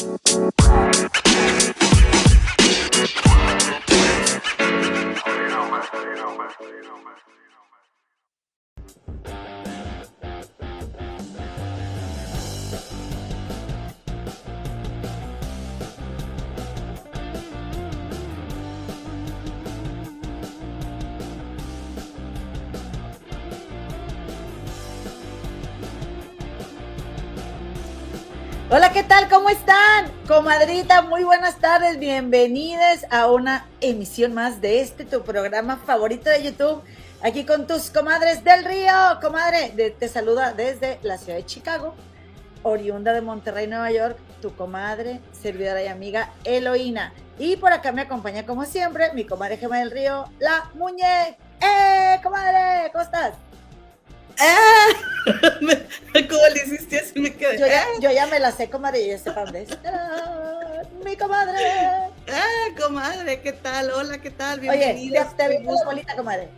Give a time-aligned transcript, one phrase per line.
[0.00, 1.09] Bye.
[29.50, 30.12] Están?
[30.28, 31.98] Comadrita, muy buenas tardes.
[31.98, 36.84] Bienvenidos a una emisión más de este tu programa favorito de YouTube.
[37.20, 38.92] Aquí con tus comadres del río.
[39.20, 41.96] Comadre, te saluda desde la ciudad de Chicago,
[42.62, 47.12] oriunda de Monterrey, Nueva York, tu comadre, servidora y amiga Eloína.
[47.36, 51.36] Y por acá me acompaña, como siempre, mi comadre Gema del Río, la Muñe.
[51.60, 52.88] ¡Eh, comadre!
[52.92, 53.34] ¿Cómo estás?
[54.40, 54.88] ¡Ah!
[55.26, 57.20] ¿Cómo le hiciste así?
[57.20, 57.58] Me quedé.
[57.58, 59.78] Yo ya, yo ya me la sé, comadre, y ya sé dónde es.
[61.04, 61.58] ¡Mi comadre!
[62.32, 63.42] ¡Ah, comadre!
[63.42, 63.90] ¿Qué tal?
[63.90, 64.60] Hola, ¿qué tal?
[64.60, 65.26] Bienvenida.
[65.26, 66.48] Oye, te, viento la bolita, comadre.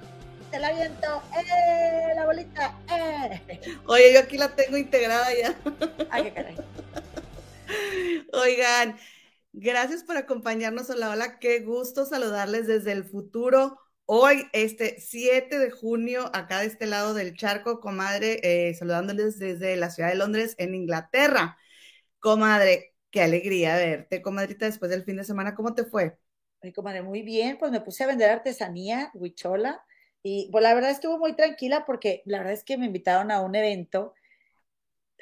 [0.52, 1.22] Te la viento.
[1.36, 2.12] ¡Eh!
[2.14, 2.78] La bolita.
[2.88, 3.60] ¡Eh!
[3.86, 5.54] Oye, yo aquí la tengo integrada ya.
[6.10, 6.56] ¡Ay, qué caray!
[8.32, 8.96] Oigan,
[9.52, 10.88] gracias por acompañarnos.
[10.88, 11.40] Hola, hola.
[11.40, 17.14] Qué gusto saludarles desde el futuro Hoy, este 7 de junio, acá de este lado
[17.14, 21.56] del charco, comadre, eh, saludándoles desde la ciudad de Londres, en Inglaterra.
[22.18, 26.18] Comadre, qué alegría verte, comadrita, después del fin de semana, ¿cómo te fue?
[26.60, 29.82] Ay, comadre, muy bien, pues me puse a vender artesanía, huichola,
[30.22, 33.40] y pues la verdad estuvo muy tranquila porque la verdad es que me invitaron a
[33.40, 34.14] un evento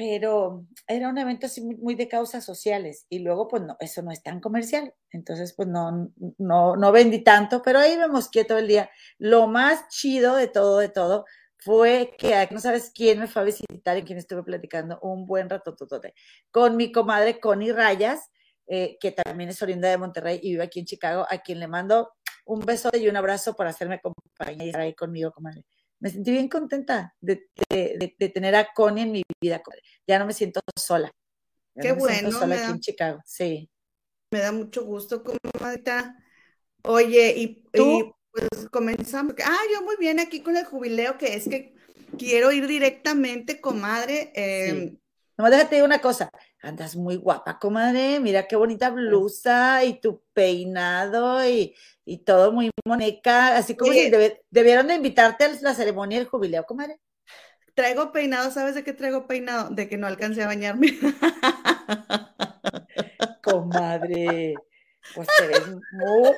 [0.00, 4.10] pero era un evento así muy, de causas sociales y luego pues no, eso no
[4.10, 8.56] es tan comercial, entonces pues no, no, no vendí tanto, pero ahí me mosqué todo
[8.56, 8.88] el día.
[9.18, 11.26] Lo más chido de todo, de todo,
[11.58, 15.50] fue que no sabes quién me fue a visitar y quién estuve platicando un buen
[15.50, 15.76] rato
[16.50, 18.30] con mi comadre Connie Rayas,
[18.68, 21.68] eh, que también es oriunda de Monterrey y vive aquí en Chicago, a quien le
[21.68, 22.10] mando
[22.46, 25.62] un beso y un abrazo por hacerme compañía y estar ahí conmigo, comadre
[26.00, 27.48] me sentí bien contenta de,
[28.34, 29.62] tener a Connie en mi vida.
[30.06, 31.10] Ya no me siento sola.
[31.80, 32.32] Qué bueno.
[32.32, 33.70] sola aquí en Chicago, sí.
[34.32, 36.16] Me da mucho gusto, comadita.
[36.82, 38.14] Oye, y, ¿Tú?
[38.32, 39.34] pues comenzamos.
[39.44, 41.74] Ah, yo muy bien aquí con el jubileo, que es que
[42.18, 44.32] quiero ir directamente, comadre.
[44.34, 44.96] Eh,
[45.36, 46.30] no, déjate decir una cosa.
[46.62, 48.20] Andas muy guapa, comadre.
[48.20, 54.10] Mira qué bonita blusa y tu peinado y, y todo muy moneca, así como si
[54.50, 57.00] debieron de invitarte a la ceremonia del jubileo, comadre.
[57.74, 59.70] Traigo peinado, ¿sabes de qué traigo peinado?
[59.70, 60.98] De que no alcancé a bañarme.
[63.42, 64.54] Comadre,
[65.14, 65.62] pues te ves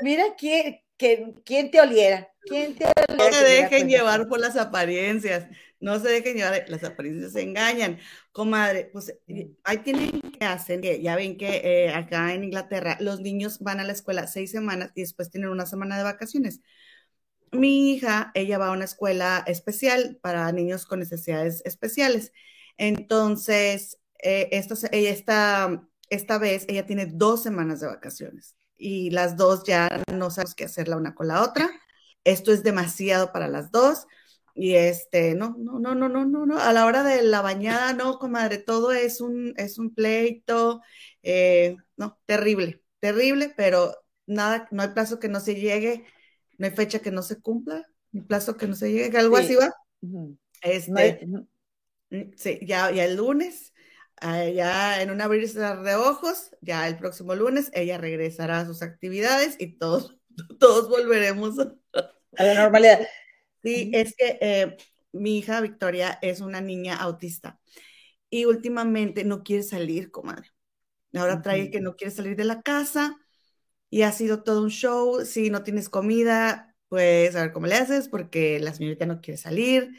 [0.02, 3.16] mira quién, quién, te oliera, quién te oliera.
[3.16, 5.48] No se dejen llevar por las apariencias,
[5.82, 7.98] no se dejen llevar, las apariencias se engañan.
[8.32, 9.42] Comadre, pues mm.
[9.64, 13.84] ahí tienen que hacer, ya ven que eh, acá en Inglaterra los niños van a
[13.84, 16.60] la escuela seis semanas y después tienen una semana de vacaciones.
[17.50, 22.32] Mi hija, ella va a una escuela especial para niños con necesidades especiales.
[22.78, 29.64] Entonces, eh, esta, esta, esta vez ella tiene dos semanas de vacaciones y las dos
[29.64, 31.70] ya no sabemos qué hacer la una con la otra.
[32.24, 34.06] Esto es demasiado para las dos.
[34.54, 37.94] Y este, no, no, no, no, no, no, no, a la hora de la bañada,
[37.94, 40.82] no, comadre, todo es un, es un pleito,
[41.22, 43.96] eh, no, terrible, terrible, pero
[44.26, 46.04] nada, no hay plazo que no se llegue,
[46.58, 49.54] no hay fecha que no se cumpla, ni plazo que no se llegue, algo así
[49.54, 49.72] va.
[50.60, 51.26] Este,
[52.10, 53.72] mm, sí, ya, ya el lunes,
[54.20, 58.82] ah, ya en un abrir de ojos, ya el próximo lunes, ella regresará a sus
[58.82, 60.18] actividades y todos,
[60.60, 63.00] todos volveremos a la normalidad.
[63.62, 64.76] Sí, es que eh,
[65.12, 67.60] mi hija Victoria es una niña autista
[68.30, 70.48] y últimamente no quiere salir, comadre.
[71.14, 73.18] Ahora trae que no quiere salir de la casa
[73.90, 75.24] y ha sido todo un show.
[75.26, 79.38] Si no tienes comida, pues a ver cómo le haces porque la señorita no quiere
[79.38, 79.90] salir.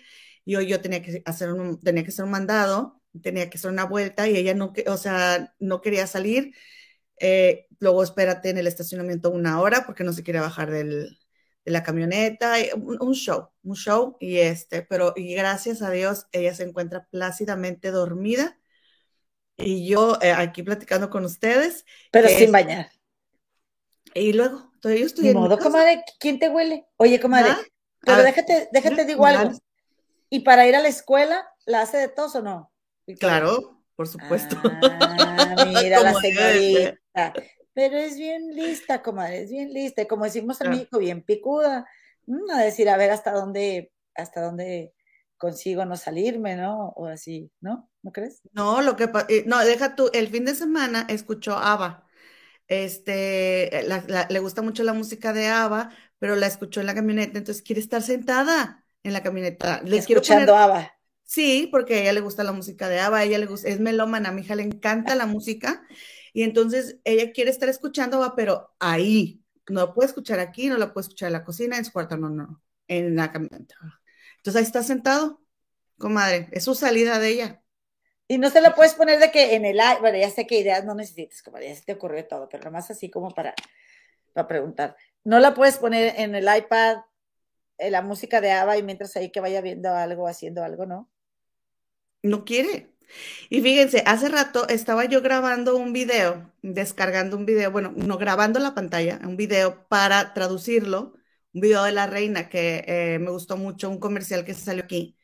[0.45, 3.71] Y hoy yo tenía que hacer un, tenía que hacer un mandado, tenía que hacer
[3.71, 6.53] una vuelta y ella no, o sea, no quería salir.
[7.19, 11.22] Eh, luego espérate en el estacionamiento una hora porque no se quiere bajar del, de
[11.65, 16.63] la camioneta, un, show, un show, y este, pero y gracias a Dios ella se
[16.63, 18.57] encuentra plácidamente dormida
[19.57, 21.85] y yo eh, aquí platicando con ustedes.
[22.11, 22.91] Pero sin bañar.
[24.13, 26.85] Y luego, todavía yo estoy en modo, comadre, ¿quién te huele?
[26.97, 27.61] Oye, comadre, ¿Ah?
[28.01, 29.57] pero ah, déjate, déjate digo algo.
[30.29, 32.71] ¿Y para ir a la escuela, la hace de tos o no?
[33.19, 34.55] Claro, por supuesto.
[34.63, 37.33] Ah, mira la señorita.
[37.73, 40.07] Pero es bien lista, comadre, es bien lista.
[40.07, 41.87] como decimos en México, bien picuda.
[42.25, 44.93] Mm, a decir, a ver hasta dónde, hasta dónde
[45.37, 46.89] consigo no salirme, ¿no?
[46.95, 47.89] O así, ¿no?
[48.03, 48.41] ¿no crees?
[48.51, 52.05] No, lo que eh, no, deja tú, el fin de semana escuchó ABBA.
[52.67, 53.85] Este,
[54.29, 57.81] le gusta mucho la música de ABBA, pero la escuchó en la camioneta, entonces quiere
[57.81, 59.81] estar sentada en la camioneta.
[59.83, 60.93] Le Escuchando ABBA.
[61.23, 63.79] Sí, porque a ella le gusta la música de ABBA, a ella le gusta, es
[63.79, 65.81] melómana, a mi hija le encanta la música,
[66.33, 70.77] y entonces ella quiere estar escuchando ABBA, pero ahí, no lo puede escuchar aquí, no
[70.77, 73.75] lo puede escuchar en la cocina, en su cuarto, no, no, en la camioneta.
[74.37, 75.41] Entonces ahí está sentado,
[75.97, 77.63] comadre, es su salida de ella.
[78.27, 80.83] Y no se lo puedes poner de que en el bueno, ya sé que ideas
[80.85, 83.53] no necesitas, comadre, ya se te ocurrió todo, pero nomás así como para,
[84.33, 84.95] para preguntar.
[85.23, 86.97] No la puedes poner en el iPad,
[87.77, 91.11] en la música de ABBA y mientras ahí que vaya viendo algo, haciendo algo, ¿no?
[92.23, 92.92] No quiere.
[93.49, 98.59] Y fíjense, hace rato estaba yo grabando un video, descargando un video, bueno, no grabando
[98.59, 101.13] la pantalla, un video para traducirlo,
[101.53, 104.83] un video de la reina que eh, me gustó mucho, un comercial que se salió
[104.83, 105.17] aquí.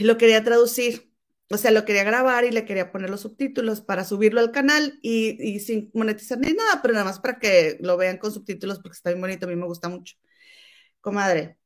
[0.00, 1.12] Lo quería traducir,
[1.50, 4.98] o sea, lo quería grabar y le quería poner los subtítulos para subirlo al canal
[5.02, 8.78] y, y sin monetizar ni nada, pero nada más para que lo vean con subtítulos
[8.80, 10.16] porque está bien bonito, a mí me gusta mucho.
[11.00, 11.58] Comadre,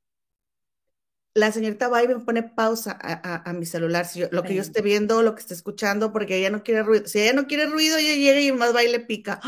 [1.34, 4.82] la señorita va y me pone pausa a, mi celular, si lo que yo esté
[4.82, 7.06] viendo, lo que esté escuchando, porque ella no quiere ruido.
[7.06, 9.40] Si ella no quiere ruido, ella llega y más va y le pica.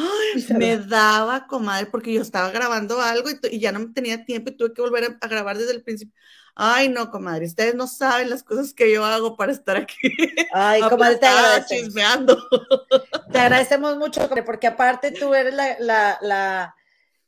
[0.57, 4.73] me daba, comadre, porque yo estaba grabando algo y, ya no tenía tiempo y tuve
[4.73, 6.15] que volver a, grabar desde el principio.
[6.55, 10.11] Ay, no, comadre, ustedes no saben las cosas que yo hago para estar aquí.
[10.53, 12.37] Ay, comadre, te agradecemos.
[13.33, 16.77] Te agradecemos mucho, porque aparte tú eres la, la, la,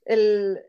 [0.04, 0.60] el,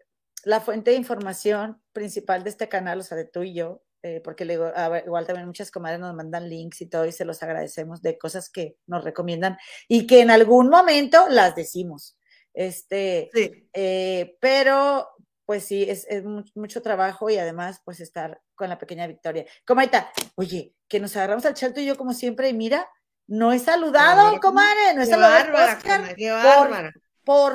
[0.44, 4.21] la fuente de información principal de este canal, o sea, de tú y yo, eh,
[4.23, 8.03] porque le igual también muchas comadres nos mandan links y todo y se los agradecemos
[8.03, 9.57] de cosas que nos recomiendan
[9.88, 12.15] y que en algún momento las decimos.
[12.53, 13.67] Este, sí.
[13.73, 15.09] Eh, pero
[15.44, 16.23] pues sí, es, es,
[16.53, 19.45] mucho trabajo y además pues estar con la pequeña victoria.
[19.65, 22.88] Comadita, oye, que nos agarramos al chalto y yo como siempre y mira,
[23.25, 25.51] no he saludado, comadre, no he saludado.
[25.51, 26.91] Bárbara, qué bárbara.
[26.91, 27.06] Por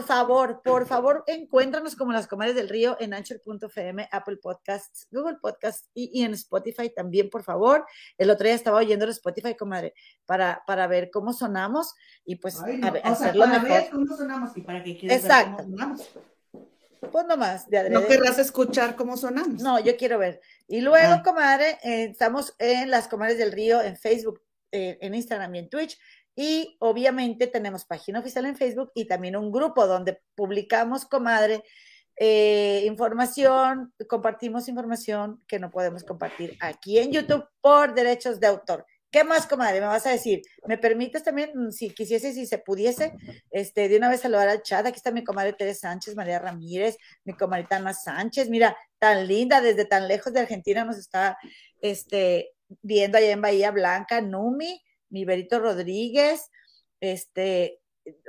[0.05, 5.89] favor, por favor, encuéntranos como las comadres del río en anchor.fm, Apple Podcasts, Google Podcasts
[5.95, 7.87] y, en Spotify también, por favor.
[8.19, 9.95] El otro día estaba oyendo el Spotify, comadre,
[10.27, 12.67] para, para ver cómo sonamos y pues a,
[13.05, 15.63] hacerlo para Ver cómo sonamos y para que quieras Exacto.
[15.63, 16.11] cómo sonamos.
[17.11, 19.63] Pues nomás, de No querrás escuchar cómo sonamos.
[19.63, 20.41] No, yo quiero ver.
[20.69, 21.23] Y luego, ah.
[21.25, 24.41] comadre, eh, estamos en las comadres del río en Facebook,
[24.71, 25.99] eh, en Instagram y en Twitch.
[26.35, 31.63] Y obviamente tenemos página oficial en Facebook y también un grupo donde publicamos, comadre,
[32.17, 38.87] eh, información, compartimos información que no podemos compartir aquí en YouTube por derechos de autor.
[39.13, 39.79] ¿Qué más, comadre?
[39.81, 43.13] Me vas a decir, ¿me permites también, mm, si quisiese, si se pudiese,
[43.51, 44.87] este, de una vez saludar al chat?
[44.87, 49.61] Aquí está mi comadre Teresa Sánchez, María Ramírez, mi comadre Ana Sánchez, mira, tan linda,
[49.61, 51.37] desde tan lejos de Argentina nos está
[51.83, 56.51] este, viendo allá en Bahía Blanca, Numi, mi Berito Rodríguez,
[57.01, 57.81] este,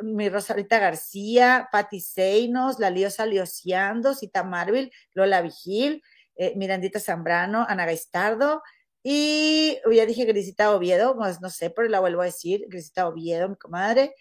[0.01, 6.03] mi Rosarita García, Patti Seinos, la Liosa Liociando, Cita Marvel, Lola Vigil,
[6.35, 8.61] eh, Mirandita Zambrano, Ana Gaistardo,
[9.01, 13.49] y ya dije Grisita Oviedo, pues no sé, pero la vuelvo a decir, Grisita Oviedo,
[13.49, 14.15] mi comadre,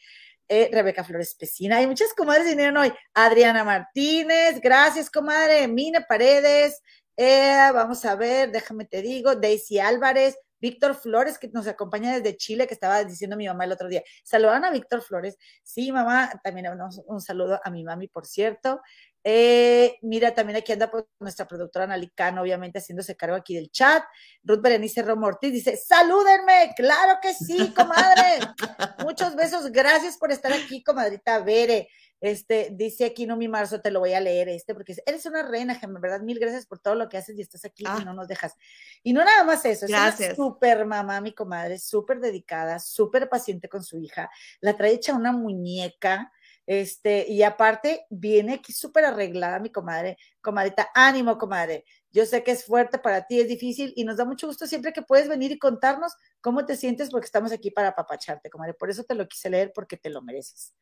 [0.49, 6.05] eh, Rebeca Flores Pesina, hay muchas comadres que vinieron hoy, Adriana Martínez, gracias comadre, Mine
[6.09, 6.83] Paredes,
[7.17, 12.37] eh, vamos a ver, déjame te digo, Daisy Álvarez, Víctor Flores, que nos acompaña desde
[12.37, 14.03] Chile, que estaba diciendo mi mamá el otro día.
[14.23, 15.37] Saludan a Víctor Flores.
[15.65, 16.69] Sí, mamá, también
[17.07, 18.81] un, saludo a mi mami, por cierto.
[19.25, 24.05] Eh, mira, también aquí anda pues, nuestra productora Nalicano, obviamente haciéndose cargo aquí del chat.
[24.45, 26.73] Ruth Berenice Romo Ortiz dice: ¡Salúdenme!
[26.77, 28.39] ¡Claro que sí, comadre!
[29.05, 29.73] Muchos besos.
[29.73, 31.89] Gracias por estar aquí, comadrita Bere.
[32.23, 35.43] Este, dice aquí no mi marzo, te lo voy a leer este, porque eres una
[35.43, 38.01] reina, en verdad, mil gracias por todo lo que haces y estás aquí y ah.
[38.05, 38.57] no nos dejas.
[39.03, 43.69] Y no nada más eso, es una súper mamá, mi comadre, súper dedicada, súper paciente
[43.69, 46.33] con su hija, la trae hecha una muñeca,
[46.67, 51.85] este, y aparte viene aquí súper arreglada mi comadre, comadrita, ánimo, comadre.
[52.13, 54.93] Yo sé que es fuerte para ti, es difícil y nos da mucho gusto siempre
[54.93, 58.75] que puedes venir y contarnos cómo te sientes porque estamos aquí para apapacharte, comadre.
[58.75, 60.75] Por eso te lo quise leer porque te lo mereces.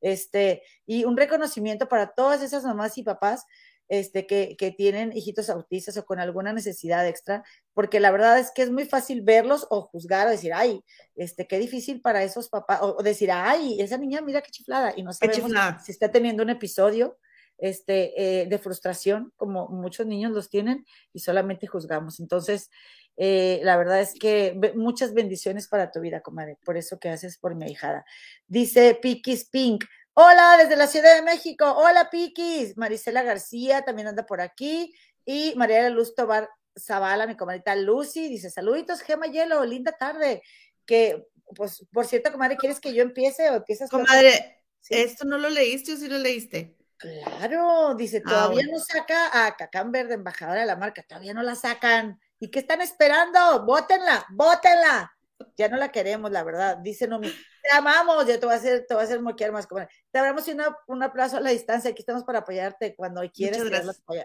[0.00, 3.44] Este, y un reconocimiento para todas esas mamás y papás
[3.88, 7.42] este, que, que, tienen hijitos autistas o con alguna necesidad extra,
[7.74, 10.84] porque la verdad es que es muy fácil verlos o juzgar o decir, ay,
[11.16, 15.02] este, qué difícil para esos papás, o, decir, ay, esa niña, mira qué chiflada, y
[15.02, 15.52] no sabemos
[15.84, 17.18] si está teniendo un episodio
[17.56, 22.20] este, eh, de frustración, como muchos niños los tienen, y solamente juzgamos.
[22.20, 22.70] Entonces,
[23.16, 27.36] eh, la verdad es que muchas bendiciones para tu vida, comadre, por eso que haces
[27.36, 28.04] por mi hijada.
[28.46, 29.84] Dice Pikis Pink,
[30.20, 34.92] hola desde la Ciudad de México, hola Pikis, Marisela García también anda por aquí,
[35.24, 40.42] y María Luz Tobar Zavala, mi comadita Lucy, dice, saluditos, Gema Hielo, linda tarde.
[40.84, 43.90] que, pues, por cierto, comadre, ¿quieres que yo empiece o empiezas?
[43.90, 46.76] Comadre, ¿esto no lo leíste o sí lo leíste?
[46.96, 51.44] Claro, dice, ah, todavía no saca a Cacamber de embajadora de la marca, todavía no
[51.44, 52.18] la sacan.
[52.40, 53.64] ¿Y qué están esperando?
[53.64, 55.16] Bótenla, bótenla.
[55.56, 56.78] Ya no la queremos, la verdad.
[56.78, 57.32] Dice Nomi,
[57.68, 59.66] te amamos, ya te voy a hacer, te voy a hacer moquear más.
[59.66, 59.86] Como...
[60.10, 63.60] Te hablamos una, un aplauso a la distancia, aquí estamos para apoyarte cuando quieras.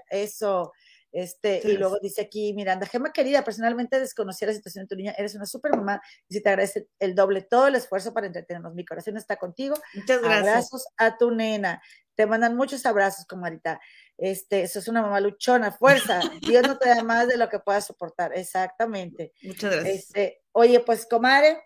[0.09, 0.71] Eso.
[1.11, 5.13] Este, y luego dice aquí Miranda, Gema querida, personalmente desconocí la situación de tu niña,
[5.15, 8.73] eres una super mamá y te agradece el doble todo el esfuerzo para entretenernos.
[8.73, 9.75] Mi corazón está contigo.
[9.93, 10.47] Muchas gracias.
[10.47, 11.83] Abrazos a tu nena.
[12.15, 13.79] Te mandan muchos abrazos, comadita.
[14.17, 16.19] Este, eso es una mamá luchona, fuerza.
[16.41, 18.35] Dios no te da más de lo que puedas soportar.
[18.35, 19.33] Exactamente.
[19.43, 19.95] Muchas gracias.
[19.95, 21.61] Este, oye, pues, comadre,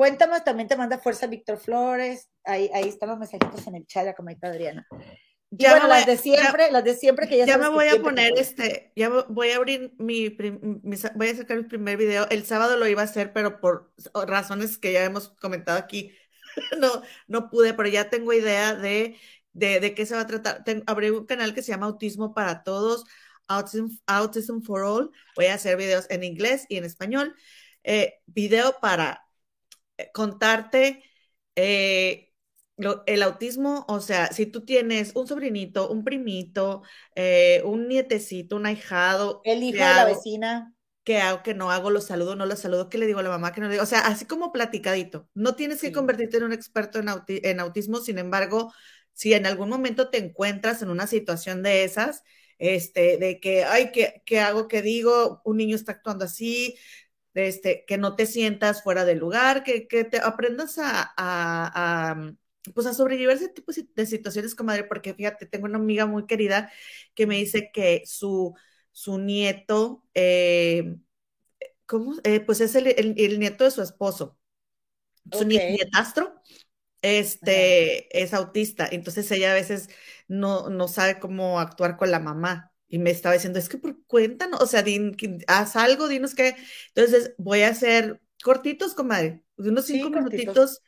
[0.00, 2.30] cuéntame, también te manda fuerza Víctor Flores.
[2.44, 4.86] Ahí, ahí están los mensajitos en el chat, la comadita Adriana
[5.50, 8.32] ya bueno, las de siempre, las de siempre que ya Ya me voy a poner
[8.36, 12.28] este, ya voy a abrir mi, voy a sacar mi primer video.
[12.30, 16.12] El sábado lo iba a hacer, pero por razones que ya hemos comentado aquí,
[16.78, 19.18] no, no pude, pero ya tengo idea de,
[19.52, 20.62] de, de qué se va a tratar.
[20.86, 23.04] abrí un canal que se llama Autismo para Todos,
[23.48, 25.10] Autism, for All.
[25.34, 27.34] Voy a hacer videos en inglés y en español.
[27.82, 29.26] Eh, video para
[30.12, 31.02] contarte
[31.56, 32.30] eh,
[33.06, 36.82] el autismo, o sea, si tú tienes un sobrinito, un primito,
[37.14, 39.42] eh, un nietecito, un ahijado.
[39.44, 40.74] El hijo de la vecina.
[41.04, 41.42] ¿Qué hago?
[41.42, 41.90] que no hago?
[41.90, 42.36] ¿Lo saludo?
[42.36, 42.88] ¿No lo saludo?
[42.88, 43.52] ¿Qué le digo a la mamá?
[43.52, 43.82] que no le digo?
[43.82, 45.28] O sea, así como platicadito.
[45.34, 48.72] No tienes que convertirte en un experto en, en autismo, sin embargo,
[49.12, 52.22] si en algún momento te encuentras en una situación de esas,
[52.58, 54.68] este, de que, ay, ¿qué, qué hago?
[54.68, 55.40] ¿Qué digo?
[55.44, 56.76] Un niño está actuando así,
[57.34, 62.32] este, que no te sientas fuera del lugar, que, que te aprendas a, a
[62.74, 66.70] pues a sobrevivir ese tipo de situaciones, comadre, porque fíjate, tengo una amiga muy querida
[67.14, 68.54] que me dice que su,
[68.92, 70.96] su nieto, eh,
[71.86, 72.14] ¿cómo?
[72.24, 74.38] Eh, pues es el, nieto de su esposo,
[75.32, 76.40] su nietastro,
[77.02, 79.88] este, es autista, entonces ella a veces
[80.28, 82.69] no, no sabe cómo actuar con la mamá.
[82.90, 84.84] Y me estaba diciendo, es que por cuéntanos, o sea,
[85.46, 86.56] haz algo, dinos qué.
[86.94, 90.82] Entonces voy a hacer cortitos, comadre, de unos cinco minutitos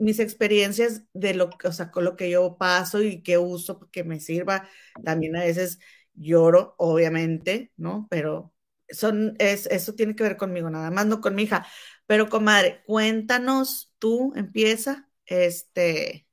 [0.00, 4.04] mis experiencias de lo, o sea, con lo que yo paso y que uso que
[4.04, 4.68] me sirva.
[5.04, 5.78] También a veces
[6.14, 8.06] lloro, obviamente, ¿no?
[8.10, 8.54] Pero
[8.88, 11.66] son, es, eso tiene que ver conmigo, nada más, no con mi hija.
[12.06, 16.26] Pero, comadre, cuéntanos, tú, empieza, este...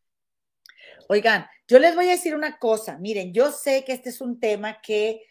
[1.10, 4.40] Oigan, yo les voy a decir una cosa, miren, yo sé que este es un
[4.40, 5.24] tema que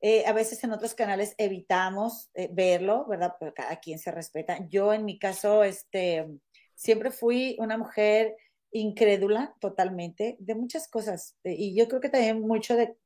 [0.00, 3.34] eh, a veces en otros canales evitamos eh, verlo, ¿verdad?
[3.38, 4.58] Pero cada quien se respeta.
[4.68, 6.26] Yo en mi caso, este,
[6.74, 8.36] siempre fui una mujer
[8.72, 11.36] incrédula totalmente de muchas cosas.
[11.44, 12.96] Eh, y yo creo que también mucho de,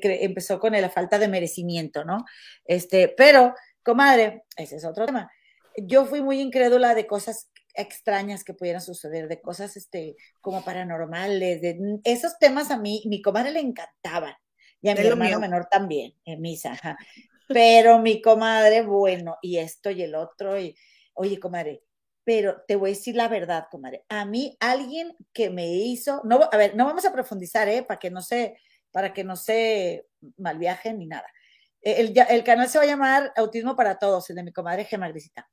[0.00, 2.18] que empezó con la falta de merecimiento, ¿no?
[2.66, 5.30] Este, pero, comadre, ese es otro tema.
[5.78, 11.60] Yo fui muy incrédula de cosas extrañas que pudieran suceder, de cosas este, como paranormales,
[11.60, 14.34] de esos temas a mí, mi comadre le encantaban.
[14.80, 16.78] Y a mi hermano menor también, en misa.
[17.48, 20.74] Pero mi comadre, bueno, y esto y el otro, y
[21.14, 21.82] oye, comadre,
[22.24, 24.04] pero te voy a decir la verdad, comadre.
[24.08, 27.82] A mí, alguien que me hizo, no, a ver, no vamos a profundizar, ¿eh?
[27.82, 28.56] Para que no se,
[28.90, 31.26] para que no se malviajen ni nada.
[31.80, 35.08] El, el, canal se va a llamar Autismo para Todos, el de mi comadre Gemma
[35.08, 35.48] Grisita.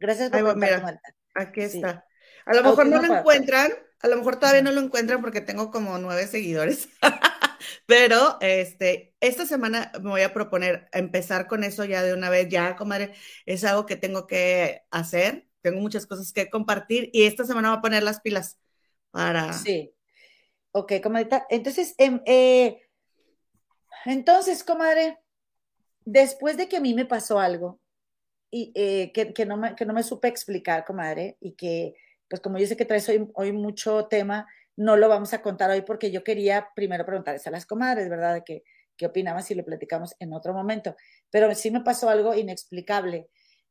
[0.00, 1.00] Gracias por comentar,
[1.34, 2.04] Aquí está.
[2.46, 5.70] A lo mejor no lo encuentran, a lo mejor todavía no lo encuentran porque tengo
[5.70, 6.88] como nueve seguidores.
[7.86, 12.48] Pero este, esta semana me voy a proponer empezar con eso ya de una vez,
[12.48, 13.12] ya, comadre,
[13.46, 17.78] es algo que tengo que hacer tengo muchas cosas que compartir y esta semana voy
[17.78, 18.58] a poner las pilas
[19.10, 19.52] para...
[19.52, 19.92] Sí.
[20.72, 21.28] Ok, comadre.
[21.50, 22.80] Entonces, em, eh,
[24.06, 25.18] entonces, comadre,
[26.04, 27.80] después de que a mí me pasó algo
[28.50, 31.94] y eh, que, no me, que no me supe explicar, comadre, y que,
[32.28, 35.70] pues como yo sé que traes hoy, hoy mucho tema, no lo vamos a contar
[35.70, 38.34] hoy porque yo quería primero preguntarles a las comadres, ¿verdad?
[38.34, 38.62] De que,
[38.96, 40.96] qué opinaban si lo platicamos en otro momento.
[41.30, 43.28] Pero sí me pasó algo inexplicable.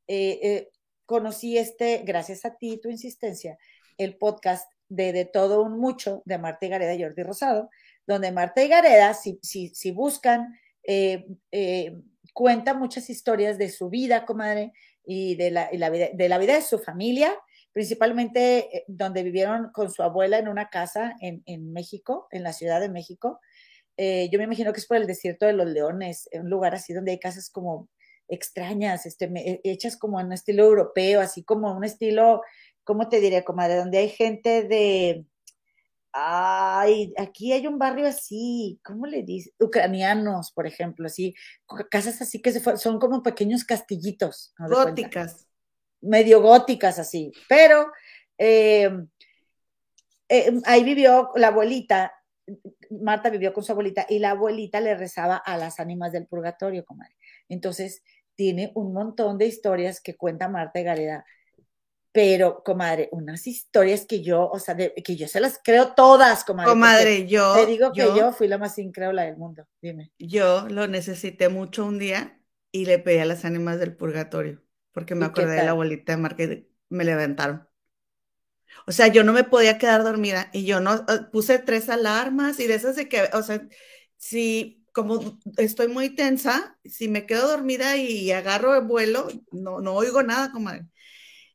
[0.07, 0.69] Eh,
[1.05, 3.57] conocí este, gracias a ti, tu insistencia,
[3.97, 7.69] el podcast de De Todo Un Mucho de Marta y Gareda y Jordi Rosado,
[8.05, 11.95] donde Marta y Gareda, si, si, si buscan, eh, eh,
[12.39, 14.71] cuenta muchas historias de su vida, comadre,
[15.03, 17.35] y de la, vida, de la vida de su familia,
[17.73, 22.53] principalmente eh, donde vivieron con su abuela en una casa en, en México, en la
[22.53, 23.41] Ciudad de México.
[23.97, 27.11] yo me imagino que es por el desierto de los leones, un lugar así donde
[27.11, 27.89] hay casas como
[28.29, 32.41] extrañas, este, eh, hechas como en un estilo europeo, así como un estilo,
[32.85, 33.75] ¿cómo te diré, comadre?
[33.75, 35.25] Donde hay gente de,
[36.11, 39.53] ay, aquí hay un barrio así, ¿cómo le dice?
[39.59, 41.35] Ucranianos, por ejemplo, así,
[41.89, 44.53] casas así que se son como pequeños castillitos.
[44.57, 45.47] Góticas.
[46.01, 47.91] medio góticas así, pero
[48.37, 48.89] eh,
[50.29, 52.13] eh, ahí vivió la abuelita,
[52.89, 56.85] Marta vivió con su abuelita y la abuelita le rezaba a las ánimas del purgatorio,
[56.85, 57.15] comadre.
[57.47, 58.03] Entonces,
[58.35, 61.25] tiene un montón de historias que cuenta Marta y Gareda,
[62.19, 66.69] pero, comadre, unas historias que yo, o sea, que yo se las creo todas, comadre.
[66.69, 67.53] Comadre, yo.
[67.53, 70.11] Te digo que yo, fui la más incrédula del mundo, dime.
[70.19, 72.37] Yo lo necesité mucho un día
[72.73, 74.61] y le pedí a las ánimas del purgatorio,
[74.91, 77.69] porque me acordé de la abuelita de y me levantaron.
[78.85, 82.67] O sea, yo no me podía quedar dormida y yo no puse tres alarmas y
[82.67, 83.65] de esas de que, o sea,
[84.17, 89.93] si como estoy muy tensa, si me quedo dormida y agarro el vuelo, no, no
[89.93, 90.85] oigo nada, comadre.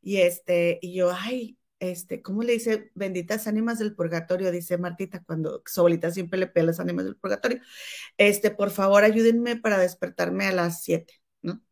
[0.04, 2.90] Y este, y yo, ay, este, ¿cómo le dice?
[2.94, 7.16] Benditas ánimas del purgatorio, dice Martita, cuando su abuelita siempre le pega las ánimas del
[7.16, 7.62] purgatorio.
[8.18, 11.62] Este, por favor, ayúdenme para despertarme a las 7, ¿no?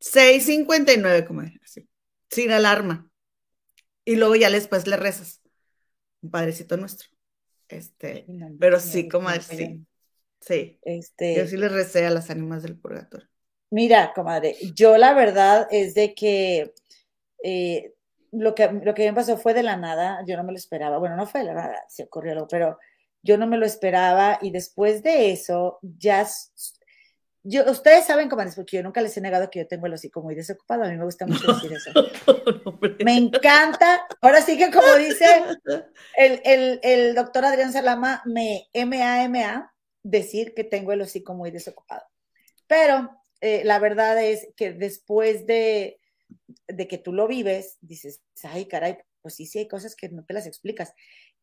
[0.00, 1.88] 6.59, como así,
[2.28, 3.08] sin alarma.
[4.04, 5.40] Y luego ya después le rezas,
[6.22, 7.08] un padrecito nuestro.
[7.68, 8.26] Este,
[8.58, 9.86] pero sí, comadre, sí.
[10.40, 10.78] Sí.
[10.82, 13.28] Este, yo sí le recé a las ánimas del purgatorio.
[13.70, 16.74] Mira, comadre, yo la verdad es de que
[17.42, 17.94] eh,
[18.32, 20.98] lo que lo que me pasó fue de la nada, yo no me lo esperaba.
[20.98, 22.78] Bueno, no fue de la nada, se ocurrió algo, pero
[23.22, 26.26] yo no me lo esperaba y después de eso ya
[27.42, 29.94] yo, ustedes saben, cómo es, porque yo nunca les he negado que yo tengo el
[29.94, 30.84] hocico muy desocupado.
[30.84, 31.90] A mí me gusta mucho decir eso.
[33.04, 34.06] me encanta.
[34.20, 35.26] Ahora sí que, como dice
[36.18, 42.04] el, el, el doctor Adrián Salama, me M-A-M-A, decir que tengo el hocico muy desocupado.
[42.66, 45.99] Pero eh, la verdad es que después de,
[46.68, 50.24] de que tú lo vives, dices, ay, caray, pues sí, sí hay cosas que no
[50.24, 50.94] te las explicas.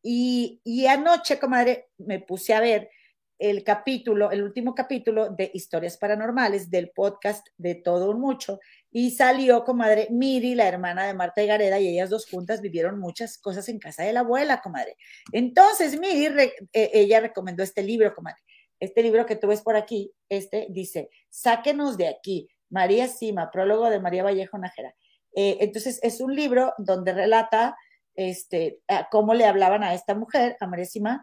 [0.02, 2.90] Y, y anoche, comadre, me puse a ver
[3.38, 8.58] el capítulo, el último capítulo de Historias Paranormales del podcast de Todo un Mucho
[8.90, 12.98] y salió, comadre, Miri, la hermana de Marta y Gareda, y ellas dos juntas vivieron
[12.98, 14.96] muchas cosas en casa de la abuela, comadre.
[15.32, 16.26] Entonces, Miri,
[16.72, 18.40] eh, ella recomendó este libro, comadre.
[18.80, 23.90] Este libro que tú ves por aquí, este dice, sáquenos de aquí, María Sima, prólogo
[23.90, 24.94] de María Vallejo Najera.
[25.34, 27.76] Eh, entonces, es un libro donde relata
[28.14, 31.22] este, cómo le hablaban a esta mujer, a María Sima,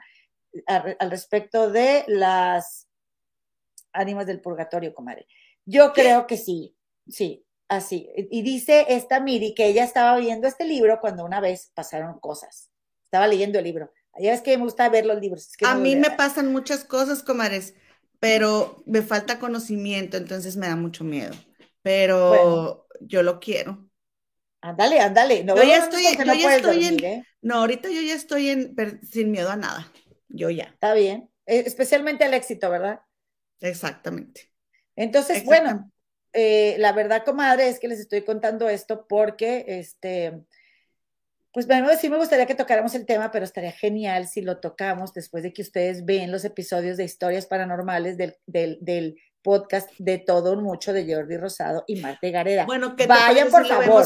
[0.68, 2.88] al respecto de las
[3.92, 5.28] ánimas del purgatorio, comadre.
[5.66, 6.76] Yo creo que sí,
[7.08, 8.10] sí, así.
[8.16, 12.70] Y dice esta Miri que ella estaba viendo este libro cuando una vez pasaron cosas.
[13.06, 13.92] Estaba leyendo el libro.
[14.18, 15.52] Ya es que me gusta ver los libros.
[15.66, 17.74] a mí me pasan muchas cosas, comadres,
[18.20, 21.34] pero me falta conocimiento, entonces me da mucho miedo.
[21.82, 23.88] Pero yo lo quiero.
[24.62, 25.44] Ándale, ándale.
[25.44, 27.24] No, yo ya estoy, yo ya estoy en, ¿eh?
[27.42, 29.92] no, ahorita yo ya estoy en, sin miedo a nada.
[30.28, 30.64] Yo ya.
[30.64, 31.30] Está bien.
[31.46, 33.02] Eh, especialmente el éxito, ¿verdad?
[33.60, 34.52] Exactamente.
[34.96, 35.92] Entonces, bueno,
[36.34, 40.42] eh, la verdad, comadre, es que les estoy contando esto porque, este,
[41.56, 45.14] pues bueno, sí me gustaría que tocáramos el tema, pero estaría genial si lo tocamos
[45.14, 50.54] después de que ustedes ven los episodios de historias paranormales del, del, podcast de todo
[50.54, 52.66] un mucho de Jordi Rosado y Marte Gareda.
[52.66, 54.06] Bueno, que vayan por favor.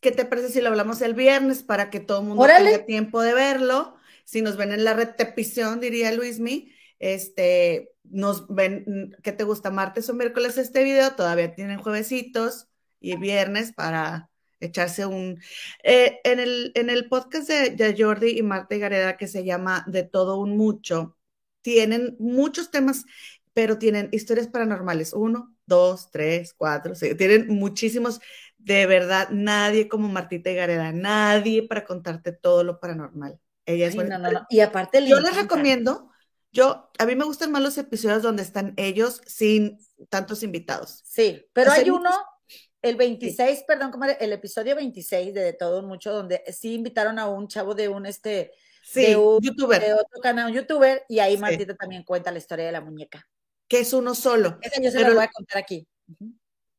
[0.00, 3.22] ¿Qué te parece si lo hablamos el viernes para que todo el mundo tenga tiempo
[3.22, 3.98] de verlo?
[4.28, 9.70] si nos ven en la repetición, diría Luismi, este, nos ven, ¿qué te gusta?
[9.70, 12.68] Martes o miércoles este video, todavía tienen juevesitos
[13.00, 14.28] y viernes para
[14.60, 15.40] echarse un...
[15.82, 19.84] Eh, en, el, en el podcast de, Jordi y Marta y Gareda que se llama
[19.86, 21.16] De todo un mucho,
[21.62, 23.04] tienen muchos temas,
[23.52, 28.20] pero tienen historias paranormales, uno, dos, tres, cuatro, seis, tienen muchísimos,
[28.56, 33.38] de verdad, nadie como Martita y Gareda, nadie para contarte todo lo paranormal.
[33.66, 33.96] Ella es
[34.48, 36.10] Y aparte, yo les recomiendo,
[36.52, 41.02] yo, a mí me gustan más los episodios donde están ellos sin tantos invitados.
[41.04, 42.10] Sí, pero hay uno,
[42.82, 47.48] el 26, perdón, el episodio 26 de, de Todo Mucho, donde sí invitaron a un
[47.48, 48.52] chavo de un, este,
[48.94, 49.80] de un, youtuber.
[49.80, 53.26] De otro canal, un youtuber, y ahí Martita también cuenta la historia de la muñeca.
[53.66, 54.58] Que es uno solo.
[54.62, 55.86] Ese yo se lo voy a contar aquí.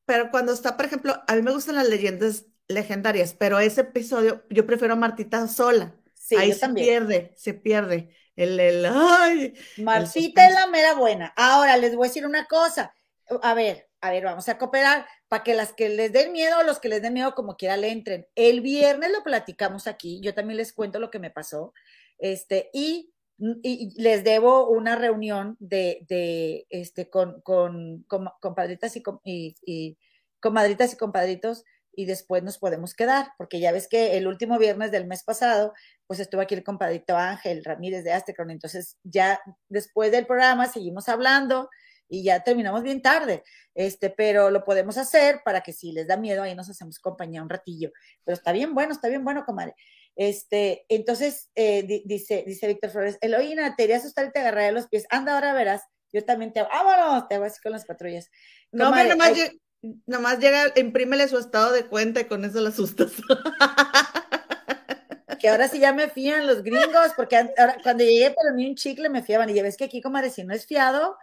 [0.05, 4.43] Pero cuando está, por ejemplo, a mí me gustan las leyendas legendarias, pero ese episodio
[4.49, 5.95] yo prefiero a Martita sola.
[6.37, 8.15] Ahí se pierde, se pierde.
[8.35, 11.33] El, el, ay, Marcita es la mera buena.
[11.35, 12.95] Ahora les voy a decir una cosa.
[13.41, 16.79] A ver, a ver, vamos a cooperar para que las que les den miedo, los
[16.79, 18.27] que les den miedo, como quiera le entren.
[18.35, 20.19] El viernes lo platicamos aquí.
[20.21, 21.73] Yo también les cuento lo que me pasó.
[22.17, 23.13] Este, y,
[23.95, 29.97] les debo una reunión de, de este, con, con, con compadritas y, y, y
[30.41, 31.63] comadritas y compadritos
[31.93, 35.73] y después nos podemos quedar, porque ya ves que el último viernes del mes pasado,
[36.05, 39.39] pues estuvo aquí el compadrito Ángel Ramírez de Astecron, entonces ya
[39.69, 41.69] después del programa seguimos hablando
[42.09, 43.43] y ya terminamos bien tarde,
[43.75, 47.43] este, pero lo podemos hacer para que si les da miedo, ahí nos hacemos compañía
[47.43, 47.91] un ratillo.
[48.25, 49.75] Pero está bien bueno, está bien bueno, comadre.
[50.15, 54.71] Este, entonces, eh, dice, dice Víctor Flores, Eloína, te iría a asustar y te agarraré
[54.71, 55.05] los pies.
[55.09, 55.83] Anda, ahora verás.
[56.11, 58.31] Yo también te vámonos, te voy así con las patrullas.
[58.71, 59.15] No, pero
[60.07, 63.11] nomás, llega, imprímele su estado de cuenta y con eso la asustas.
[65.39, 68.75] que ahora sí ya me fían los gringos, porque ahora, cuando llegué para mí un
[68.75, 71.15] chicle me fiaban, y ya ves que aquí, como si no es fiado,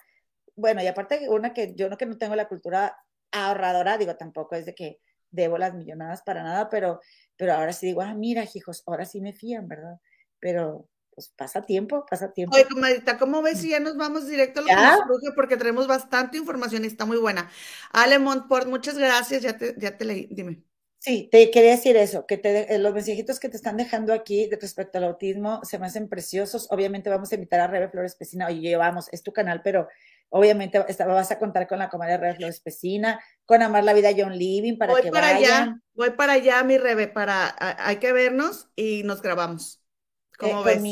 [0.57, 2.99] bueno, y aparte una que yo no que no tengo la cultura
[3.31, 4.99] ahorradora, digo, tampoco es de que
[5.31, 7.01] debo las millonadas para nada, pero,
[7.37, 10.01] pero ahora sí digo, ah, mira, hijos, ahora sí me fían, ¿verdad?
[10.41, 12.55] Pero pues pasa tiempo, pasa tiempo.
[12.55, 16.37] Oye, comadita, ¿cómo ves si ya nos vamos directo a lo que Porque tenemos bastante
[16.37, 17.51] información y está muy buena.
[17.91, 20.63] Ale Montport, muchas gracias, ya te, ya te leí, dime.
[20.99, 24.49] Sí, te quería decir eso, que te, eh, los mensajitos que te están dejando aquí
[24.49, 26.67] de respecto al autismo se me hacen preciosos.
[26.71, 29.89] Obviamente vamos a invitar a Rebe Flores Pesina, oye, vamos, es tu canal, pero
[30.29, 34.37] obviamente vas a contar con la comadre Rebe Flores Pesina, con Amar la Vida John
[34.37, 35.63] Living para voy que para vayan.
[35.63, 39.83] Allá, voy para allá, mi Rebe, para, hay que vernos y nos grabamos.
[40.39, 40.83] ¿Cómo ves?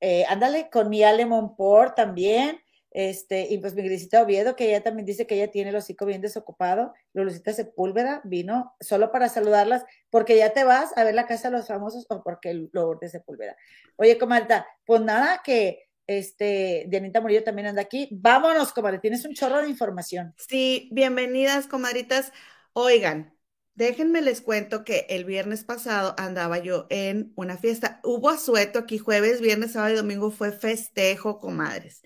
[0.00, 2.60] Eh, ándale, con mi Ale Monport también,
[2.90, 6.06] este, y pues mi Grisita Oviedo, que ella también dice que ella tiene el hocico
[6.06, 11.26] bien desocupado, Lulusita Sepúlveda vino solo para saludarlas, porque ya te vas a ver la
[11.26, 13.56] casa de los famosos o porque lo de Sepúlveda.
[13.96, 18.08] Oye, comadre, pues nada, que este, Dianita Murillo también anda aquí.
[18.10, 20.34] Vámonos, comadre, tienes un chorro de información.
[20.36, 22.32] Sí, bienvenidas, comadritas.
[22.72, 23.38] Oigan,
[23.78, 28.00] Déjenme les cuento que el viernes pasado andaba yo en una fiesta.
[28.02, 32.02] Hubo asueto aquí jueves, viernes, sábado y domingo fue festejo, comadres.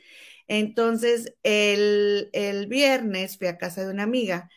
[0.49, 4.51] Entonces, el, el viernes fui a casa de una amiga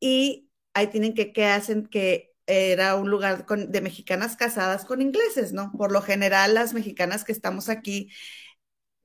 [0.00, 1.86] y ahí tienen que, ¿qué hacen?
[1.86, 5.70] Que era un lugar de mexicanas casadas con ingleses, ¿no?
[5.76, 8.10] Por lo general, las mexicanas que estamos aquí,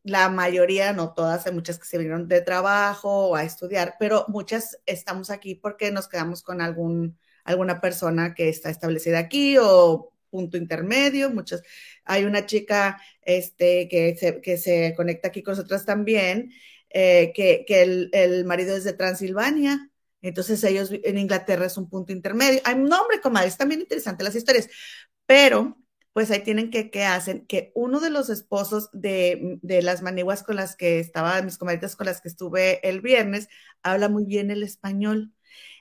[0.04, 4.26] la mayoría, no todas, hay muchas que se vinieron de trabajo o a estudiar, pero
[4.28, 10.14] muchas estamos aquí porque nos quedamos con algún alguna persona que está establecida aquí o
[10.30, 11.62] punto intermedio, muchas.
[12.06, 16.52] Hay una chica este, que, se, que se conecta aquí con nosotros también,
[16.90, 21.90] eh, que, que el, el, marido es de Transilvania, entonces ellos en Inglaterra es un
[21.90, 22.62] punto intermedio.
[22.64, 24.70] Hay un nombre, comadre, están bien interesantes las historias,
[25.26, 25.78] pero
[26.14, 27.46] pues ahí tienen que, ¿qué hacen?
[27.48, 31.96] Que uno de los esposos de, de las maniguas con las que estaba, mis comadritas
[31.96, 33.50] con las que estuve el viernes,
[33.82, 35.34] habla muy bien el español.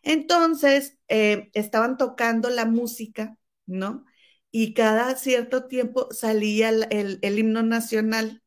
[0.02, 4.04] Entonces, eh, estaban tocando la música, ¿no?
[4.50, 8.42] Y cada cierto tiempo salía el, himno nacional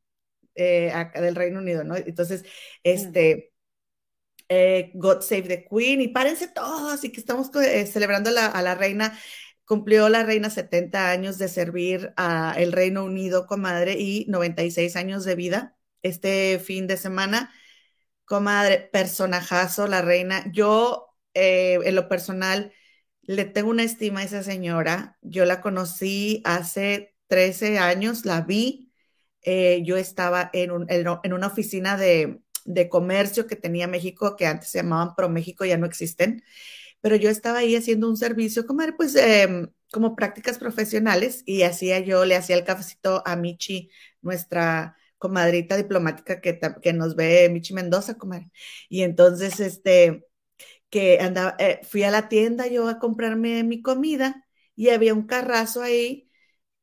[0.56, 1.95] eh, acá del Reino Unido, ¿no?
[1.95, 2.45] Entonces,
[2.84, 3.54] este,
[4.50, 7.50] eh, God Save the Queen, y párense todos, y que estamos
[7.91, 9.17] celebrando a la reina
[9.65, 15.36] cumplió la reina 70 años de servir al Reino Unido, comadre, y 96 años de
[15.36, 17.54] vida este fin de semana.
[18.25, 20.45] Comadre, personajazo, la reina.
[20.51, 22.73] Yo eh, en lo personal,
[23.23, 25.17] le tengo una estima a esa señora.
[25.21, 28.93] Yo la conocí hace 13 años, la vi.
[29.43, 32.41] Eh, yo estaba en, una oficina de,
[32.89, 36.43] comercio que tenía México, que antes se llamaban Pro México, ya no existen.
[37.06, 42.00] Pero yo estaba ahí haciendo un servicio como, pues, em, como prácticas profesionales y hacía
[42.00, 43.91] yo, le hacía el cafecito a Michi,
[44.22, 48.52] nuestra comadrita diplomática que, que nos ve, Michi Mendoza, comadre.
[48.89, 50.26] Y entonces, este,
[50.89, 55.28] que andaba, eh, fui a la tienda yo a comprarme mi comida y había un
[55.28, 56.30] carrazo ahí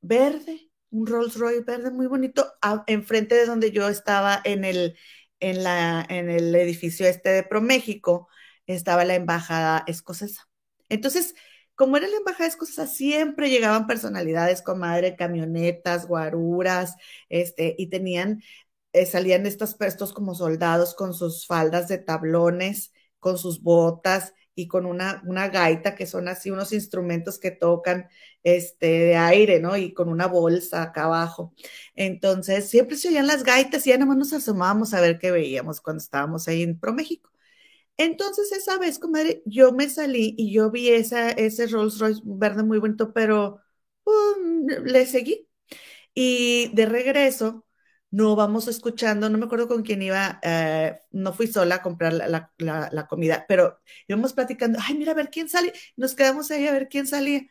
[0.03, 2.47] verde, un Rolls Royce verde muy bonito,
[2.87, 4.97] enfrente de donde yo estaba en el,
[5.41, 8.29] en, la, en el edificio este de ProMéxico,
[8.75, 10.49] estaba la embajada escocesa.
[10.89, 11.35] Entonces,
[11.75, 16.97] como era la embajada escocesa, siempre llegaban personalidades, comadre, camionetas, guaruras,
[17.29, 18.43] este, y tenían,
[18.93, 24.69] eh, salían estos, estos como soldados con sus faldas de tablones, con sus botas y
[24.69, 28.09] con una, una gaita, que son así unos instrumentos que tocan
[28.43, 29.77] este, de aire, ¿no?
[29.77, 31.55] Y con una bolsa acá abajo.
[31.95, 35.31] Entonces, siempre se oían las gaitas y ya nada más nos asomábamos a ver qué
[35.31, 37.31] veíamos cuando estábamos ahí en ProMéxico.
[37.97, 42.63] Entonces, esa vez, comadre, yo me salí y yo vi esa, ese Rolls Royce verde
[42.65, 43.61] muy bonito, pero
[44.85, 45.49] le seguí.
[46.15, 47.67] Y de regreso,
[48.11, 52.13] no vamos escuchando, no me acuerdo con quién iba, eh, no fui sola a comprar
[52.13, 56.73] la, comida, pero íbamos platicando, ay, mira a ver quién sale, nos quedamos ahí a
[56.73, 57.43] ver quién salía.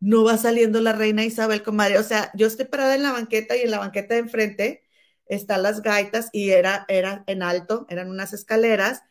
[0.00, 3.56] No va saliendo la reina Isabel, comadre, o sea, yo estoy parada en la banqueta
[3.56, 4.84] y en la banqueta de enfrente
[5.26, 9.02] están las gaitas y era, era en alto, eran unas escaleras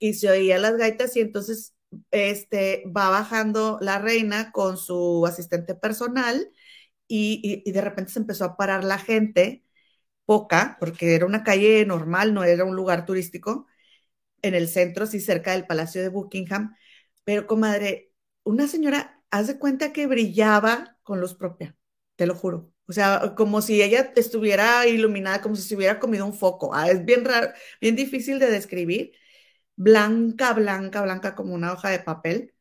[0.00, 1.76] y se oían las gaitas y entonces
[2.10, 6.50] este, va bajando la reina con su asistente personal
[7.08, 9.64] y, de repente se empezó a parar la gente
[10.26, 13.66] poca, porque era una calle normal, no era un lugar turístico,
[14.42, 16.74] en el centro, sí, cerca del Palacio de Buckingham,
[17.24, 18.12] pero comadre,
[18.44, 21.76] una señora, hace cuenta que brillaba con luz propia,
[22.16, 22.72] te lo juro.
[22.86, 26.74] O sea, como si ella estuviera iluminada, como si se hubiera comido un foco.
[26.74, 29.12] Ah, es bien raro, bien difícil de describir.
[29.80, 32.54] Blanca, blanca, blanca como una hoja de papel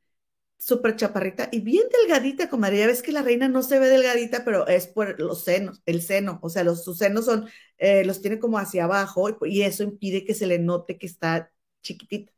[0.57, 2.79] súper chaparrita y bien delgadita, comadre.
[2.79, 6.01] Ya ves que la reina no se ve delgadita, pero es por los senos, el
[6.01, 6.39] seno.
[6.43, 10.25] O sea, los, sus senos son, eh, los tiene como hacia abajo y, eso impide
[10.25, 11.51] que se le note que está
[11.83, 12.31] chiquitita.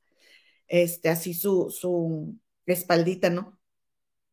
[0.67, 3.59] Este, así su, su espaldita, ¿no?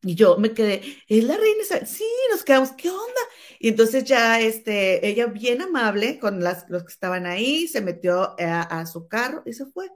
[0.03, 1.63] Y yo me quedé, ¿es la reina?
[1.85, 3.21] Sí, nos quedamos, ¿qué onda?
[3.59, 8.35] Y entonces ya, este, ella bien amable con las, los que estaban ahí, se metió
[8.39, 9.89] a, a su carro y se fue.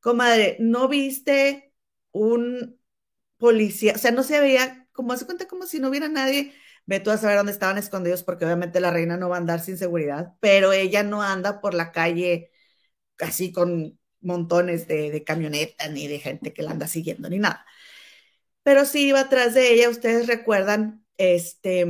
[0.00, 1.74] Comadre, ¿no viste
[2.12, 2.80] un,
[3.40, 6.54] policía, o sea, no se veía, como se cuenta como si no hubiera nadie,
[6.86, 9.60] ve tú a saber dónde estaban escondidos, porque obviamente la reina no va a andar
[9.60, 12.52] sin seguridad, pero ella no anda por la calle
[13.20, 17.66] así con montones de, de camionetas ni de gente que la anda siguiendo ni nada.
[18.62, 21.86] Pero sí iba atrás de ella, ustedes recuerdan, este,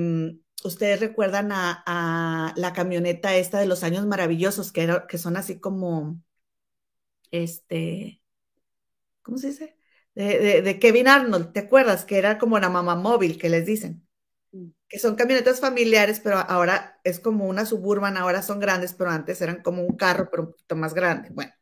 [0.65, 5.37] ustedes recuerdan a, a, la camioneta esta de los años maravillosos, que, era, que son
[5.37, 6.21] así como,
[7.31, 8.23] este,
[9.23, 9.81] ¿cómo se dice?
[10.15, 12.05] de, Kevin Arnold, ¿te acuerdas?
[12.05, 14.07] Que era como la mamá móvil que les dicen.
[14.53, 14.69] Mm.
[14.89, 19.41] Que son camionetas familiares, pero ahora es como una suburban, ahora son grandes, pero antes
[19.41, 21.31] eran como un carro, pero un poquito más grande.
[21.33, 21.53] Bueno,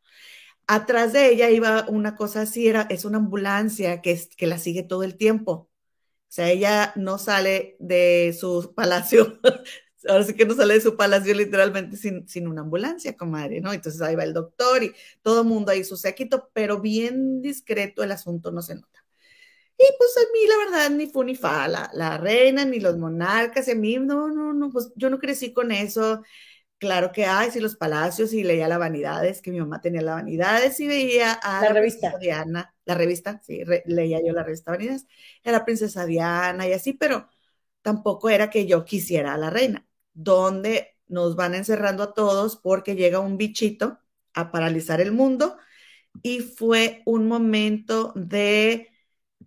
[0.67, 4.57] atrás de ella iba una cosa así, era, es una ambulancia que, es, que la
[4.57, 5.69] sigue todo el tiempo.
[6.29, 9.39] O sea, ella no sale de su palacio
[10.07, 13.73] ahora sí que no sale de su palacio literalmente sin, sin una ambulancia, comadre, ¿no?
[13.73, 18.03] Entonces ahí va el doctor y todo el mundo ahí su séquito, pero bien discreto
[18.03, 19.05] el asunto no se nota.
[19.77, 22.97] Y pues a mí la verdad ni fu ni fa, la, la reina ni los
[22.97, 26.23] monarcas, y a mí no, no, no, pues yo no crecí con eso.
[26.79, 30.13] Claro que hay, sí, los palacios y leía la Vanidades, que mi mamá tenía la
[30.15, 35.05] Vanidades y veía a la, revista Diana, la revista, sí, leía yo la revista Vanidades,
[35.43, 37.27] era princesa Diana y así, pero
[37.81, 39.88] tampoco era que yo quisiera a la reina
[40.23, 43.99] donde nos van encerrando a todos porque llega un bichito
[44.33, 45.57] a paralizar el mundo
[46.23, 48.89] y fue un momento de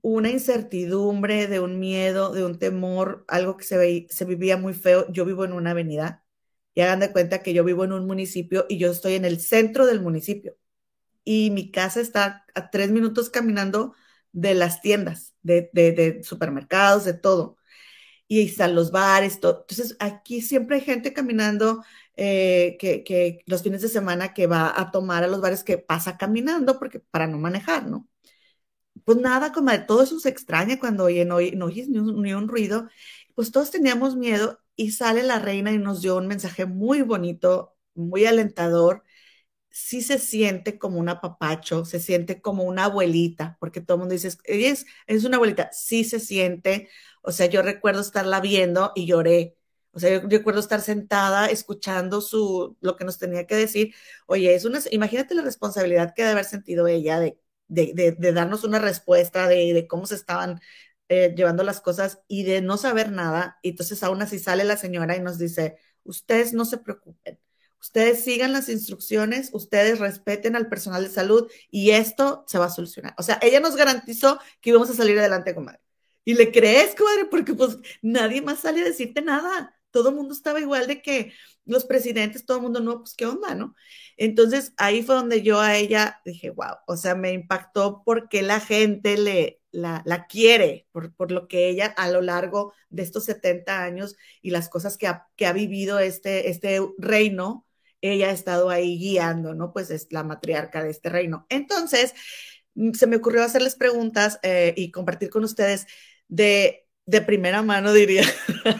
[0.02, 5.06] una incertidumbre, de un miedo, de un temor, algo que se, se vivía muy feo.
[5.12, 6.24] Yo vivo en una avenida
[6.74, 9.40] y hagan de cuenta que yo vivo en un municipio y yo estoy en el
[9.40, 10.56] centro del municipio
[11.24, 13.94] y mi casa está a tres minutos caminando
[14.32, 17.56] de las tiendas, de, de supermercados, de todo
[18.32, 19.60] y están los bares, todo.
[19.68, 21.84] Entonces, aquí siempre hay gente caminando
[22.16, 25.76] eh, que, que, los fines de semana que va a tomar a los bares que
[25.78, 28.08] pasa caminando porque para no manejar, ¿no?
[29.04, 31.98] Pues nada, como de todo eso se extraña cuando oye, no, no oyes ni
[32.32, 32.88] un, ruido.
[33.34, 37.76] Pues todos teníamos miedo y sale la reina y nos dio un mensaje muy bonito,
[37.94, 39.04] muy alentador.
[39.70, 44.14] Sí se siente como un apapacho, se siente como una abuelita, porque todo el mundo
[44.14, 46.88] dice, es, es una abuelita, sí se siente,
[47.22, 49.56] o sea, yo recuerdo estarla viendo y lloré.
[49.92, 53.94] O sea, yo recuerdo estar sentada escuchando su, lo que nos tenía que decir.
[54.26, 58.64] Oye, es una, imagínate la responsabilidad que debe haber sentido ella de, de, de, darnos
[58.64, 60.60] una respuesta de, de cómo se estaban
[61.08, 63.58] eh, llevando las cosas y de no saber nada.
[63.62, 67.38] Y entonces aún así sale la señora y nos dice, ustedes no se preocupen,
[67.80, 72.70] ustedes sigan las instrucciones, ustedes respeten al personal de salud y esto se va a
[72.70, 73.14] solucionar.
[73.18, 75.80] O sea, ella nos garantizó que íbamos a salir adelante, comadre.
[76.24, 79.76] Y le crees, comadre, porque pues nadie más sale a decirte nada.
[79.90, 81.32] Todo el mundo estaba igual de que
[81.64, 83.74] los presidentes, todo el mundo, no, pues qué onda, ¿no?
[84.16, 88.60] Entonces ahí fue donde yo a ella dije, wow, o sea, me impactó porque la
[88.60, 93.24] gente le, la, la quiere, por, por, lo que ella a lo largo de estos
[93.24, 97.66] 70 años y las cosas que ha, que ha vivido este, este reino,
[98.00, 99.72] ella ha estado ahí guiando, ¿no?
[99.72, 101.46] Pues es la matriarca de este reino.
[101.48, 102.14] Entonces,
[102.74, 105.86] mm, se me ocurrió hacerles preguntas eh, y compartir con ustedes
[106.32, 108.24] de, de primera mano, diría.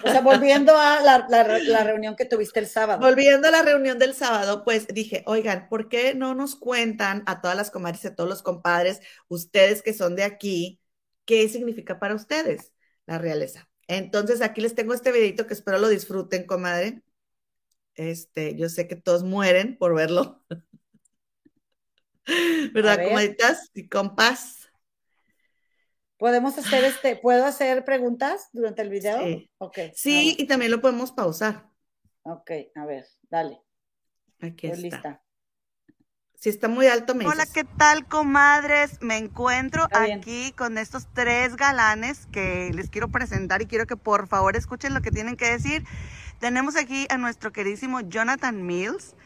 [0.05, 3.01] O sea, volviendo a la, la, la, reunión que tuviste el sábado.
[3.01, 7.43] Volviendo a la reunión del sábado, pues dije, oigan, ¿por qué no nos cuentan a
[7.43, 10.81] todas las comadres y a todos los compadres, ustedes que son de aquí,
[11.27, 12.73] qué significa para ustedes
[13.05, 13.69] la realeza?
[13.87, 17.03] Entonces, aquí les tengo este videito que espero lo disfruten, comadre.
[17.97, 20.43] Este, yo sé que todos mueren por verlo.
[22.73, 24.62] ¿Verdad, comadritas y compas?
[26.23, 29.25] ¿Podemos hacer este, ¿puedo hacer preguntas durante el video?
[29.25, 31.69] Sí, okay, sí y también lo podemos pausar.
[32.23, 33.61] Ok, a ver, dale.
[34.41, 34.97] Aquí Estoy está.
[34.97, 35.25] lista.
[36.37, 39.03] Si está muy alto, me Hola, ¿qué tal, comadres?
[39.03, 44.29] Me encuentro aquí con estos tres galanes que les quiero presentar y quiero que por
[44.29, 45.85] favor escuchen lo que tienen que decir.
[46.39, 49.17] Tenemos aquí a nuestro queridísimo Jonathan Mills.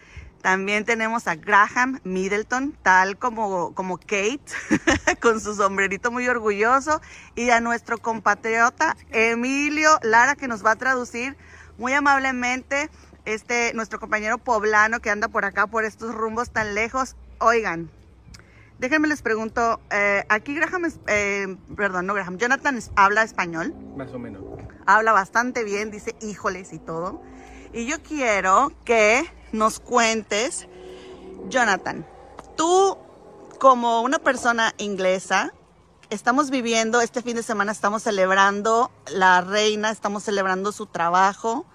[0.47, 4.45] También tenemos a Graham Middleton, tal como, como Kate,
[5.21, 7.01] con su sombrerito muy orgulloso.
[7.35, 11.37] Y a nuestro compatriota Emilio Lara, que nos va a traducir
[11.79, 12.91] muy amablemente
[13.25, 17.17] este, nuestro compañero poblano que anda por acá, por estos rumbos tan lejos.
[17.41, 17.91] Oigan,
[18.79, 23.75] déjenme les pregunto, eh, aquí Graham, eh, perdón, no Graham, Jonathan habla español.
[23.97, 24.45] Más o menos.
[24.87, 27.21] Habla bastante bien, dice híjoles y todo.
[27.73, 30.69] Y yo quiero que nos cuentes,
[31.49, 32.07] Jonathan,
[32.57, 32.97] tú
[33.59, 35.53] como una persona inglesa,
[36.11, 41.67] estamos viviendo, este fin de semana estamos celebrando la reina, estamos celebrando su trabajo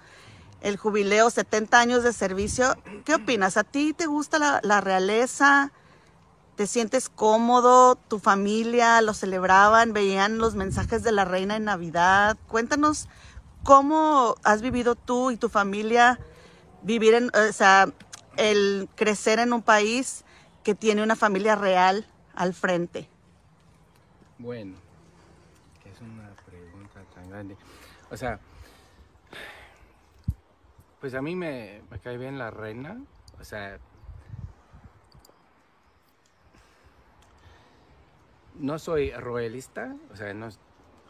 [0.62, 2.76] el jubileo, 70 años de servicio.
[3.04, 3.56] ¿Qué opinas?
[3.56, 5.72] ¿A ti te gusta la, realeza?
[6.56, 7.96] ¿Te sientes cómodo?
[7.96, 9.92] ¿Tu familia lo celebraban?
[9.92, 12.36] ¿Veían los mensajes de la reina en Navidad?
[12.48, 13.08] Cuéntanos
[13.64, 16.18] cómo has vivido tú y tu familia
[16.82, 17.88] vivir en, o sea,
[18.36, 20.24] el crecer en un país
[20.64, 23.08] que tiene una familia real al frente.
[24.38, 24.76] Bueno,
[25.84, 27.56] es una pregunta tan grande.
[28.10, 28.38] O sea,
[31.00, 33.00] pues a mí me, cae bien la reina,
[33.40, 33.78] o sea,
[38.54, 40.48] no soy royalista, o sea, no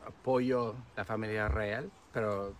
[0.07, 2.55] apoyo la familia real, pero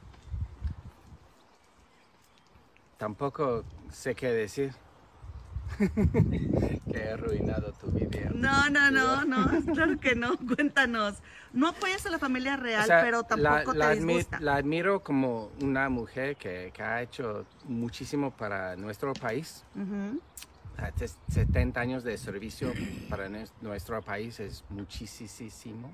[3.03, 4.73] tampoco sé qué decir.
[5.77, 8.31] que he arruinado tu video.
[8.33, 10.39] No, no, no, no, claro que no.
[10.39, 11.17] Cuéntanos.
[11.53, 14.39] No apoyas a la familia real, pero tampoco la, te disgusta.
[14.39, 19.65] la admiro como una mujer que, ha hecho muchísimo para nuestro país.
[21.29, 22.73] 70 años de servicio
[23.11, 23.29] para
[23.61, 25.93] nuestro país es muchísimo.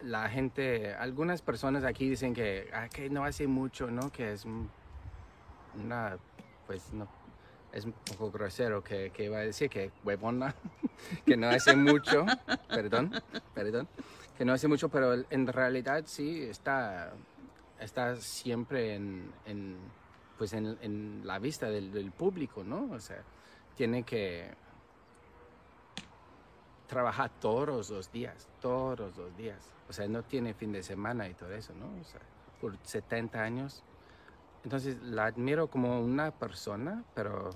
[0.00, 4.10] La gente, algunas personas aquí dicen que, ah, que no hace mucho, ¿no?
[4.10, 4.44] Que es
[5.76, 6.18] una,
[6.66, 7.08] pues no,
[7.72, 10.54] es un poco grosero que, que iba a decir que huevona,
[11.26, 12.24] que no hace mucho,
[12.68, 13.12] perdón,
[13.54, 13.88] perdón,
[14.38, 17.12] que no hace mucho, pero en realidad sí está,
[17.80, 19.76] está siempre en, en
[20.38, 22.90] pues en, la vista del, del, público, ¿no?
[22.92, 23.22] O sea,
[23.76, 24.50] tiene que
[26.86, 29.72] trabajar todos los días, todos los días.
[29.88, 31.86] O sea, no tiene fin de semana y todo eso, ¿no?
[32.00, 32.20] O sea,
[32.60, 33.82] por 70 años
[34.64, 37.50] entonces la admiro como una persona, pero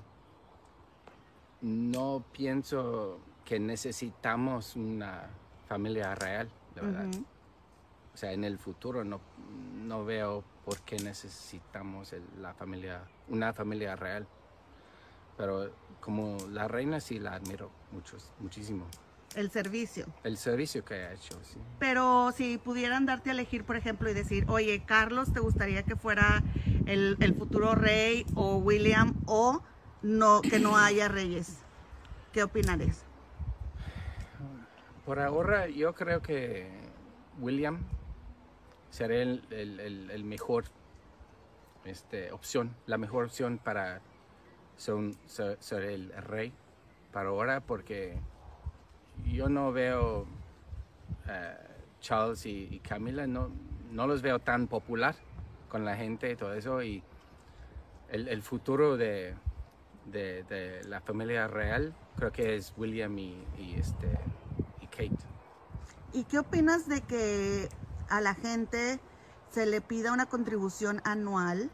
[1.63, 5.31] no pienso que necesitamos una
[5.67, 7.07] familia real, de verdad.
[8.15, 9.21] O sea, en el futuro no,
[9.85, 14.27] no veo por qué necesitamos la familia, una familia real.
[15.37, 18.87] Pero como la reina sí la admiro mucho, muchísimo.
[19.35, 20.07] El servicio.
[20.25, 21.59] El servicio que ha hecho, sí.
[21.79, 25.97] Pero si pudieran darte a elegir, por ejemplo, y decir, oye, Carlos, ¿te gustaría que
[25.97, 26.43] fuera
[26.87, 29.63] el, futuro rey o William o
[30.03, 31.59] no que no haya reyes?
[32.33, 33.05] ¿Qué opinares?
[35.05, 36.71] Por ahora yo creo que
[37.39, 37.85] William
[38.91, 40.65] será el, el, mejor
[41.85, 44.01] este, opción, la mejor opción para
[44.77, 46.53] ser el rey
[47.13, 48.19] para ahora porque
[49.27, 50.27] yo no veo
[51.29, 51.57] eh,
[52.01, 53.51] Charles y, Camila, no,
[53.91, 55.15] no los veo tan popular
[55.69, 56.83] con la gente y todo eso.
[56.83, 57.03] Y
[58.11, 59.35] el, futuro de,
[60.07, 63.37] de, la familia real creo que es William y,
[63.77, 64.19] este,
[64.81, 65.25] y Kate.
[66.13, 67.69] ¿Y qué opinas de que
[68.09, 68.99] a la gente
[69.51, 71.71] se le pida una contribución anual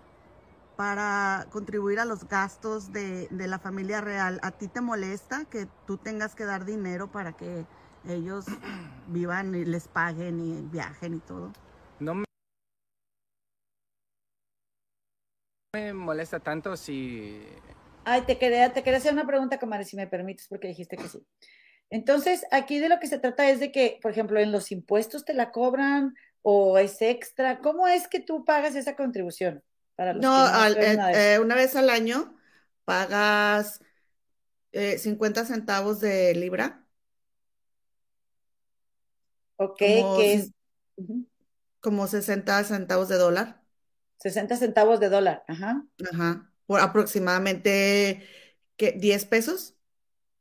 [0.77, 5.99] para contribuir a los gastos de, la familia real, ¿a ti te molesta que tú
[5.99, 7.67] tengas que dar dinero para que
[8.09, 8.47] ellos
[9.09, 11.53] vivan y les paguen y viajen y todo?
[12.01, 12.15] No
[15.75, 17.43] me, molesta tanto si...
[18.05, 21.09] Ay, te quería, te quería hacer una pregunta, comadre, si me permites, porque dijiste que
[21.09, 21.27] sí.
[21.91, 25.25] Entonces, aquí de lo que se trata es de que, por ejemplo, en los impuestos
[25.25, 27.61] te la cobran o es extra.
[27.61, 29.63] ¿Cómo es que tú pagas esa contribución?
[29.97, 30.67] No,
[31.15, 32.37] eh, una vez al año
[32.85, 33.81] pagas
[34.73, 36.87] 50 eh, centavos de libra.
[39.57, 40.51] Ok, que es...
[41.81, 43.63] Como 60 centavos de dólar.
[44.19, 45.85] 60 centavos de dólar, ajá.
[46.11, 48.27] Ajá, por aproximadamente
[48.77, 49.75] ¿qué, 10 pesos.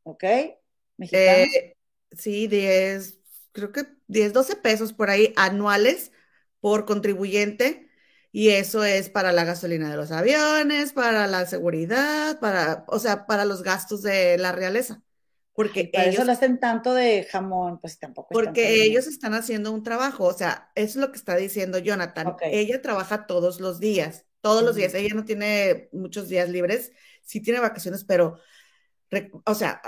[0.04, 1.76] Ok, eh,
[2.12, 3.20] sí, 10,
[3.51, 6.12] creo que 10, 12 pesos por ahí anuales
[6.60, 7.89] por contribuyente
[8.34, 13.26] y eso es para la gasolina de los aviones, para la seguridad, para, o sea,
[13.26, 15.02] para los gastos de la realeza.
[15.54, 18.30] Porque ellos eso lo hacen tanto de jamón, pues tampoco.
[18.34, 22.36] porque ellos están haciendo un trabajo, o sea, eso es lo que está diciendo Jonathan.
[22.42, 24.94] Ella trabaja todos los días todos los días.
[24.94, 26.92] Ella no tiene muchos días libres,
[27.24, 28.40] sí tiene vacaciones, pero,
[29.46, 29.82] o sea,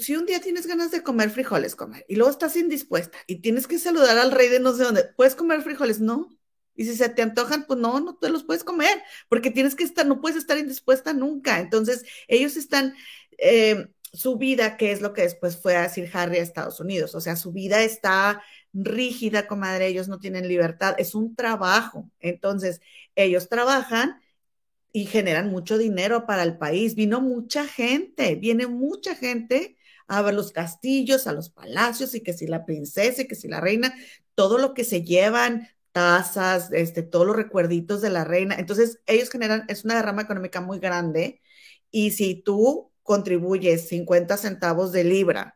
[0.00, 3.68] si un día tienes ganas de comer frijoles, comer, y luego estás indispuesta y tienes
[3.68, 6.00] que saludar al rey de no sé dónde, ¿puedes comer frijoles?
[6.00, 6.28] No.
[6.74, 9.84] Y si se te antojan, pues no, no te los puedes comer, porque tienes que
[9.84, 11.60] estar, no puedes estar indispuesta nunca.
[11.60, 12.94] Entonces, ellos están,
[13.38, 17.14] eh, su vida, que es lo que después fue a decir Harry a Estados Unidos,
[17.14, 18.42] o sea, su vida está
[18.72, 22.10] rígida, comadre, ellos no tienen libertad, es un trabajo.
[22.20, 22.80] Entonces,
[23.14, 24.20] ellos trabajan
[24.92, 26.94] y generan mucho dinero para el país.
[26.94, 32.32] Vino mucha gente, viene mucha gente a ver los castillos, a los palacios, y que
[32.32, 33.94] si la princesa, y que si la reina,
[34.34, 38.56] todo lo que se llevan, tazas, este, todos los recuerditos de la reina.
[38.58, 41.40] Entonces, ellos generan, es una derrama económica muy grande.
[41.90, 45.54] Y si tú contribuyes 50 centavos de libra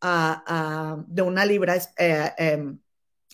[0.00, 2.78] de una libra eh, em,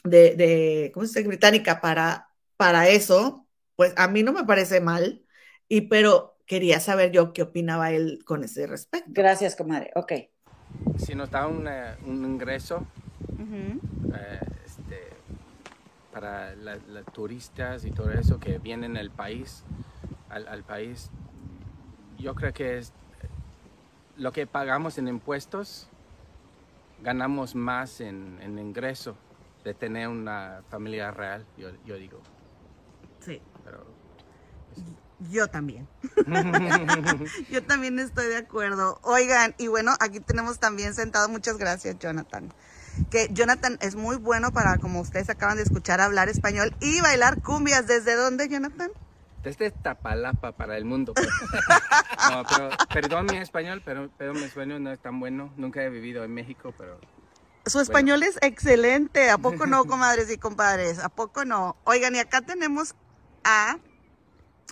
[0.03, 1.29] de, de, ¿cómo se dice?
[1.29, 5.25] británica para, para eso, pues a mí no me parece mal,
[5.69, 9.11] y pero quería saber yo qué opinaba él con ese respecto.
[9.13, 9.91] Gracias, comadre.
[9.95, 10.13] Ok.
[10.99, 11.69] Si nos da un,
[12.07, 12.87] un ingreso
[13.39, 13.79] eh,
[14.41, 14.54] este,
[16.15, 19.65] para los turistas y todo eso que vienen al país,
[20.31, 21.11] al, al país,
[22.17, 22.93] yo creo que es
[24.17, 25.89] lo que pagamos en impuestos
[27.05, 29.15] ganamos más en, en ingreso
[29.63, 32.21] de tener una familia real, yo, yo digo.
[33.21, 33.41] Sí.
[33.65, 33.87] Pero,
[35.31, 35.87] Yo también.
[37.51, 38.99] Yo también estoy de acuerdo.
[39.03, 42.53] Oigan, y bueno, aquí tenemos también sentado, muchas gracias, Jonathan.
[43.11, 47.43] Que Jonathan es muy bueno para, como ustedes acaban de escuchar, hablar español y bailar
[47.43, 47.87] cumbias.
[47.87, 48.91] ¿Desde dónde, Jonathan?
[49.43, 51.13] Desde Tapalapa para el mundo.
[52.31, 55.53] no, pero, perdón mi español, pero, pero mi español no es tan bueno.
[55.57, 56.99] Nunca he vivido en México, pero...
[57.67, 59.31] Su español es excelente.
[59.31, 60.99] ¿A poco no, comadres y compadres?
[60.99, 61.77] ¿A poco no?
[61.85, 62.95] Oigan, y acá tenemos
[63.45, 63.79] a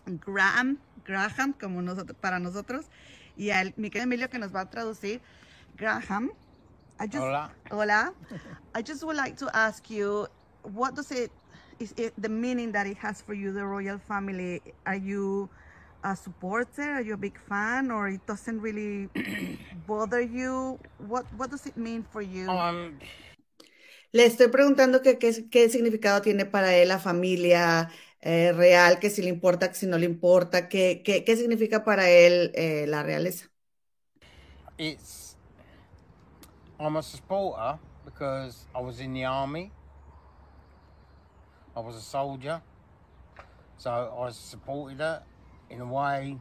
[0.07, 2.87] Graham, Graham como nosotros, para nosotros,
[3.37, 5.21] y a mi querido Emilio que nos va a traducir.
[5.77, 6.33] Graham.
[6.99, 7.51] Hola.
[7.71, 8.13] Hola.
[8.75, 10.27] I just would like to ask you,
[10.63, 11.31] what does it
[11.79, 14.61] is it the meaning that it has for you, the royal family?
[14.87, 15.49] Are you
[16.05, 16.95] a supporter?
[16.95, 19.09] Are you a big fan, or it doesn't really
[19.87, 20.79] bother you?
[21.09, 22.49] What What does it mean for you?
[22.49, 22.99] Um,
[24.13, 27.91] Le estoy preguntando que, qué, qué significado tiene para él la familia
[28.21, 31.83] eh, real, que si le importa, que si no le importa, qué, qué, qué significa
[31.85, 33.51] para él eh, la realeza.
[34.79, 35.22] It's
[36.83, 39.71] I'm a supporter because I was in the army.
[41.77, 42.61] I was a soldier,
[43.79, 45.23] so I supported it
[45.71, 46.41] in a way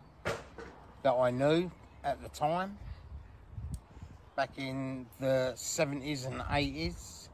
[1.04, 1.70] that I knew
[2.04, 2.80] at the time,
[4.36, 7.30] back in the 70s and 80s.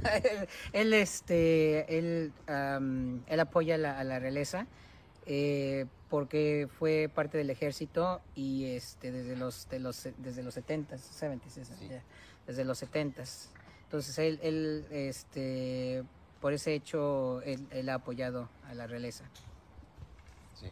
[0.72, 4.66] él, este, él, um, él apoya la, a la realeza
[5.26, 10.98] eh, porque fue parte del ejército y este, desde los, de los, desde los 70s,
[10.98, 11.88] 70s, sí.
[12.46, 13.48] desde los 70s.
[13.84, 16.04] Entonces él, él este,
[16.40, 19.24] por ese hecho él, él ha apoyado a la realeza.
[20.54, 20.70] Sí.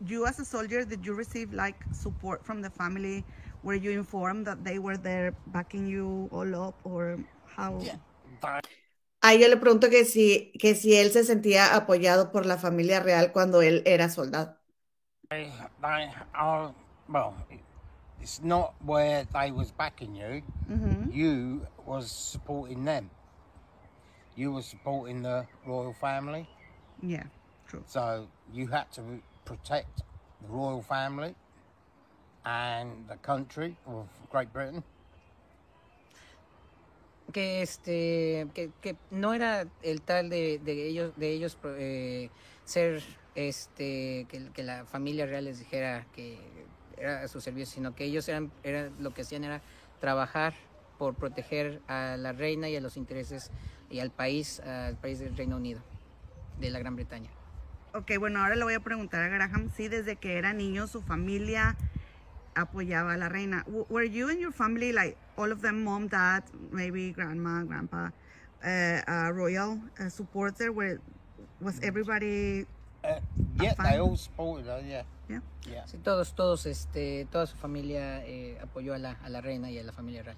[0.00, 3.24] You as a soldier, did you receive like support from the family?
[3.62, 7.18] Were you informed that they were there backing you all up or
[7.56, 7.80] how?
[7.80, 7.96] Yeah.
[9.26, 13.00] A ella le pregunto que si, que si él se sentía apoyado por la familia
[13.00, 14.56] real cuando él era soldado.
[17.08, 17.34] Well,
[18.20, 20.42] it's not where they was backing you.
[20.68, 21.12] Mm -hmm.
[21.12, 23.10] You was supporting them.
[24.36, 26.46] you were supporting the royal family.
[27.02, 27.24] Yeah,
[27.66, 27.82] true.
[27.86, 29.02] So you had to
[29.44, 30.02] protect
[30.42, 31.34] the royal family
[32.44, 34.84] and the country of Great Britain.
[37.32, 42.30] Que este que, que no era el tal de, de ellos de ellos eh,
[42.64, 43.02] ser
[43.34, 46.38] este que, que, la familia real les dijera que
[46.96, 49.60] era a su servicio, sino que ellos eran era lo que hacían era
[50.00, 50.54] trabajar
[50.98, 53.50] por proteger a la reina y a los intereses
[53.90, 55.80] y al país, al país del Reino Unido,
[56.58, 57.30] de la Gran Bretaña.
[57.94, 61.00] Ok, bueno, ahora le voy a preguntar a Graham si desde que era niño su
[61.00, 61.76] familia
[62.56, 63.64] apoyaba a la reina.
[63.88, 66.42] Were you and your family, like all of them, mom, dad,
[66.72, 68.10] maybe grandma, grandpa,
[68.64, 70.72] uh, uh, royal uh, supporter?
[70.72, 70.98] Where
[71.60, 72.66] was everybody?
[73.04, 73.20] Uh,
[73.60, 74.82] yeah, they all supported her.
[74.86, 75.02] Yeah.
[75.28, 75.40] Yeah.
[75.70, 75.84] yeah.
[75.86, 79.78] Sí, todos, todos, este, toda su familia eh, apoyó a la, a la reina y
[79.78, 80.36] a la familia real.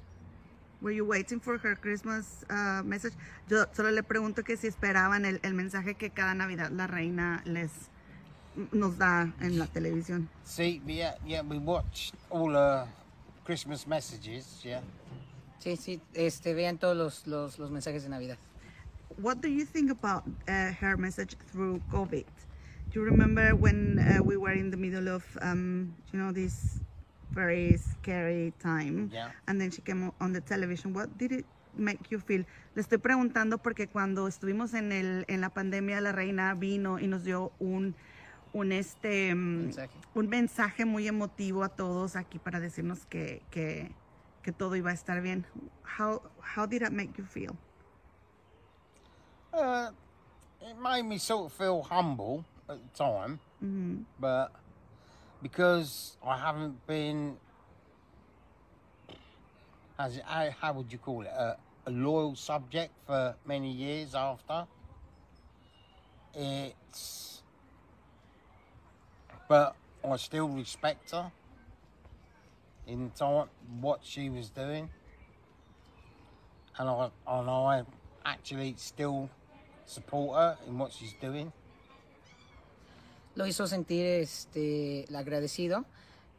[0.80, 3.14] Were you waiting for her Christmas uh, message?
[3.48, 7.42] Yo solo le pregunto que si esperaban el, el mensaje que cada Navidad la reina
[7.44, 7.70] les
[8.72, 10.28] nos da en la televisión.
[10.44, 12.86] Sí, yeah, yeah, we watched all the
[13.44, 14.82] Christmas messages, yeah.
[15.58, 18.38] Sí, sí, este, vean todos los, los, los mensajes de Navidad.
[19.20, 22.24] what do you think about uh, her message through COVID?
[22.90, 26.80] Do you remember when uh, we were in the middle of, um, you know, this
[27.32, 29.10] very scary time?
[29.12, 29.30] Yeah.
[29.46, 30.94] And then she came on the television.
[30.94, 31.44] What did it
[31.76, 32.44] make you feel?
[32.74, 37.06] Le estoy preguntando porque cuando estuvimos en, el, en la pandemia, la reina vino y
[37.06, 37.94] nos dio un,
[38.52, 39.98] un, este, mm, Mensaje.
[40.14, 43.92] un mensaje muy emotivo a todos aquí para decirnos que, que,
[44.42, 45.46] que todo iba a estar bien.
[45.98, 46.22] How,
[46.56, 47.56] how did that make you feel?
[49.52, 49.90] Uh,
[50.60, 54.04] it made me sort of feel humble at the time, Mhm.
[54.20, 54.52] but
[55.42, 57.36] because I haven't been,
[59.98, 64.66] as how, how would you call it, a, a loyal subject for many years after.
[66.34, 67.37] It's,
[69.48, 69.74] but
[70.04, 71.32] I still respect her
[72.86, 73.48] in time
[73.80, 74.88] what she was doing,
[76.78, 77.82] and I and I
[78.24, 79.28] actually still
[79.86, 81.52] support her in what she's doing.
[83.34, 85.84] Lo hizo sentir este, agradecido,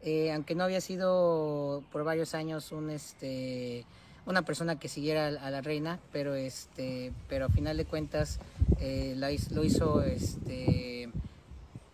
[0.01, 3.85] eh, aunque no había sido por varios años un, este,
[4.25, 8.39] una persona que siguiera a, la reina, pero, este, pero a final de cuentas
[8.79, 11.09] eh, lo hizo este,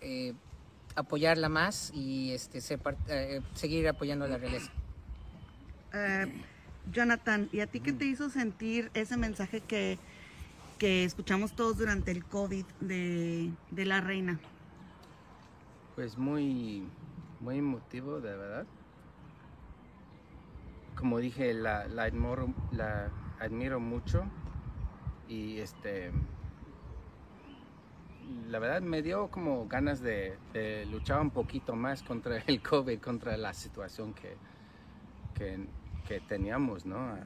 [0.01, 0.33] eh,
[0.95, 4.71] apoyarla más y este, ser par- eh, seguir apoyando a la realeza.
[5.93, 6.27] Eh,
[6.91, 9.97] Jonathan, ¿y a ti qué te hizo sentir ese mensaje que,
[10.77, 14.39] que escuchamos todos durante el COVID de, de la reina?
[15.95, 16.89] Pues muy,
[17.39, 18.67] muy emotivo, de verdad.
[20.95, 24.23] Como dije, la, la, admiro, la admiro mucho
[25.27, 26.11] y este,
[28.49, 32.99] la verdad me dio como ganas de, de luchar un poquito más contra el COVID,
[32.99, 34.35] contra la situación que,
[35.33, 35.59] que,
[36.07, 37.17] que teníamos, ¿no?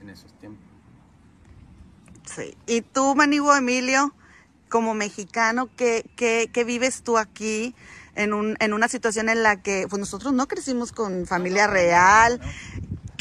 [0.00, 0.64] En esos tiempos.
[2.24, 2.56] Sí.
[2.66, 4.14] ¿Y tú, Manigo Emilio,
[4.68, 7.74] como mexicano, ¿qué, qué, qué vives tú aquí
[8.14, 12.40] en, un, en una situación en la que pues nosotros no crecimos con familia real?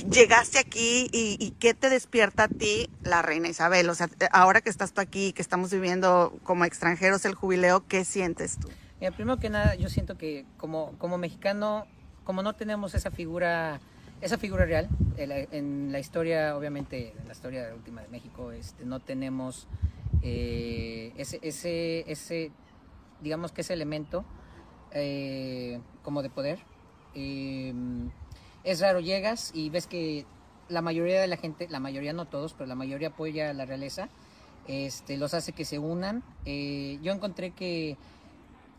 [0.09, 3.89] Llegaste aquí y, y ¿qué te despierta a ti la reina Isabel?
[3.89, 8.05] O sea, ahora que estás tú aquí, que estamos viviendo como extranjeros el jubileo, ¿qué
[8.05, 8.69] sientes tú?
[8.99, 11.85] Mira, primero que nada, yo siento que como, como mexicano,
[12.23, 13.81] como no tenemos esa figura,
[14.21, 14.87] esa figura real,
[15.17, 19.67] en la, en la historia, obviamente, en la historia última de México, este, no tenemos
[20.21, 22.51] eh, ese, ese, ese,
[23.21, 24.25] digamos que ese elemento
[24.91, 26.59] eh, como de poder.
[27.13, 27.73] Eh,
[28.67, 30.25] es raro, llegas y ves que
[30.67, 33.65] la mayoría de la gente, la mayoría no todos, pero la mayoría apoya a la
[33.65, 34.09] realeza,
[34.67, 36.21] este, los hace que se unan.
[36.43, 37.95] Eh, yo encontré que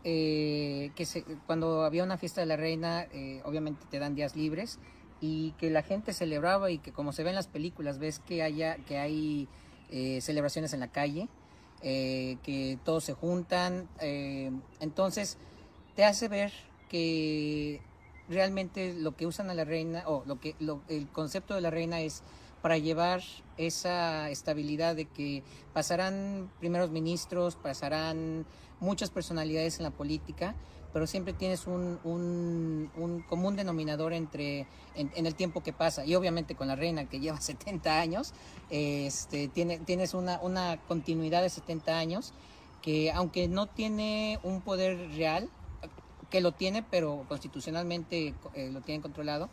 [0.03, 4.35] eh, que se- cuando había una fiesta de la reina, eh, obviamente te dan días
[4.35, 4.77] libres
[5.21, 8.43] y que la gente celebraba y que como se ve en las películas, ves que
[8.43, 9.47] haya que hay
[10.21, 11.27] celebraciones en la calle,
[11.81, 13.89] que todos se juntan,
[14.79, 15.39] entonces
[15.95, 16.53] te hace ver
[16.89, 17.81] que
[18.29, 21.69] realmente lo que usan a la reina o lo que lo- el concepto de la
[21.71, 22.23] reina es
[22.61, 23.21] para llevar
[23.57, 28.45] esa estabilidad de que pasarán primeros ministros, pasarán
[28.79, 30.55] muchas personalidades en la política,
[30.91, 32.89] pero siempre tienes un, un-
[33.29, 36.03] común denominador entre en, en el tiempo que pasa.
[36.05, 38.33] Y obviamente con la reina que lleva 70 años,
[38.69, 42.33] este, tiene, tienes una, una continuidad de 70 años
[42.81, 45.49] que aunque no tiene un poder real,
[46.29, 49.49] que lo tiene, pero constitucionalmente eh, lo tiene controlado,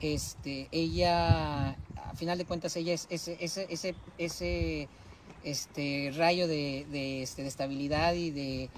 [0.00, 4.88] este, ella, a final de cuentas, ella es ese, ese, ese, ese
[5.44, 8.70] este, rayo de, de, este, de estabilidad y de...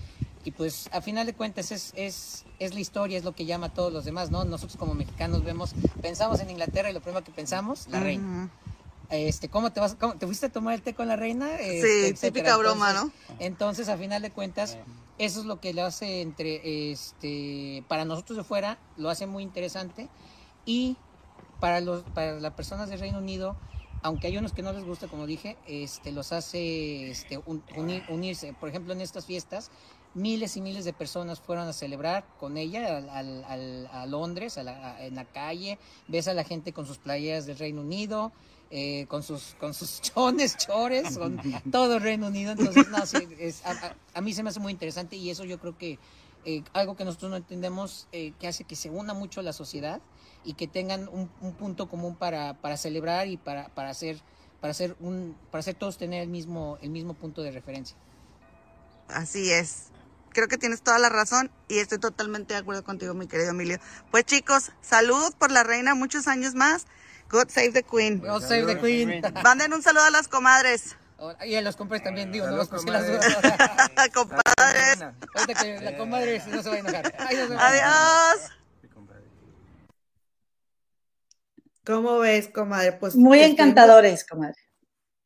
[0.45, 3.67] Y pues a final de cuentas es, es, es la historia, es lo que llama
[3.67, 4.45] a todos los demás, ¿no?
[4.45, 8.45] Nosotros como mexicanos vemos, pensamos en Inglaterra y lo primero que pensamos, la reina.
[8.45, 8.51] Ujú.
[9.11, 11.53] Este, ¿cómo te vas, cómo, te fuiste a tomar el té con la reina?
[11.59, 12.33] Este, Sí, etcétera.
[12.33, 13.37] típica broma, Entonces, ¿no?
[13.41, 14.79] entonces, a final de cuentas,
[15.19, 19.43] eso es lo que lo hace entre, este, para nosotros de fuera, lo hace muy
[19.43, 20.09] interesante
[20.64, 20.97] y
[21.61, 23.57] para los, para las personas del Reino Unido,
[24.03, 28.05] aunque hay unos que no les gusta, como dije, este, los hace este, un- unir-
[28.09, 28.53] unirse.
[28.53, 29.71] Por ejemplo, en estas fiestas,
[30.14, 34.62] miles y miles de personas fueron a celebrar con ella al- al- a Londres, a
[34.62, 35.79] la- en la calle.
[36.09, 38.33] Ves a la gente con sus playeras del Reino Unido,
[38.71, 41.41] eh, con sus con sus chones, chores, con
[41.71, 42.53] todo Reino Unido.
[42.53, 43.19] Entonces, no, sí,
[44.14, 45.99] a mí se me hace muy interesante y eso yo creo que
[46.45, 50.01] eh, algo que nosotros no entendemos, eh, que hace que se una mucho la sociedad
[50.45, 54.23] y que tengan un, un punto común para, para celebrar y para, para hacer
[54.61, 57.97] para hacer un para hacer todos tener el mismo el mismo punto de referencia.
[59.09, 59.89] Así es.
[60.31, 63.79] Creo que tienes toda la razón y estoy totalmente de acuerdo contigo, mi querido Emilio.
[64.11, 66.87] Pues chicos, saludos por la reina, muchos años más.
[67.29, 68.20] God save the Queen.
[68.20, 69.20] God save the Queen.
[69.45, 70.97] Manden un saludo a las comadres.
[71.45, 73.27] Y los compadres también, digo, no los puse las comadre.
[73.27, 74.11] dudas.
[74.14, 75.01] Compadres.
[75.35, 77.14] Ahorita que la comadre no se va a enojar.
[77.59, 78.51] Adiós.
[81.85, 82.93] ¿Cómo ves, comadre?
[82.93, 84.57] Pues Muy encantadores, comadre.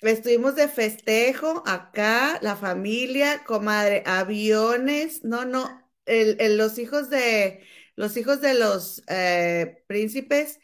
[0.00, 7.62] Estuvimos de festejo acá, la familia, comadre, aviones, no, no, el, el- los hijos de
[7.96, 10.58] los hijos de los eh, príncipes,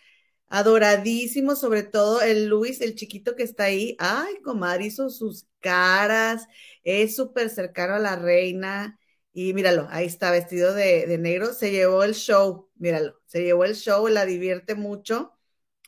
[0.49, 3.97] adoradísimos, sobre todo el Luis, el chiquito que está ahí.
[3.99, 6.47] Ay, comadre, hizo sus caras,
[6.85, 8.99] es súper cercano a la reina.
[9.33, 13.65] Y míralo, ahí está vestido de, de negro, se llevó el show, míralo, se llevó
[13.65, 15.33] el show, la divierte mucho.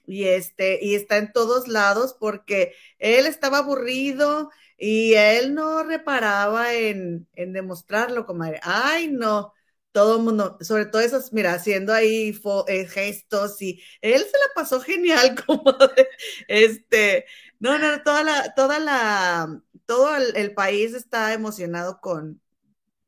[0.07, 6.75] Y este, y está en todos lados porque él estaba aburrido y él no reparaba
[6.75, 8.59] en, en demostrarlo, comadre.
[8.63, 9.53] Ay, no,
[9.99, 12.33] todo el mundo, sobre todo esos, mira, haciendo ahí
[12.69, 16.09] eh, gestos y él se la pasó genial, comadre.
[16.47, 17.25] Este,
[17.59, 22.41] no, no, toda la, toda la, todo el, el país está emocionado con,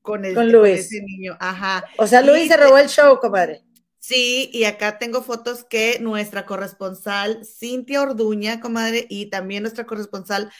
[0.03, 0.80] con, el, Con con Luis.
[0.80, 1.36] ese niño.
[1.38, 1.84] Ajá.
[1.97, 3.62] O sea, Luis Y se robó el show, comadre.
[4.01, 10.51] Sí, y acá tengo fotos que nuestra corresponsal Cintia Orduña, comadre, y también nuestra corresponsal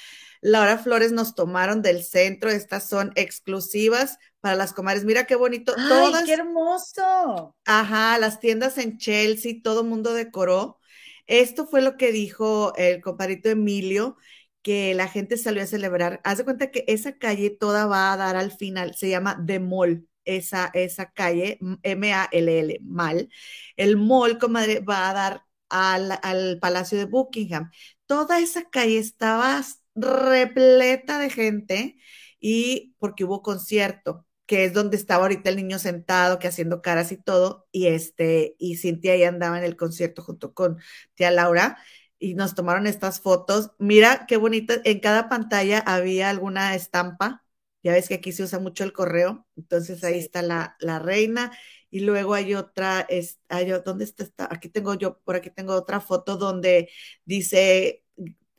[0.41, 2.51] Laura Flores nos tomaron del centro.
[2.51, 5.05] Estas son exclusivas para las comadres.
[5.05, 5.75] Mira qué bonito.
[5.77, 7.55] ¡Ay, Todas, qué hermoso!
[7.65, 10.79] ajá, las tiendas en Chelsea, todo mundo decoró.
[11.27, 14.17] Esto fue lo que dijo el compadrito Emilio,
[14.63, 16.21] que la gente salió a celebrar.
[16.25, 19.61] Haz de cuenta que esa calle toda va a dar al final, se llama The
[19.61, 23.29] Mall, esa, esa calle, M-A-L-L, Mal.
[23.77, 27.71] El mall, comadre, va a dar al, al Palacio de Buckingham.
[28.07, 29.63] Toda esa calle estaba
[29.95, 31.97] repleta de gente
[32.41, 37.13] y porque hubo concierto, que es donde estaba ahorita el niño sentado, que haciendo caras
[37.13, 40.79] y todo, y este, y Cintia ahí andaba en el concierto junto con
[41.15, 41.79] tía Laura,
[42.19, 43.71] y nos tomaron estas fotos.
[43.79, 47.45] Mira qué bonita, en cada pantalla había alguna estampa,
[47.83, 50.21] ya ves que aquí se usa mucho el correo, entonces ahí Sí.
[50.21, 51.53] está la, la reina,
[51.91, 54.49] y luego hay otra, es, hay, ¿dónde está esta?
[54.51, 56.91] Aquí tengo yo, por aquí tengo otra foto donde
[57.25, 58.05] dice,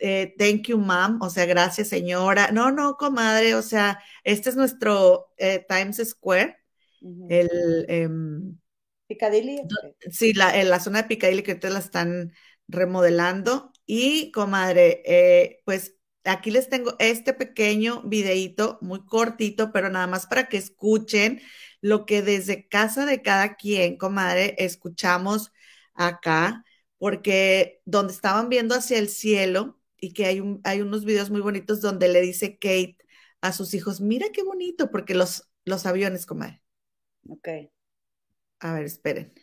[0.02, 2.52] eh, thank you, ma'am, o sea, gracias, señora.
[2.52, 6.58] No, no, comadre, o sea, este es nuestro eh, Times Square,
[7.30, 8.58] el, em,
[9.08, 9.62] Piccadilly.
[10.10, 12.34] sí, la, en la zona de Piccadilly que ustedes la están
[12.68, 13.72] remodelando.
[13.86, 20.26] Y, comadre, eh, pues aquí les tengo este pequeño videíto, muy cortito, pero nada más
[20.26, 21.42] para que escuchen
[21.82, 25.52] lo que desde casa de cada quien, comadre, escuchamos
[25.94, 26.64] acá,
[26.98, 31.42] porque donde estaban viendo hacia el cielo y que hay, un, hay unos videos muy
[31.42, 32.98] bonitos donde le dice Kate
[33.42, 36.64] a sus hijos, mira qué bonito, porque los, los aviones, comadre.
[37.30, 37.48] Ok.
[38.60, 39.34] A ver, esperen.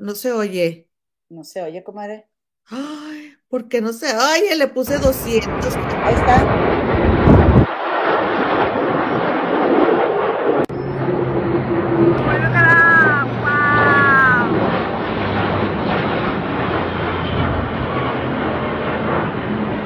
[0.00, 0.88] No se oye.
[1.28, 2.28] No se oye, comadre.
[2.66, 4.56] Ay, ¿por qué no se oye?
[4.56, 5.74] Le puse 200.
[5.76, 6.73] Ahí está.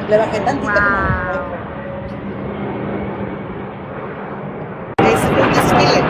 [0.08, 0.72] Le bajé tantito.
[5.04, 6.02] Ese fue un desfile.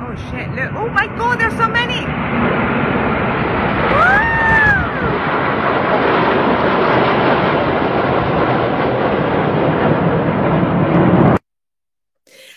[0.00, 0.70] Oh shit, look.
[0.74, 2.06] Oh my god, there's so many.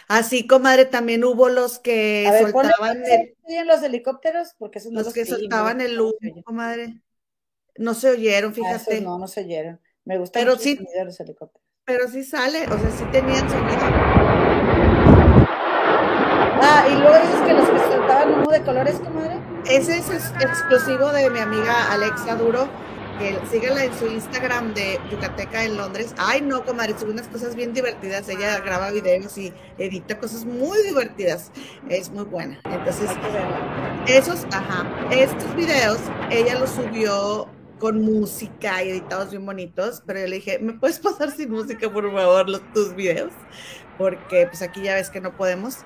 [0.08, 5.02] Así, comadre, también hubo los que ver, soltaban el, oyen los helicópteros porque esos no
[5.02, 6.14] los que oímos, soltaban el humo,
[6.46, 7.02] comadre.
[7.78, 9.02] No se oyeron, Ah, esos fíjate.
[9.02, 9.80] no, no se oyeron.
[10.06, 11.68] Me gusta Pero mucho sí- el sonido de los helicópteros.
[11.86, 13.80] Pero sí sale, o sea, sí tenían sonido.
[16.60, 19.40] Ah, y luego dices que los que soltaban humo de colores, comadre.
[19.70, 22.68] Ese es ex- exclusivo de mi amiga Alexa Duro,
[23.20, 26.14] que síguela en su Instagram de Yucateca en Londres.
[26.18, 28.28] Ay, no, comadre, sube unas cosas bien divertidas.
[28.30, 31.52] Ella graba videos y edita cosas muy divertidas.
[31.90, 32.60] Es muy buena.
[32.66, 33.10] Entonces,
[34.08, 36.00] esos, ajá, estos videos,
[36.30, 37.48] ella los subió
[37.80, 41.92] con música y editados bien bonitos, pero yo le dije, ¿me puedes pasar sin música,
[41.92, 43.34] por favor, los, tus videos?
[43.98, 45.80] Porque pues aquí ya ves que no podemos.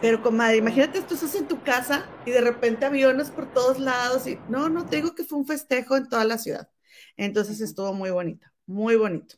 [0.00, 4.26] Pero comadre, imagínate, tú estás en tu casa y de repente aviones por todos lados
[4.26, 6.70] y no, no, te digo que fue un festejo en toda la ciudad.
[7.16, 9.36] Entonces estuvo muy bonito, muy bonito.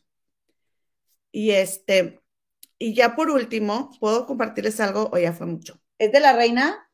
[1.31, 2.21] Y este,
[2.79, 5.81] y ya por último, ¿puedo compartirles algo o ya fue mucho?
[5.97, 6.89] ¿Es de la reina?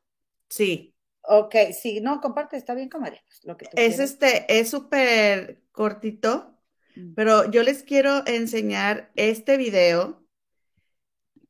[0.50, 0.94] Sí,
[1.30, 3.22] Ok, sí, no, comparte, está bien, comadre.
[3.44, 6.54] lo que tú es este, es súper cortito,
[6.96, 7.14] Mm.
[7.16, 10.26] pero yo les quiero enseñar este video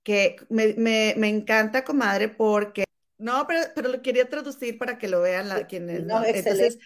[0.08, 2.86] que me, me- me encanta, comadre, porque
[3.20, 6.24] No, pero, pero lo quería traducir para que lo vean la, quienes No, no.
[6.32, 6.78] Entonces,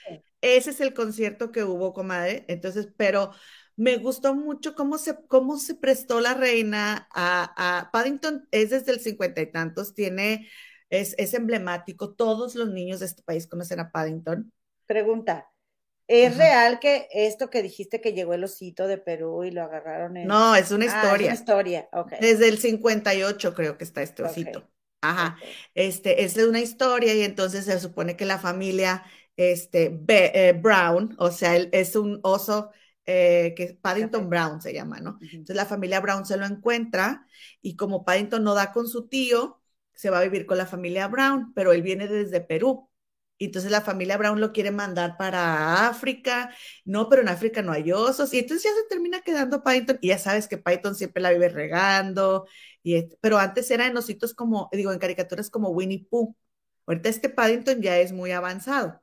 [0.41, 2.45] ese es el concierto que hubo, comadre.
[2.47, 3.31] Entonces, pero
[3.75, 8.91] me gustó mucho cómo se, cómo se prestó la reina a, a Paddington, es desde
[8.93, 10.49] el cincuenta y tantos, tiene,
[10.89, 14.51] es, es emblemático, todos los niños de este país conocen a Paddington.
[14.85, 15.50] Pregunta,
[16.11, 16.37] ¿es Ajá.
[16.37, 20.29] real que esto que dijiste que llegó el osito de Perú y lo agarraron en...
[20.29, 21.27] No, es una Ah, es historia.
[21.27, 22.13] una historia, ok.
[22.17, 24.69] Desde el 58 creo que está este osito.
[25.01, 25.37] Ajá.
[25.41, 25.61] ok.
[25.75, 29.03] Este, es una historia y entonces se supone que la familia
[29.37, 32.71] este, Be- eh, Brown, o sea, él es un oso
[33.05, 34.29] eh, que Paddington.
[34.29, 35.19] Brown se llama, ¿no?
[35.21, 37.27] Entonces la familia Brown se lo encuentra
[37.61, 39.61] y como Paddington no da con su tío,
[39.93, 42.89] se va a vivir con la familia Brown, pero él viene desde Perú.
[43.45, 46.53] Entonces la familia Brown lo quiere mandar para África.
[46.85, 48.33] No, pero en África no hay osos.
[48.33, 49.97] Y entonces ya se termina quedando Paddington.
[50.01, 52.47] Y ya sabes que Paddington siempre la vive regando.
[52.83, 56.35] Y pero antes era en ositos como, digo, en caricaturas como Winnie Pooh.
[56.87, 58.99] Ahorita este Paddington ya es muy avanzado.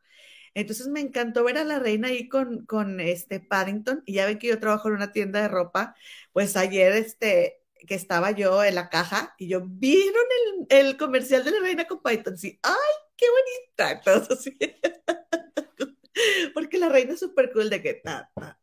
[0.55, 4.03] Entonces me encantó ver a la reina ahí con, con este Paddington.
[4.07, 5.95] Y ya ven que yo trabajo en una tienda de ropa.
[6.33, 10.25] Pues ayer, este, que estaba yo en la caja y yo, ¿vieron
[10.71, 12.39] el, el comercial de la reina con Paddington?
[12.39, 12.75] Sí, ¡ay,
[13.19, 13.93] qué bonita!
[13.93, 14.59] Entonces, así.
[16.55, 18.59] Porque la reina es súper cool de que ta, ta.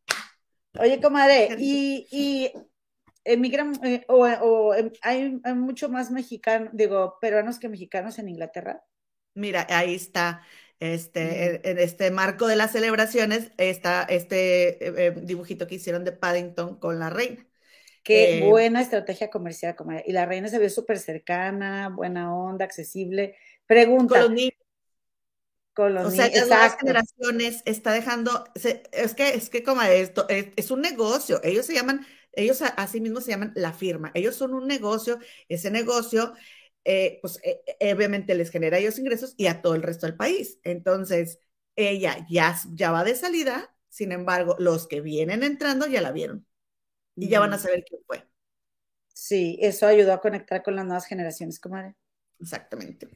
[0.77, 2.51] Oye, comadre, y, y
[3.25, 8.29] emigran, eh, o, o, em, hay, hay mucho más mexicanos, digo, peruanos que mexicanos en
[8.29, 8.83] Inglaterra.
[9.33, 10.43] Mira, ahí está,
[10.79, 16.05] este, en, en este marco de las celebraciones, está este eh, eh, dibujito que hicieron
[16.05, 17.45] de Paddington con la reina.
[18.03, 20.03] Qué Eh, buena estrategia comercial, comadre.
[20.07, 23.35] Y la reina se ve súper cercana, buena onda, accesible.
[23.67, 24.53] Pregunta, Con los niños,
[25.75, 29.81] con los o sea, niños, las generaciones está dejando, se- es que, es que como
[29.81, 33.53] esto, es, es un negocio, ellos se llaman, ellos a, a sí mismos se llaman
[33.55, 36.33] la firma, ellos son un negocio, ese negocio,
[36.83, 40.05] eh, pues eh, eh, obviamente les genera a ellos ingresos y a todo el resto
[40.05, 40.59] del país.
[40.63, 41.39] Entonces,
[41.75, 46.45] ella ya, ya va de salida, sin embargo, los que vienen entrando ya la vieron
[47.19, 48.27] y ya van a saber quién fue.
[49.15, 51.95] Sí, eso ayudó a conectar con las nuevas generaciones, comadre.
[52.39, 53.09] Exactamente.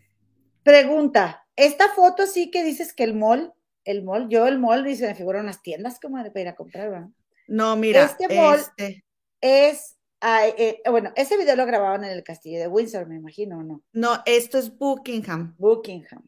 [0.69, 3.53] Pregunta, esta foto sí que dices que el mall,
[3.85, 6.91] el mall, yo el mall, dice, me figuran unas tiendas, comadre, para ir a comprar,
[6.91, 7.09] ¿verdad?
[7.47, 9.03] No, mira, Este mall- este,
[9.41, 13.63] Es, eh, bueno, ese video lo grababan en el castillo de Windsor, me imagino, ¿o
[13.63, 13.81] no?
[13.93, 15.55] no, esto es Buckingham.
[15.57, 16.23] Buckingham.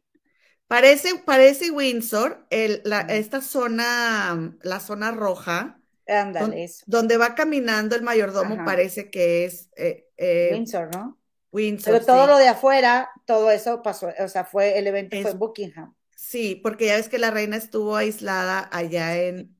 [0.67, 3.09] Parece, parece Windsor, el, la, Ujú.
[3.09, 6.85] esta zona, la zona roja, Ándale, don- eso.
[6.87, 8.65] donde va caminando el mayordomo, Ajá.
[8.65, 11.17] parece que es eh, eh, Windsor, ¿no?
[11.51, 11.93] Windsor.
[11.93, 12.27] Pero todo sí.
[12.27, 15.95] lo de afuera, todo eso pasó, o sea, fue, el evento Es- fue en Buckingham.
[16.15, 19.55] Sí, porque ya ves que la reina estuvo aislada allá en,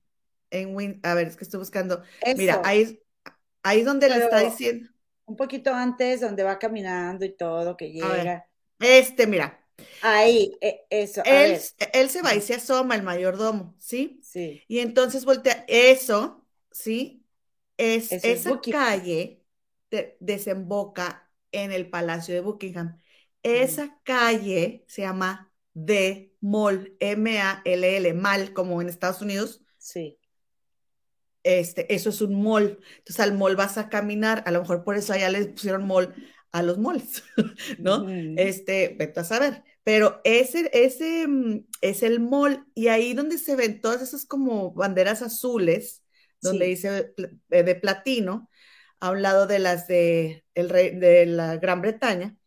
[0.52, 2.04] en Win, a ver, es que estoy buscando.
[2.38, 3.02] Mira, ahí,
[3.64, 4.90] ahí es donde le está Pero- diciendo,
[5.26, 7.94] un poquito antes, donde va caminando y todo, que ver.
[7.94, 8.46] llega.
[8.80, 9.58] este, mira,
[10.02, 11.60] Ahí, eh, eso, él,
[11.94, 14.20] él se va y se asoma, el mayordomo, ¿sí?
[14.22, 14.62] sí.
[14.68, 17.26] Y entonces voltea, eso, ¿sí?
[17.78, 19.44] Es, Eso esa calle
[19.90, 23.01] de- desemboca en el Palacio de Buckingham.
[23.44, 29.64] Esa calle se llama The Mall, M-A-L-L, Mall, como en Estados Unidos.
[29.78, 30.18] Sí.
[31.44, 32.80] Este, eso es un mall.
[33.00, 36.14] Entonces al mall vas a caminar, a lo mejor por eso allá les pusieron mall
[36.52, 37.24] a los malls,
[37.80, 38.06] ¿no?
[38.36, 39.64] Este, vete a saber.
[39.84, 44.72] Pero ese, ese mm, es el mall y ahí donde se ven todas esas como
[44.74, 46.04] banderas azules,
[46.42, 46.72] donde Sí.
[46.72, 47.14] dice
[47.50, 48.50] eh, de platino,
[49.00, 52.38] a un lado de las de, el rey, de la Gran Bretaña.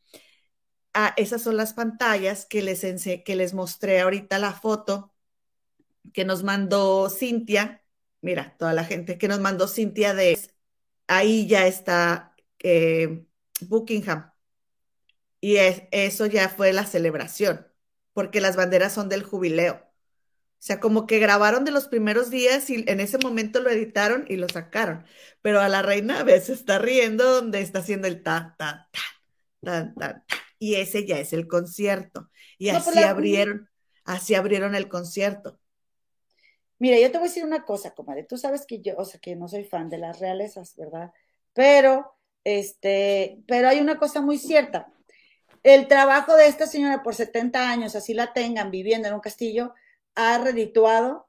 [0.95, 2.81] Ah, esas son las pantallas que les,
[3.25, 5.13] que les mostré ahorita la foto
[6.13, 7.85] que nos mandó Cintia.
[8.21, 10.39] Mira, toda la gente que nos mandó Cintia de
[11.09, 13.27] ahí ya está eh,
[13.63, 14.33] Buckingham.
[15.41, 17.67] Y es- eso ya fue la celebración,
[18.13, 19.75] porque las banderas son del jubileo.
[19.75, 24.27] O sea, como que grabaron de los primeros días y en ese momento lo editaron
[24.29, 25.07] y lo sacaron.
[25.43, 29.01] Pero a la reina a está riendo donde está haciendo el ta, ta, ta,
[29.63, 30.37] tan, tan, ta.
[30.65, 32.31] Y ese ya es el concierto.
[32.59, 33.69] Y No, pues así la- abrieron,
[34.05, 35.61] así abrieron el concierto.
[36.79, 38.25] Mira, yo te voy a decir una cosa, comadre.
[38.25, 41.13] Tú sabes que yo, o sea, que no soy fan de las realezas, ¿verdad?
[41.53, 44.93] Pero, este, pero hay una cosa muy cierta.
[45.63, 49.75] El trabajo de esta señora por 70 años, así la tengan viviendo en un castillo,
[50.15, 51.29] ha redituado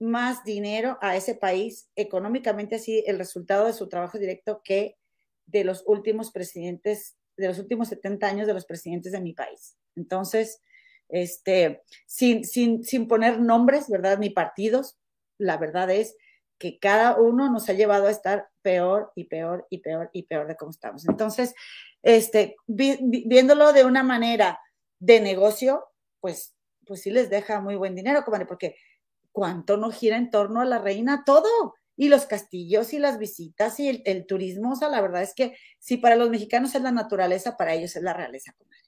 [0.00, 4.98] más dinero a ese país económicamente, así el resultado de su trabajo directo que
[5.46, 9.76] de los últimos presidentes, de los últimos 70 años de los presidentes de mi país.
[9.94, 10.60] Entonces,
[11.08, 14.18] este, sin, sin, sin poner nombres, ¿verdad?
[14.18, 14.98] Ni partidos,
[15.38, 16.16] la verdad es
[16.58, 20.46] que cada uno nos ha llevado a estar peor y peor y peor y peor
[20.46, 21.06] de cómo estamos.
[21.06, 21.54] Entonces,
[22.02, 24.58] este, vi, vi, viéndolo de una manera
[24.98, 25.84] de negocio,
[26.20, 26.54] pues,
[26.86, 28.76] pues sí les deja muy buen dinero, comadre, porque
[29.32, 31.74] cuánto no gira en torno a la reina todo.
[31.96, 35.56] Y los castillos y las visitas y el, turismo, o sea, la verdad es que
[35.78, 38.82] si para los mexicanos es la naturaleza, para ellos es la realeza, comadre.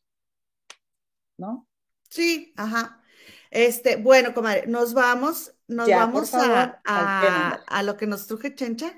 [1.38, 1.66] ¿No?
[2.10, 3.02] Sí, ajá.
[3.50, 8.92] Este, bueno, comadre, nos vamos, nos vamos a, a, lo que nos truje Chencha.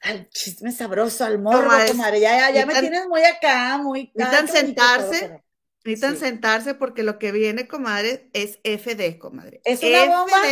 [0.00, 2.18] Al chisme sabroso, al morro, comadre.
[2.18, 4.10] Ya, ya, me tienes muy acá, muy.
[4.14, 5.44] Necesitan sentarse,
[5.84, 9.60] necesitan sentarse porque lo que viene, comadre, es FD, comadre.
[9.64, 10.42] Es una bomba.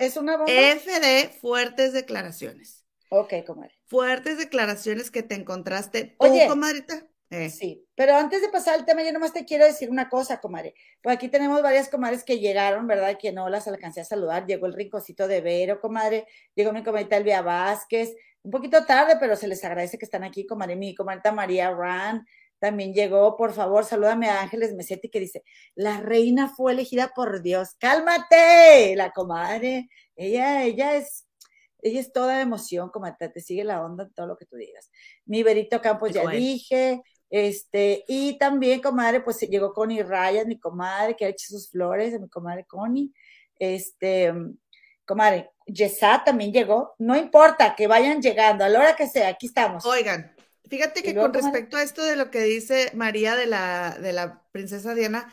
[0.00, 0.50] Es una bomba.
[0.50, 2.84] FD, fuertes declaraciones.
[3.10, 3.74] Ok, comadre.
[3.86, 7.06] Fuertes declaraciones que te encontraste tú, Oye, comadrita.
[7.28, 7.50] Eh.
[7.50, 10.74] Sí, pero antes de pasar al tema, yo nomás te quiero decir una cosa, comadre.
[11.02, 13.16] Pues aquí tenemos varias comadres que llegaron, ¿verdad?
[13.20, 14.46] Que no las alcancé a saludar.
[14.46, 16.26] Llegó el rincocito de Vero, comadre.
[16.54, 18.14] Llegó mi comadita Elvia Vázquez.
[18.42, 20.76] Un poquito tarde, pero se les agradece que están aquí, comadre.
[20.76, 22.26] Mi comadita María Ran
[22.60, 23.36] también llegó.
[23.36, 25.42] Por favor, salúdame a Ángeles Mesetti que dice,
[25.74, 27.74] la reina fue elegida por Dios.
[27.78, 28.94] ¡Cálmate!
[28.96, 29.88] La comadre.
[30.14, 31.26] Ella, ella es
[31.82, 34.90] ella es toda emoción, comadre, te sigue la onda en todo lo que tú digas.
[35.24, 41.16] Mi Berito Campos ya dije, este, y también, comadre, pues llegó Connie Ryan, mi comadre,
[41.16, 43.12] que ha hecho sus flores, mi comadre Connie.
[43.58, 44.32] Este,
[45.04, 46.94] comadre, Yesat también llegó.
[46.98, 49.84] No importa que vayan llegando, a la hora que sea, aquí estamos.
[49.86, 50.34] Oigan,
[50.70, 54.46] fíjate que con respecto a esto de lo que dice María de la, de la
[54.52, 55.32] princesa Diana,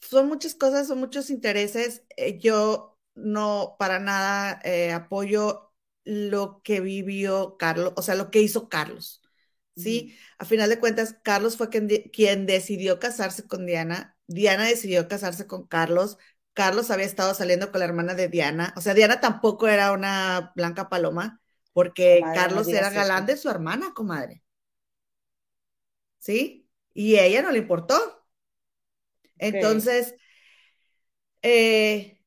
[0.00, 2.04] son muchas cosas, son muchos intereses.
[2.16, 5.72] Eh, yo no para nada eh, apoyo
[6.04, 9.22] lo que vivió Carlos, o sea, lo que hizo Carlos.
[9.76, 10.16] ¿sí?
[10.38, 15.66] A final de cuentas, Carlos fue quien, decidió casarse con Diana, Diana decidió casarse con
[15.66, 16.18] Carlos,
[16.54, 20.52] Carlos había estado saliendo con la hermana de Diana, o sea, Diana tampoco era una
[20.56, 21.42] blanca paloma,
[21.72, 24.42] porque Carlos era galán de su hermana, comadre.
[26.26, 26.68] ¿Sí?
[26.92, 28.26] Y a ella no le importó.
[29.38, 30.16] Entonces,
[31.42, 32.20] eh,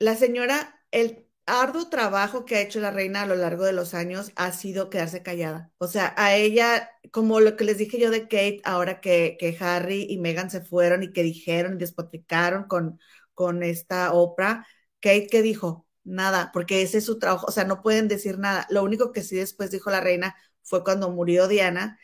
[0.00, 3.94] la señora, el, arduo trabajo que ha hecho la reina a lo largo de los
[3.94, 5.70] años ha sido quedarse callada.
[5.78, 9.56] O sea, a ella, como lo que les dije yo de Kate, ahora que, que
[9.60, 12.98] Harry y Meghan se fueron y que dijeron y despotricaron con,
[13.34, 14.66] con esta Oprah,
[15.00, 15.86] Kate, ¿qué dijo?
[16.02, 18.66] Nada, porque ese es su trabajo, o sea, no pueden decir nada.
[18.70, 22.00] Lo único que sí después dijo la reina fue cuando murió Diana,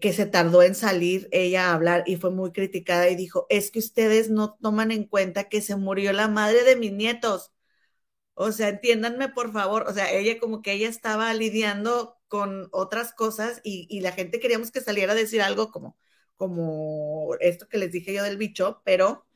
[0.00, 3.70] que se tardó en salir ella a hablar y fue muy criticada y dijo, es
[3.70, 7.52] que ustedes no toman en cuenta que se murió la madre de mis nietos
[8.34, 13.12] o sea, entiéndanme por favor, o sea, ella como que ella estaba lidiando con otras
[13.12, 15.98] cosas y, la gente queríamos que saliera a decir algo como,
[16.36, 19.26] como esto que les dije yo del bicho, pero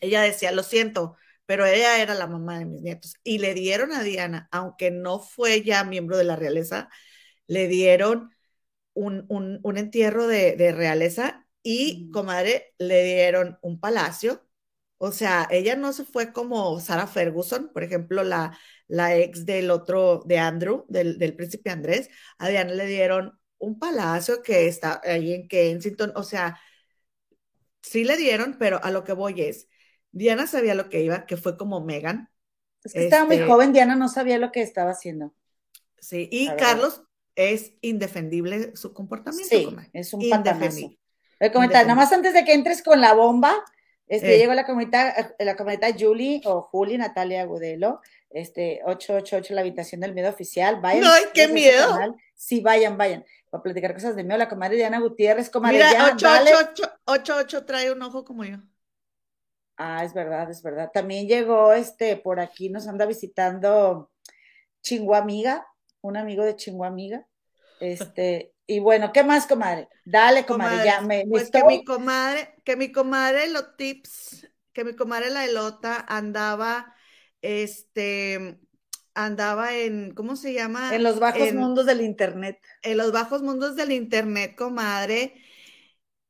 [0.00, 1.16] ella decía, lo siento,
[1.46, 3.16] pero ella era la mamá de mis nietos.
[3.24, 6.88] Y le dieron a Diana, aunque no fue ya miembro de la realeza,
[7.46, 8.34] le dieron
[8.94, 14.42] un, un, entierro de, de realeza y, comadre, le dieron un palacio
[15.04, 19.72] o sea, ella no se fue como Sarah Ferguson, por ejemplo, la, la ex del
[19.72, 22.08] otro, de Andrew, del, del príncipe Andrés.
[22.38, 26.12] A Diana le dieron un palacio que está ahí en Kensington.
[26.14, 26.56] O sea,
[27.82, 29.66] sí le dieron, pero a lo que voy es,
[30.12, 32.30] Diana sabía lo que iba, que fue como Megan.
[32.84, 35.34] Es que estaba muy este joven, Diana no sabía lo que estaba haciendo.
[35.98, 37.02] Sí, y Carlos
[37.34, 39.48] es indefendible su comportamiento.
[39.48, 40.98] Sí, es un indefendible.
[41.52, 43.64] comentar, nada más antes de que entres con la bomba,
[44.06, 44.38] este, eh.
[44.38, 50.00] llegó la comunidad, eh, la comunidad Julie o Julie Natalia Agudelo, este, 888, la habitación
[50.00, 50.80] del miedo oficial.
[50.80, 51.04] Vayan.
[51.06, 51.98] ¡Ay, qué miedo!
[52.34, 53.24] Sí, vayan, vayan.
[53.48, 58.24] Para platicar cosas de miedo, la comadre Diana Gutiérrez, comadre Mira, 888 trae un ojo
[58.24, 58.58] como yo.
[59.76, 60.90] Ah, es verdad, es verdad.
[60.92, 64.10] También llegó, este, por aquí nos anda visitando
[64.82, 65.66] Chinguamiga,
[66.02, 67.26] un amigo de Chinguamiga.
[67.80, 69.88] Este, y bueno, ¿qué más, comadre?
[70.04, 74.94] Dale, comadre, ya me, Pues que mi comadre, que mi comadre los tips, que mi
[74.94, 76.94] comadre la elota andaba,
[77.40, 78.60] este,
[79.14, 80.94] andaba en, ¿cómo se llama?
[80.94, 82.60] En los bajos mundos del internet.
[82.82, 85.34] En los bajos mundos del internet, comadre,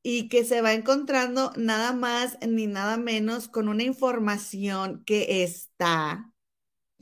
[0.03, 6.32] y que se va encontrando nada más ni nada menos con una información que está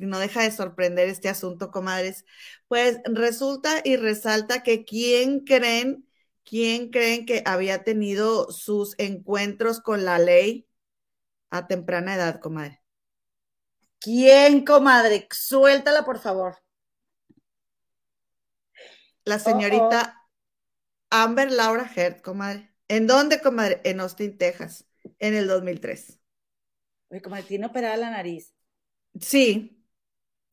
[0.07, 2.25] no deja de sorprender este asunto, comadres.
[2.69, 6.09] Pues resulta y resalta que quién creen,
[6.45, 10.69] quién creen que había tenido sus encuentros con la ley
[11.51, 12.83] a temprana edad, comadre.
[13.99, 15.29] ¿Quién, comadre?
[15.31, 16.57] Suéltala, por favor.
[19.25, 20.27] La señorita
[21.11, 22.73] Amber Laura Heard, comadre.
[22.89, 23.81] ¿En dónde, comadre?
[23.85, 24.87] En Austin, Texas,
[25.19, 26.19] en el 2003.
[27.11, 28.55] Oye, comadre, tiene operada la nariz.
[29.21, 29.80] Sí,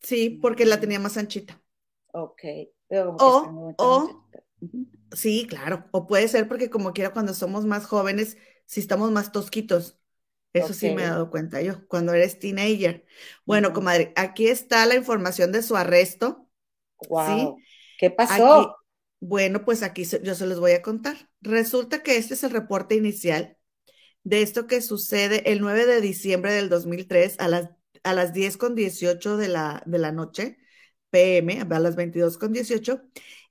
[0.01, 1.61] Sí, porque la tenía más anchita.
[2.13, 2.41] Ok.
[2.89, 4.23] o, o
[5.11, 5.85] sí, claro.
[5.91, 9.99] O puede ser porque como quiera cuando somos más jóvenes si estamos más tosquitos.
[10.53, 13.05] Eso sí me he dado cuenta yo, cuando eres teenager.
[13.45, 16.49] Bueno, comadre, aquí está la información de su arresto.
[17.09, 17.57] Wow.
[17.99, 18.75] ¿Qué Aquí, pasó?
[19.19, 21.29] bueno, pues aquí yo se los voy a contar.
[21.41, 23.57] Resulta que este es el reporte inicial
[24.23, 27.69] de esto que sucede el 9 de diciembre del 2003 a las,
[28.07, 30.57] a las 10 con 18 de la, de la noche,
[31.09, 33.01] PM, a las 22 con 18.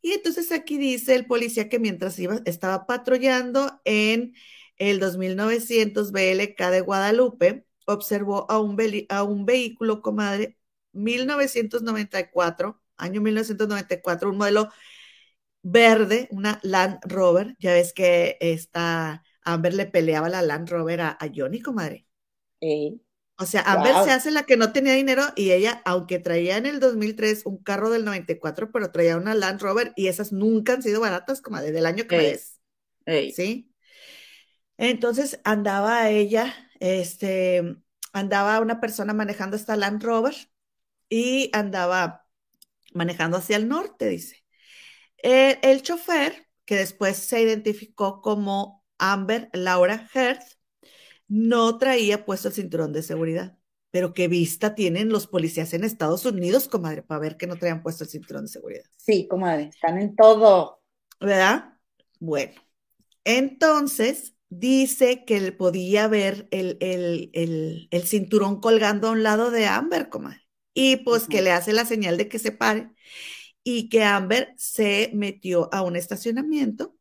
[0.02, 4.34] Y entonces aquí dice el policía que mientras iba, estaba patrullando en
[4.78, 8.76] el 2900 BLK de Guadalupe, observó a un,
[9.08, 10.58] a un vehículo, comadre,
[10.92, 14.70] 1994, año 1994, un modelo
[15.62, 17.56] verde, una Land Rover.
[17.58, 22.06] Ya ves que esta Amber le peleaba la Land Rover a, a Johnny, comadre.
[22.60, 23.00] Ey,
[23.38, 26.64] O sea, Amber se hace la que no tenía dinero y ella, aunque traía en
[26.66, 30.82] el 2003 un carro del 94, pero traía una Land Rover y esas nunca han
[30.82, 32.60] sido baratas, comadre, del año que Ey, es,
[33.06, 33.32] ey.
[33.32, 33.74] ¿sí?
[34.78, 37.76] Entonces andaba ella, este,
[38.12, 40.34] andaba una persona manejando esta Land Rover
[41.08, 42.26] y andaba
[42.94, 44.44] manejando hacia el norte, dice.
[45.22, 50.55] Eh, el chofer, que después se identificó como Amber Laura Hertz,
[51.28, 53.56] no traía puesto el cinturón de seguridad.
[53.90, 57.82] Pero qué vista tienen los policías en Estados Unidos, comadre, para ver que no traían
[57.82, 58.84] puesto el cinturón de seguridad.
[58.96, 60.82] Sí, comadre, están en todo.
[61.20, 61.78] ¿Verdad?
[62.18, 62.52] Bueno,
[63.24, 69.50] entonces dice que él podía ver el, el, el, el cinturón colgando a un lado
[69.50, 70.42] de Amber, comadre.
[70.74, 72.90] Y pues que le hace la señal de que se pare
[73.64, 76.96] y que Amber se metió a un estacionamiento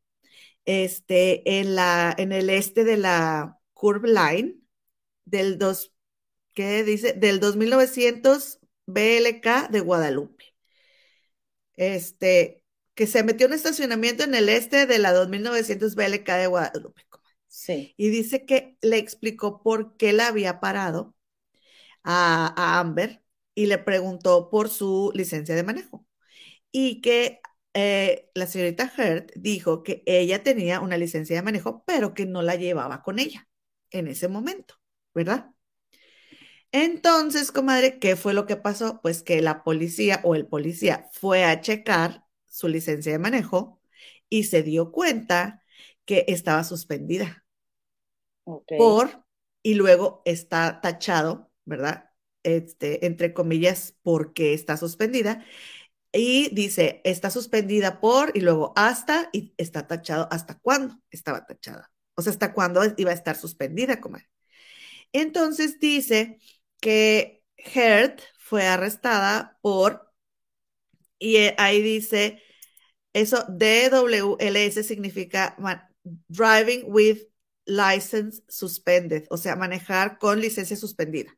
[0.63, 4.55] este, en, la, en el este de la Curve Line
[5.25, 5.93] del, dos,
[6.55, 7.13] ¿qué dice?
[7.13, 8.57] del 2900
[8.87, 10.55] BLK de Guadalupe.
[11.75, 12.63] Este,
[12.95, 17.03] que se metió en estacionamiento en el este de la 2900 BLK de Guadalupe.
[17.47, 17.93] Sí.
[17.95, 21.15] Y dice que le explicó por qué la había parado
[22.01, 23.21] a, a Amber
[23.53, 26.07] y le preguntó por su licencia de manejo
[26.71, 27.39] y que
[27.75, 32.41] eh, la señorita Hurt dijo que ella tenía una licencia de manejo, pero que no
[32.41, 33.47] la llevaba con ella
[33.91, 34.75] en ese momento,
[35.13, 35.51] ¿verdad?
[36.71, 38.99] Entonces, comadre, ¿qué fue lo que pasó?
[39.01, 43.79] Pues que la policía o el policía fue a checar su licencia de manejo
[44.29, 45.63] y se dio cuenta
[46.05, 47.45] que estaba suspendida
[48.75, 49.25] por,
[49.63, 52.11] y luego está tachado, ¿verdad?
[52.43, 55.45] Este, entre comillas, porque está suspendida.
[56.13, 61.91] Y dice, está suspendida por, y luego hasta, y está tachado hasta cuándo estaba tachada.
[62.15, 64.29] O sea, hasta cuándo iba a estar suspendida, comadre.
[65.13, 66.39] Entonces dice
[66.81, 67.43] que
[67.75, 70.11] Hurt fue arrestada por,
[71.19, 72.41] y eh, ahí dice,
[73.13, 75.57] eso DWLS significa
[76.29, 77.19] Driving with
[77.65, 81.35] License Suspended, o sea, manejar con licencia suspendida.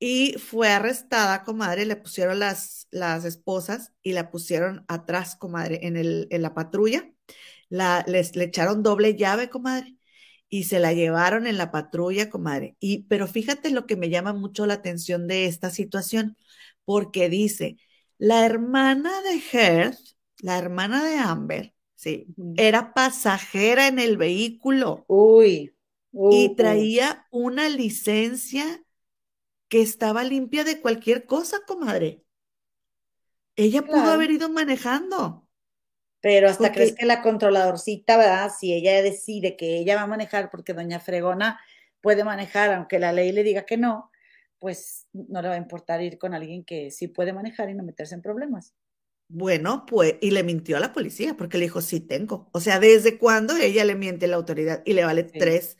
[0.00, 5.96] Y fue arrestada, comadre, le pusieron las, las esposas y la pusieron atrás, comadre, en,
[5.96, 7.10] el, en la patrulla.
[7.68, 9.96] La, les, le echaron doble llave, comadre,
[10.48, 12.76] y se la llevaron en la patrulla, comadre.
[12.80, 16.36] Y, pero fíjate lo que me llama mucho la atención de esta situación,
[16.84, 17.76] porque dice,
[18.18, 19.98] la hermana de Hearth,
[20.38, 25.74] la hermana de Amber, sí, era pasajera en el vehículo Uy.
[26.12, 28.82] Uh, y traía una licencia
[29.68, 32.24] que estaba limpia de cualquier cosa, comadre.
[33.56, 35.47] Ella pudo haber ido manejando.
[36.20, 38.50] Pero hasta crees Porque- que la controladorcita, ¿verdad?
[38.58, 41.60] Si ella decide que ella va a manejar porque doña Fregona
[42.00, 44.10] puede manejar, aunque la ley le diga que no,
[44.58, 47.84] pues no le va a importar ir con alguien que sí puede manejar y no
[47.84, 48.74] meterse en problemas.
[49.30, 52.48] Bueno, pues, y le mintió a la policía porque le dijo, sí tengo.
[52.52, 55.38] O sea, ¿desde cuándo ella le miente a la autoridad y le vale Sí.
[55.38, 55.76] tres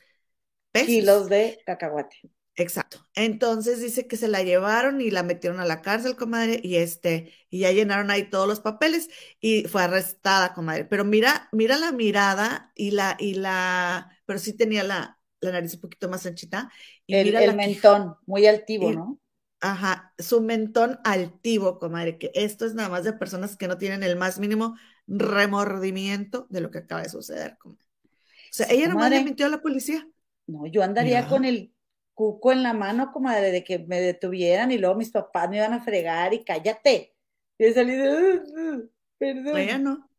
[0.71, 0.87] pesos?
[0.87, 2.17] Kilos de cacahuate.
[2.59, 3.07] Exacto.
[3.15, 7.33] Entonces dice que se la llevaron y la metieron a la cárcel, comadre, y este,
[7.49, 10.83] y ya llenaron ahí todos los papeles y fue arrestada, comadre.
[10.85, 15.75] Pero mira, mira la mirada y la, y la, pero sí tenía la, la nariz
[15.75, 16.69] un poquito más anchita.
[17.07, 19.19] Y El, mira el mentón, muy altivo, y- ¿no?
[19.61, 24.03] Ajá, su mentón altivo, comadre, que esto es nada más de personas que no tienen
[24.03, 24.75] el más mínimo
[25.07, 27.85] remordimiento de lo que acaba de suceder, comadre.
[28.29, 30.07] O sea, ella nomás le mintió a la policía.
[30.47, 31.73] No, yo andaría con el
[32.19, 35.73] cuco en la mano, comadre, de que me detuvieran y luego mis papás me iban
[35.73, 37.15] a fregar y cállate.
[37.57, 39.63] Y he salido, "Uh, uh, perdón.
[39.63, 40.09] Ella no,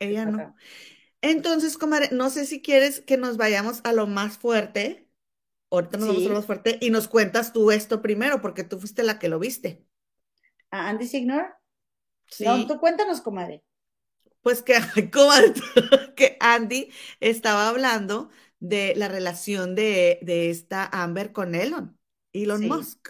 [0.00, 0.54] ella no.
[1.22, 5.08] Entonces, comadre, no sé si quieres que nos vayamos a lo más fuerte.
[5.70, 6.36] Ahorita nos vamos a lo Sí.
[6.36, 9.86] más fuerte y nos cuentas tú esto primero, porque tú fuiste la que lo viste.
[10.72, 11.54] ¿A Andy Signor?
[12.26, 13.64] Sí, No, tú cuéntanos, comadre.
[14.42, 14.74] pues que,
[15.12, 15.54] comadre,
[16.16, 16.90] que Andy
[17.20, 18.30] estaba hablando
[18.60, 21.98] de la relación de, de esta Amber con Elon,
[22.32, 22.68] Elon Sí.
[22.68, 23.08] Musk,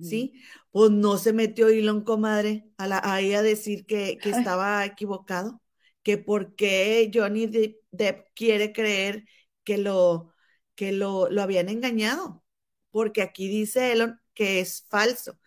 [0.00, 0.34] ¿sí?
[0.70, 5.60] Pues no se metió Elon, comadre, a, la, ahí a decir que, que estaba equivocado,
[6.02, 9.24] que por qué Johnny Depp, Depp quiere creer
[9.64, 10.32] que lo,
[10.74, 12.44] que lo, lo habían engañado,
[12.90, 15.38] porque aquí dice Elon que es falso,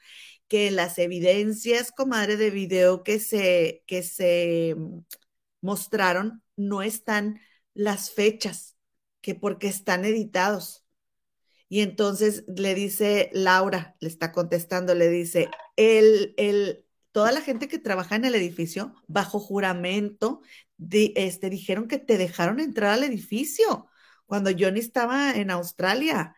[0.48, 5.00] que las evidencias, comadre, de video que se, que se mm,
[5.62, 7.40] mostraron no están
[7.74, 8.78] las fechas,
[9.24, 10.86] que porque están editados.
[11.70, 17.68] Y entonces le dice Laura, le está contestando, le dice, el, el, toda la gente
[17.68, 20.42] que trabaja en el edificio, bajo juramento,
[20.78, 23.88] di- este, dijeron que te dejaron entrar al edificio
[24.26, 26.36] cuando Johnny estaba en Australia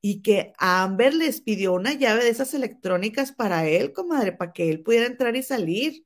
[0.00, 4.70] y que Amber les pidió una llave de esas electrónicas para él, comadre, para que
[4.70, 6.04] él pudiera entrar y salir.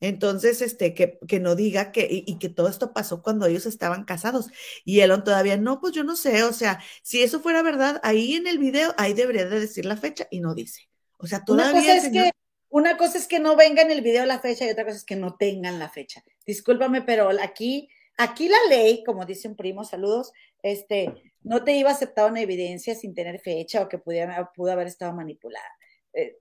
[0.00, 3.66] Entonces, este, que, que no diga que, y, y que todo esto pasó cuando ellos
[3.66, 4.48] estaban casados.
[4.84, 8.34] Y Elon todavía, no, pues yo no sé, o sea, si eso fuera verdad, ahí
[8.34, 10.82] en el video, ahí debería de decir la fecha y no dice.
[11.18, 12.30] O sea, Una todavía cosa, el es señor- que,
[12.68, 15.04] una cosa es que no venga en el video la fecha y otra cosa es
[15.04, 16.22] que no tengan la fecha.
[16.46, 17.88] Discúlpame, pero aquí,
[18.18, 20.32] aquí la ley, como dice un primo, saludos,
[20.62, 24.72] este, no te iba a aceptar una evidencia sin tener fecha o que pudiera, pudo
[24.72, 25.68] haber estado manipulada.
[26.12, 26.36] Eh,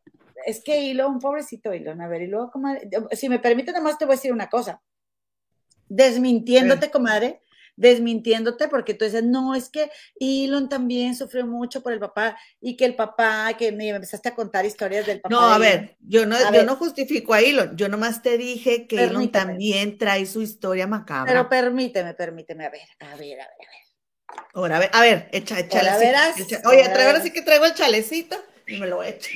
[0.46, 3.98] es que Elon, un pobrecito Elon, a ver, y luego, comadre, si me permite, nomás
[3.98, 4.82] te voy a decir una cosa.
[5.90, 7.42] Desmintiéndote, comadre,
[7.76, 9.90] desmintiéndote porque tú dices, no, es que
[10.20, 14.36] Elon también sufrió mucho por el papá y que el papá, que me empezaste a
[14.36, 15.34] contar historias del papá.
[15.36, 15.60] No, a Elon.
[15.62, 16.66] ver, yo no, A yo ver.
[16.66, 19.46] no justifico a Elon, yo nomás te dije que Elon Permíteme.
[19.46, 21.32] también trae su historia macabra.
[21.32, 24.44] Pero permíteme, permíteme, a ver, a ver, a ver, a ver.
[24.56, 27.24] Ahora, a ver, a ver, echa, échale Ahora verás, echa- Oye, ahora verás.
[27.24, 28.36] sí que traigo el chalecito
[28.68, 29.32] y me lo echar.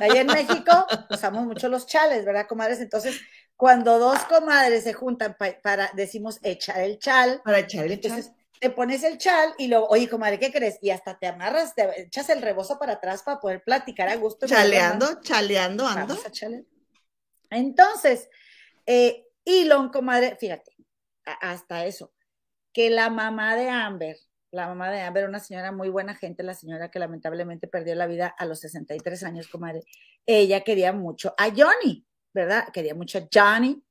[0.00, 2.80] Allá en México usamos mucho los chales, ¿verdad, comadres?
[2.80, 3.20] Entonces,
[3.56, 8.26] cuando dos comadres se juntan pa- para, decimos, echar el chal, Para echar el entonces
[8.26, 8.34] chal.
[8.60, 10.78] te pones el chal y luego, oye, comadre, ¿qué crees?
[10.82, 14.46] Y hasta te amarras, te echas el rebozo para atrás para poder platicar a gusto.
[14.46, 16.14] Chaleando, chaleando, ando.
[16.14, 16.62] Vamos a chalear.
[17.50, 18.28] Entonces,
[18.86, 20.72] eh, Elon, comadre, fíjate,
[21.24, 22.12] hasta eso,
[22.72, 24.16] que la mamá de Amber,
[24.50, 28.06] la mamá de Amber, una señora muy buena gente, la señora que lamentablemente perdió la
[28.06, 29.82] vida a los 63 años, comadre,
[30.26, 32.68] ella quería mucho a Johnny, ¿verdad?
[32.72, 33.82] Quería mucho a Johnny,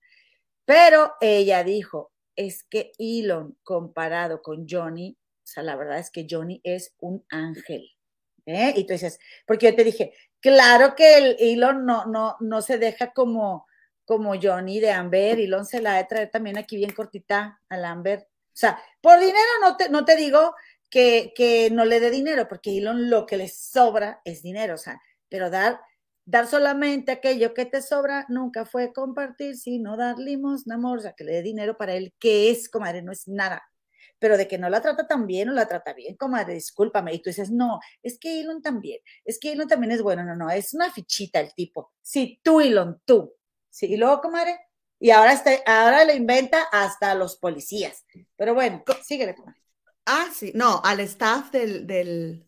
[0.66, 6.28] pero ella dijo, es que Elon comparado con Johnny, o sea, la verdad es que
[6.30, 7.90] Johnny es un ángel.
[8.46, 8.74] ¿eh?
[8.76, 12.78] Y tú dices, porque yo te dije, claro que el Elon no, no, no se
[12.78, 13.66] deja como,
[14.06, 17.86] como Johnny de Amber, Elon se la ha de traer también aquí bien cortita al
[17.86, 18.28] Amber.
[18.58, 20.56] O sea, por dinero no te, no te digo
[20.90, 24.78] que, que no le dé dinero, porque Elon lo que le sobra es dinero, o
[24.80, 25.00] sea,
[25.30, 25.80] pero dar,
[26.26, 31.14] dar solamente aquello que te sobra nunca fue compartir, sino dar limosna, amor, o sea,
[31.14, 33.62] que le dé dinero para él, que es, comadre, no es nada.
[34.18, 37.14] Pero de que no la trata tan bien, no la trata bien, comadre, discúlpame.
[37.14, 40.36] Y tú dices, no, es que Elon también, es que Elon también es bueno, no,
[40.36, 41.92] no, es una fichita el tipo.
[42.02, 43.36] Sí, tú, Elon, tú.
[43.70, 44.58] Sí, y luego, comadre,
[45.00, 48.06] y ahora, está, ahora lo inventa hasta los policías.
[48.36, 49.62] Pero bueno, síguele, comadre.
[50.06, 52.48] Ah, sí, no, al staff del, del,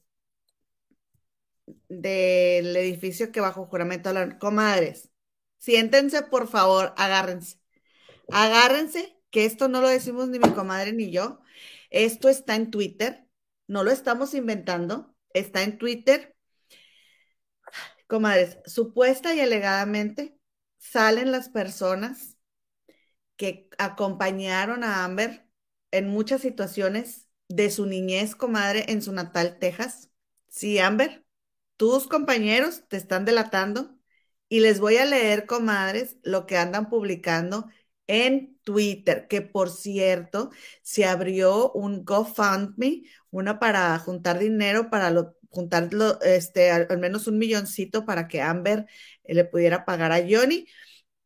[1.89, 4.37] del edificio que bajo juramento hablaron.
[4.39, 5.09] Comadres,
[5.57, 7.59] siéntense, por favor, agárrense.
[8.31, 11.41] Agárrense, que esto no lo decimos ni mi comadre ni yo.
[11.91, 13.27] Esto está en Twitter,
[13.67, 16.35] no lo estamos inventando, está en Twitter.
[18.07, 20.37] Comadres, supuesta y alegadamente
[20.79, 22.38] salen las personas
[23.39, 25.47] que acompañaron a Amber
[25.91, 30.11] en muchas situaciones de su niñez, comadre, en su natal Texas.
[30.49, 31.25] Sí, Amber,
[31.77, 33.97] tus compañeros te están delatando
[34.49, 37.69] y les voy a leer, comadres, lo que andan publicando
[38.07, 40.51] en Twitter, que por cierto,
[40.81, 47.27] se abrió un GoFundMe, una para juntar dinero, para lo, juntar lo, este, al, menos
[47.27, 48.85] un milloncito para que Amber
[49.23, 50.67] eh, le pudiera pagar a Johnny.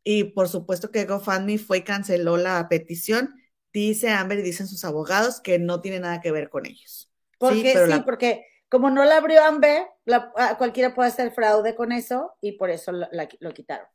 [0.04, 3.36] Y por supuesto que GoFundMe fue y canceló la petición.
[3.72, 7.12] Dice Amber y dicen sus abogados que no tiene nada que ver con ellos.
[7.38, 8.06] Porque sí, sí la...
[8.06, 12.70] porque como no la abrió Amber, la, cualquiera puede hacer fraude con eso y por
[12.70, 13.88] eso lo, la, lo quitaron.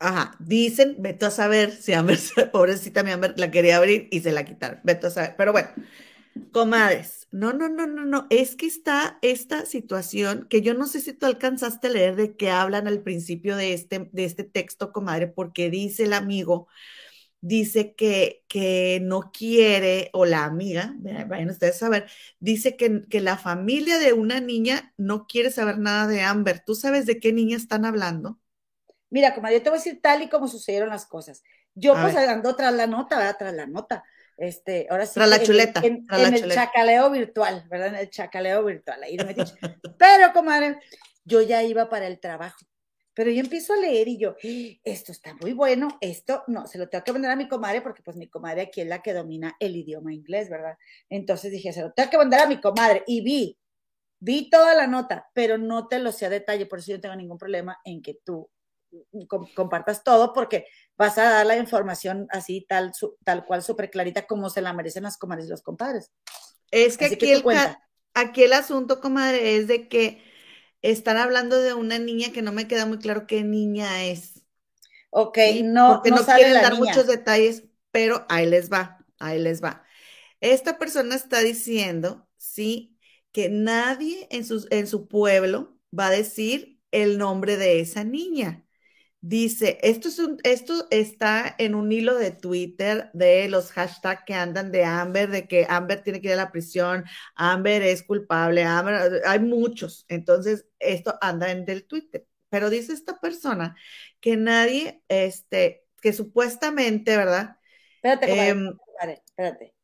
[0.00, 2.18] Ajá, dicen, vete a saber si Amber,
[2.52, 4.80] pobrecita mi Amber, la quería abrir y se la quitaron.
[4.82, 5.34] Vete a saber.
[5.36, 5.68] Pero bueno,
[6.52, 8.26] comadres, no, no, no, no, no.
[8.30, 12.36] Es que está esta situación que yo no sé si tú alcanzaste a leer de
[12.36, 16.68] qué hablan al principio de este, de este texto, comadre, porque dice el amigo,
[17.40, 20.94] dice que, que no quiere, o la amiga,
[21.28, 25.78] vayan ustedes a saber, dice que, que la familia de una niña no quiere saber
[25.78, 26.62] nada de Amber.
[26.64, 28.38] ¿Tú sabes de qué niña están hablando?
[29.10, 31.42] Mira, comadre, yo te voy a decir tal y como sucedieron las cosas.
[31.74, 32.28] Yo, a pues, ver.
[32.28, 33.36] ando tras la nota, ¿verdad?
[33.38, 34.04] Tras la nota.
[34.36, 35.14] Este, ahora sí.
[35.14, 36.64] Tras la en- chuleta, En, tras la en el chuleta.
[36.66, 37.88] chacaleo virtual, ¿verdad?
[37.88, 39.02] En el chacaleo virtual.
[39.02, 39.42] Ahí lo metí.
[39.98, 40.78] Pero, comadre,
[41.24, 42.58] yo ya iba para el trabajo.
[43.16, 44.34] Pero yo empiezo a leer y yo,
[44.82, 48.02] esto está muy bueno, esto no, se lo tengo que vender a mi comadre porque
[48.02, 50.76] pues mi comadre aquí es la que domina el idioma inglés, ¿verdad?
[51.08, 53.56] Entonces dije, se lo tengo que vender a mi comadre y vi,
[54.18, 57.02] vi toda la nota, pero no te lo sé a detalle, por eso yo no
[57.02, 58.50] tengo ningún problema en que tú
[59.28, 60.66] com- compartas todo porque
[60.96, 64.72] vas a dar la información así tal, su- tal cual súper clarita como se la
[64.72, 66.10] merecen las comadres y los compadres.
[66.70, 67.48] Es que aquí, que el,
[68.14, 70.22] aquí el asunto, comadre, es de que
[70.82, 74.44] están hablando de una niña que no me queda muy claro qué niña es.
[75.10, 75.64] Ok, ¿sí?
[75.64, 76.76] no, Porque no, no quieren dar niña.
[76.76, 79.84] muchos detalles, pero ahí les va, ahí les va.
[80.40, 82.98] Esta persona está diciendo, sí,
[83.32, 88.63] que nadie en su, en su pueblo va a decir el nombre de esa niña.
[89.26, 94.34] Dice, esto, es un, esto está en un hilo de Twitter de los hashtags que
[94.34, 98.64] andan de Amber, de que Amber tiene que ir a la prisión, Amber es culpable,
[98.64, 100.04] Amber, hay muchos.
[100.10, 102.26] Entonces, esto anda en del Twitter.
[102.50, 103.74] Pero dice esta persona
[104.20, 107.56] que nadie, este, que supuestamente, ¿verdad?
[107.96, 109.74] Espérate, comadre, comadre, espérate.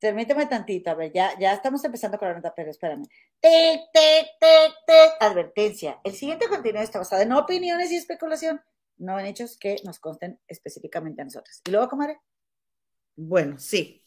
[0.00, 3.04] Permíteme tantito, a ver, ya, ya estamos empezando con la nota, pero espérame.
[3.38, 5.12] Tic, tic, tic, tic.
[5.20, 6.00] Advertencia.
[6.02, 8.60] El siguiente contenido está basado en opiniones y especulación,
[8.98, 11.60] no en hechos que nos consten específicamente a nosotros.
[11.64, 12.20] Y luego, comadre,
[13.16, 14.02] Bueno, sí.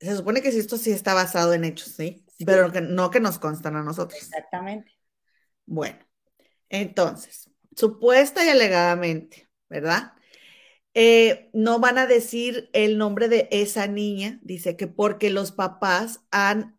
[0.00, 2.24] Se supone que esto sí está basado en hechos, ¿sí?
[2.28, 2.44] Sí.
[2.44, 4.20] Pero que no que nos constan a nosotros.
[4.20, 4.92] exactamente.
[5.66, 5.98] Bueno,
[6.68, 10.12] entonces, supuesta y alegadamente, ¿verdad?
[10.94, 16.20] Eh, no van a decir el nombre de esa niña, dice que porque los papás
[16.30, 16.78] han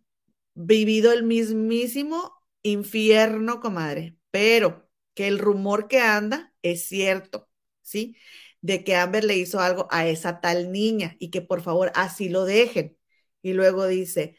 [0.54, 2.34] vivido el mismísimo
[2.64, 4.85] infierno, comadre, pero
[5.16, 7.50] que el rumor que anda es cierto,
[7.82, 8.18] ¿sí?
[8.62, 12.30] De que Amber le hizo algo a esa tal niña y que por favor así
[12.30, 12.98] lo dejen.
[13.42, 14.38] Y luego dice,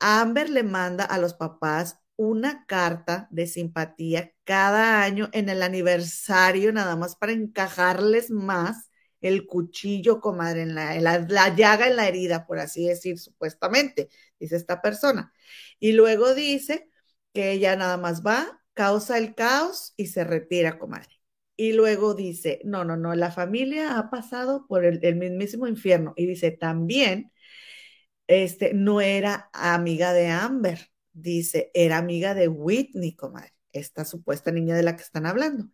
[0.00, 6.72] Amber le manda a los papás una carta de simpatía cada año en el aniversario,
[6.72, 8.90] nada más para encajarles más
[9.20, 14.08] el cuchillo, comadre, en la, la llaga en la herida, por así decir, supuestamente,
[14.38, 15.32] dice esta persona.
[15.78, 16.88] Y luego dice
[17.32, 21.08] que ella nada más va, causa el caos y se retira, comadre.
[21.56, 26.12] Y luego dice, no, no, no, la familia ha pasado por el, el mismísimo infierno.
[26.16, 27.32] Y dice, también,
[28.26, 34.76] este, no era amiga de Amber, dice, era amiga de Whitney, comadre, esta supuesta niña
[34.76, 35.68] de la que están hablando.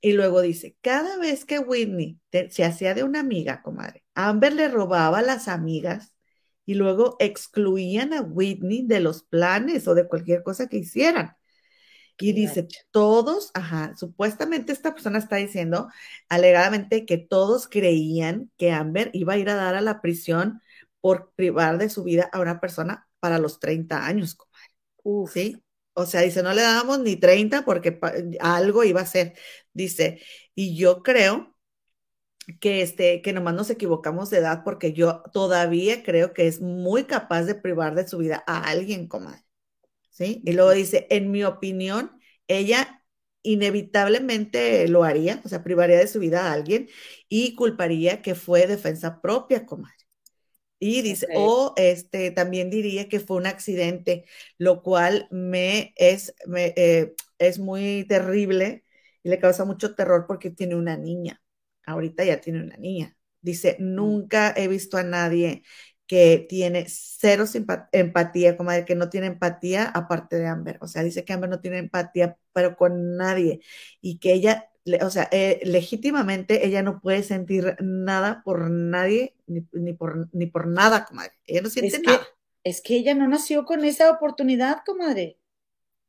[0.00, 2.20] Y luego dice, cada vez que Whitney
[2.50, 6.14] se hacía de una amiga, comadre, Amber le robaba a las amigas
[6.66, 11.36] y luego excluían a Whitney de los planes o de cualquier cosa que hicieran.
[12.18, 15.88] Y dice, todos, ajá, supuestamente esta persona está diciendo
[16.28, 20.62] alegadamente que todos creían que Amber iba a ir a dar a la prisión
[21.00, 25.32] por privar de su vida a una persona para los 30 años, comadre.
[25.32, 25.62] ¿sí?
[25.94, 27.98] O sea, dice, no le dábamos ni 30 porque
[28.40, 29.34] algo iba a ser.
[29.72, 30.20] Dice,
[30.54, 31.54] y yo creo
[32.60, 37.04] que, este, que nomás nos equivocamos de edad porque yo todavía creo que es muy
[37.04, 39.43] capaz de privar de su vida a alguien, comadre.
[40.14, 40.42] ¿Sí?
[40.46, 43.04] Y luego dice, en mi opinión, ella
[43.42, 46.88] inevitablemente lo haría, o sea, privaría de su vida a alguien
[47.28, 49.96] y culparía que fue defensa propia, comadre.
[50.78, 54.26] Y dice, o este, también diría que fue un accidente,
[54.58, 58.84] lo cual me es, me, eh, es muy terrible
[59.22, 61.42] y le causa mucho terror porque tiene una niña.
[61.86, 63.16] Ahorita ya tiene una niña.
[63.40, 65.64] Dice, nunca he visto a nadie
[66.06, 67.44] que tiene cero
[67.92, 70.78] empatía, comadre, que no tiene empatía aparte de Amber.
[70.80, 73.60] O sea, dice que Amber no tiene empatía, pero con nadie.
[74.00, 79.34] Y que ella, le- o sea, eh, legítimamente ella no puede sentir nada por nadie,
[79.46, 81.32] ni, ni por, ni por nada, comadre.
[81.46, 82.26] Ella no siente es que, nada.
[82.64, 85.38] es que ella no nació con esa oportunidad, comadre.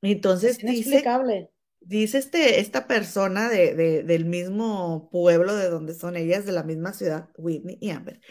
[0.02, 1.34] Entonces Es inexplicable.
[1.36, 1.55] dice
[1.90, 6.94] este, esta persona de, de- del mismo pueblo de donde son ellas, de la misma
[6.94, 8.22] ciudad, Whitney y Amber,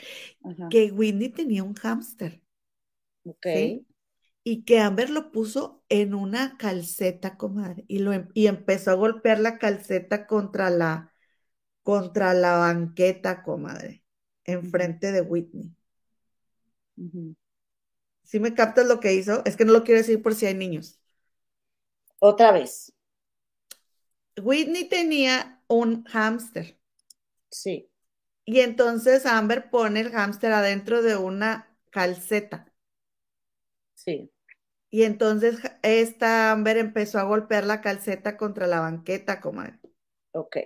[0.44, 0.70] Ajá.
[0.70, 2.42] que Whitney tenía un hámster.
[3.24, 3.46] Ok.
[3.52, 3.86] ¿sí?
[4.44, 8.94] Y que Amber lo puso en una calceta, comadre, y, lo, em- y empezó a
[8.94, 11.12] golpear la calceta contra la,
[11.82, 14.04] contra la banqueta, comadre,
[14.44, 15.74] enfrente de Whitney.
[18.24, 19.42] ¿Sí me captas lo que hizo?
[19.46, 21.00] Es que no lo quiero decir por si hay niños.
[22.18, 22.92] Otra vez.
[24.40, 26.78] Whitney tenía un hámster
[27.50, 27.88] Sí.
[28.46, 32.72] y entonces Amber pone el hámster adentro de una calceta.
[33.94, 34.30] Sí.
[34.90, 39.78] Y entonces esta Amber empezó a golpear la calceta contra la banqueta, comadre.
[40.32, 40.56] Ok.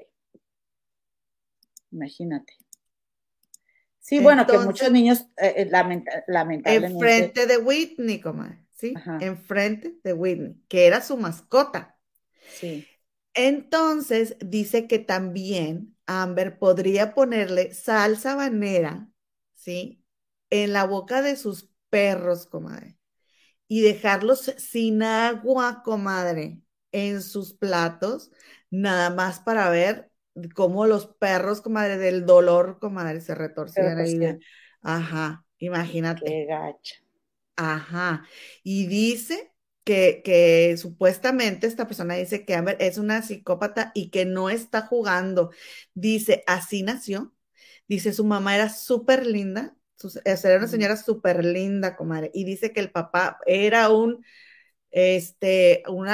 [1.92, 2.54] Imagínate.
[4.00, 6.96] Sí, bueno, que muchos niños, eh, eh, lamenta, lamentablemente.
[7.04, 8.94] Enfrente de Whitney, comadre, ¿sí?
[9.20, 11.98] Enfrente de Whitney, que era su mascota.
[12.46, 12.86] Sí.
[13.34, 19.08] Entonces, dice que también Amber podría ponerle salsa banera,
[19.54, 20.04] ¿sí?
[20.50, 22.96] En la boca de sus perros, comadre.
[23.68, 26.60] Y dejarlos sin agua, comadre,
[26.92, 28.30] en sus platos,
[28.70, 30.10] nada más para ver
[30.54, 34.38] cómo los perros, comadre, del dolor, comadre, se retorcían ahí.
[34.82, 36.32] ajá, imagínate.
[36.32, 36.96] Qué gacha.
[37.56, 38.24] Ajá.
[38.62, 39.52] Y dice
[39.88, 44.82] que, que, supuestamente esta persona dice que Amber es una psicópata y que no está
[44.82, 45.50] jugando.
[45.94, 47.34] Dice, así nació.
[47.88, 49.76] Dice, su mamá era súper linda.
[50.24, 52.30] Era una señora súper linda, comadre.
[52.34, 54.24] Y dice que el papá era un
[54.90, 56.08] este, un,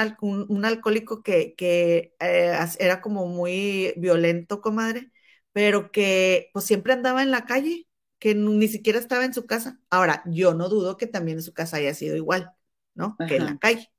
[0.49, 5.11] un, alcohólico que, que eh, era como muy violento, comadre,
[5.53, 7.87] pero que pues siempre andaba en la calle,
[8.19, 9.79] que ni siquiera estaba en su casa.
[9.89, 12.53] Ahora, yo no dudo que también en su casa haya sido igual,
[12.95, 13.17] ¿no?
[13.27, 13.91] Que en la calle.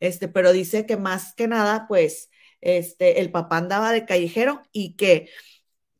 [0.00, 2.30] Este, pero dice que más que nada, pues,
[2.60, 5.30] este, el papá andaba de callejero y que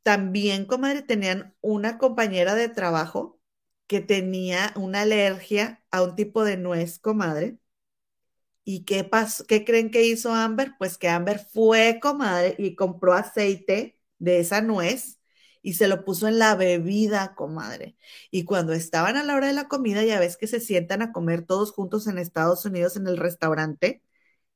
[0.02, 3.40] también, comadre, tenían una compañera de trabajo
[3.86, 7.58] que tenía una alergia a un tipo de nuez, comadre,
[8.64, 9.44] ¿Y qué pasó?
[9.46, 10.72] ¿Qué creen que hizo Amber?
[10.78, 15.15] Pues que Amber fue, comadre, y compró aceite de esa nuez
[15.62, 17.96] y se lo puso en la bebida, comadre.
[18.30, 21.12] Y cuando estaban a la hora de la comida, ya ves que se sientan a
[21.12, 24.02] comer todos juntos en Estados Unidos en el restaurante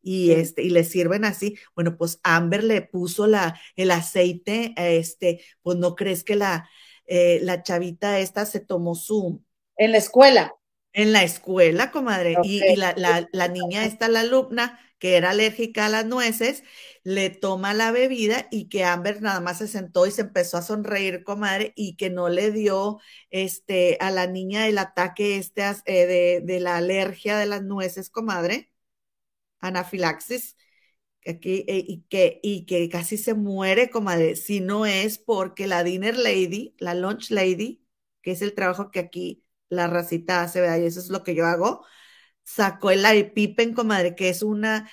[0.03, 1.59] y este y le sirven así.
[1.75, 6.69] Bueno, pues Amber le puso la el aceite, este, pues no crees que la
[7.07, 9.43] eh, la chavita esta se tomó su
[9.77, 10.55] en la escuela.
[10.93, 12.37] En la escuela, comadre.
[12.43, 12.95] Y, la,
[13.33, 16.65] la, niña esta, la alumna, que era alérgica a las nueces,
[17.05, 20.63] le toma la bebida y que Amber nada más se sentó y se empezó a
[20.63, 22.99] sonreír, comadre, y que no le dio
[23.31, 28.11] este, a la niña el ataque este eh, de, de, la alergia de las nueces,
[28.11, 28.73] comadre,
[29.61, 30.57] anafilaxis,
[31.27, 35.85] aquí, eh, y, que, y que casi se muere, comadre, si no es porque la
[35.85, 37.85] dinner lady, la lunch lady,
[38.23, 40.79] que es el trabajo que aquí la racita hace, ¿verdad?
[40.79, 41.87] Y eso es lo que yo hago.
[42.45, 44.91] Sacó el epipen, comadre, que es una,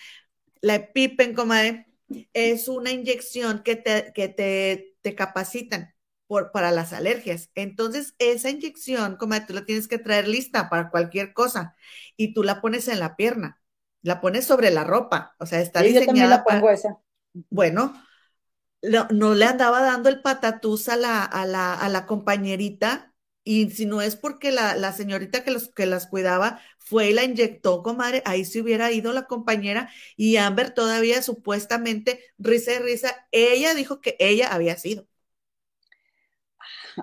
[0.61, 1.87] la epipen, comadre,
[2.33, 5.93] es una inyección que te, que te, te capacitan
[6.27, 7.49] por, para las alergias.
[7.55, 11.75] Entonces, esa inyección, comadre, tú la tienes que traer lista para cualquier cosa
[12.15, 13.59] y tú la pones en la pierna,
[14.01, 16.01] la pones sobre la ropa, o sea, está diseñada.
[16.01, 16.97] Yo también la pongo esa.
[17.49, 17.93] Bueno,
[18.83, 23.13] no, no, le andaba dando el patatús a la, a la, a la compañerita
[23.47, 27.23] y si no es porque la, señorita que, los, que las cuidaba fue y la
[27.23, 33.27] inyectó, comadre, ahí se hubiera ido la compañera y Amber todavía supuestamente, risa y risa,
[33.31, 35.07] ella dijo que ella había sido.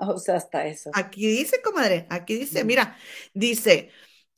[0.01, 0.91] O sea, hasta eso.
[0.93, 2.99] Aquí dice, comadre, aquí dice, mira,
[3.33, 3.91] dice,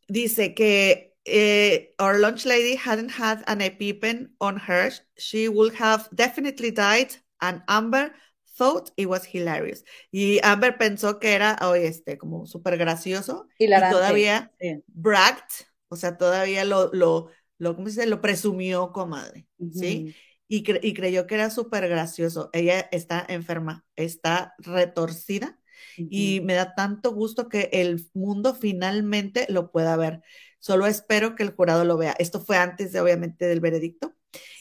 [0.07, 6.09] dice que eh, our lunch lady hadn't had an EpiPen on her, she would have
[6.15, 8.13] definitely died, and Amber
[8.57, 9.85] thought it was hilarious.
[10.11, 13.49] Y Amber pensó que era, oye, este, como súper gracioso.
[13.59, 14.53] Y todavía
[14.87, 17.29] bragged, o sea, todavía lo, lo,
[17.59, 18.07] lo, ¿cómo se dice?
[18.07, 20.15] Lo presumió, comadre, ¿sí?
[20.49, 22.51] Y, y, creyó que era súper gracioso.
[22.53, 25.59] Ella está enferma, está retorcida
[25.97, 30.23] y me da tanto gusto que el mundo finalmente lo pueda ver.
[30.59, 32.15] Solo espero que el jurado lo vea.
[32.19, 34.16] Esto fue antes, de, obviamente, del veredicto.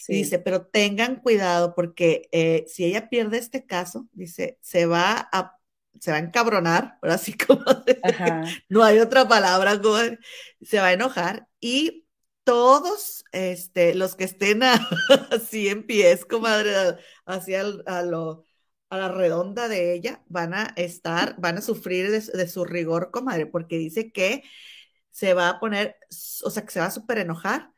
[0.08, 5.58] Dice, pero tengan cuidado porque eh, si ella pierde este caso, dice, se va a,
[6.00, 7.64] se va a encabronar, así como
[8.70, 9.82] no hay otra palabra,
[10.62, 12.06] se va a enojar y
[12.44, 14.62] todos este, los que estén
[15.32, 18.44] así en pies, comadre, hacia a, lo,
[18.90, 23.10] a la redonda de ella, van a estar, van a sufrir de, de su rigor,
[23.12, 24.44] comadre, porque dice que
[25.10, 25.98] se va a poner,
[26.44, 27.72] o sea, que se va a súper enojar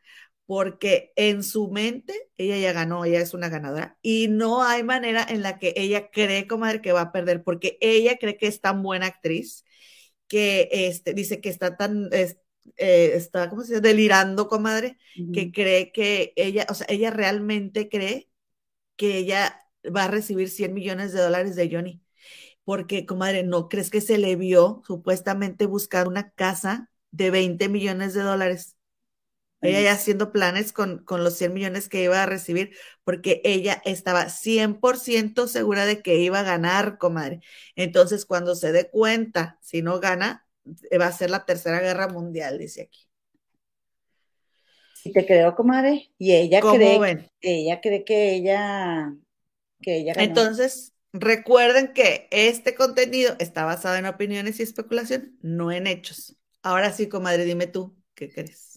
[0.47, 5.25] porque en su mente ella ya ganó, ella es una ganadora y no hay manera
[5.29, 8.61] en la que ella cree, comadre, que va a perder, porque ella cree que es
[8.61, 9.65] tan buena actriz
[10.27, 12.35] que este, dice que está tan, eh,
[12.77, 13.81] está, ¿cómo se dice?
[13.81, 14.97] Delirando, comadre,
[15.31, 18.29] que cree que ella, o sea, ella realmente cree
[18.95, 19.63] que ella
[19.95, 22.01] va a recibir 100 millones de dólares de Johnny.
[22.63, 28.13] Porque, comadre, ¿no crees que se le vio supuestamente buscar una casa de 20 millones
[28.13, 28.76] de dólares?
[29.61, 33.81] Ella ya haciendo planes con, con, los 100 millones que iba a recibir, porque ella
[33.85, 37.41] estaba 100% segura de que iba a ganar, comadre.
[37.75, 40.45] Entonces, cuando se dé cuenta, si no gana,
[40.99, 43.07] va a ser la tercera guerra mundial, dice aquí.
[44.93, 46.11] Sí, te creo, comadre.
[46.19, 49.15] Y ella cree, ella cree que ella,
[49.81, 55.87] que ella Entonces, Recuerden que este contenido está basado en opiniones y especulación, no en
[55.87, 56.35] hechos.
[56.61, 58.76] Ahora sí, comadre, dime tú, ¿qué crees?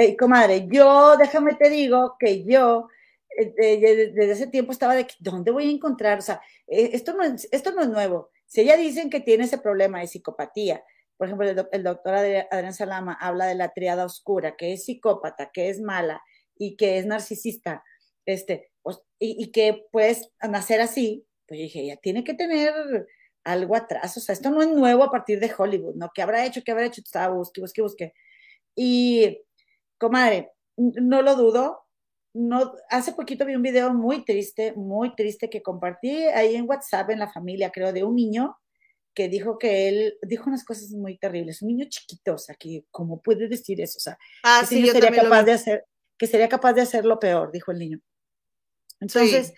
[0.00, 2.88] Eh, comadre, yo, déjame te digo que yo
[3.36, 6.18] eh, eh, desde ese tiempo estaba de, ¿dónde voy a encontrar?
[6.18, 8.30] O sea, esto, no es, esto no es nuevo.
[8.46, 10.84] Si ella dicen que tiene ese problema de psicopatía,
[11.16, 15.68] por ejemplo, el, doctor Adrián Salama habla de la triada oscura, que es psicópata, que
[15.68, 16.22] es mala
[16.56, 17.82] y que es narcisista,
[18.24, 22.72] este, pues, y, que puedes nacer así, pues dije, ella tiene que tener
[23.42, 26.12] algo atrás, o sea, esto no es nuevo a partir de Hollywood, ¿no?
[26.14, 26.62] ¿Qué habrá hecho?
[26.64, 27.00] ¿Qué habrá hecho?
[27.00, 28.14] Estaba busque, busque, busque.
[28.76, 29.38] Y,
[29.98, 31.88] comadre, no lo dudo,
[32.34, 37.10] no, hace poquito vi un video muy triste, muy triste que compartí ahí en WhatsApp
[37.10, 38.56] en la familia, creo, de un niño
[39.14, 42.84] que dijo que él dijo unas cosas muy terribles, un niño chiquito, o sea, que
[42.90, 45.84] cómo puede decir eso, o sea, ah, que sería capaz de hacer,
[46.16, 48.00] que sería capaz de hacer lo peor, dijo el niño.
[49.00, 49.52] Entonces,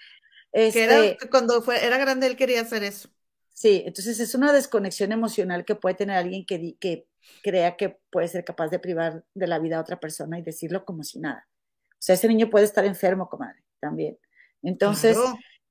[0.52, 3.10] este, cuando fue, era grande él quería hacer eso.
[3.52, 7.06] Sí, entonces es una desconexión emocional que puede tener alguien que, que
[7.42, 10.84] crea que puede ser capaz de privar de la vida a otra persona y decirlo
[10.84, 11.48] como si nada.
[11.92, 14.18] O sea, ese niño puede estar enfermo, comadre, también.
[14.62, 15.16] Entonces,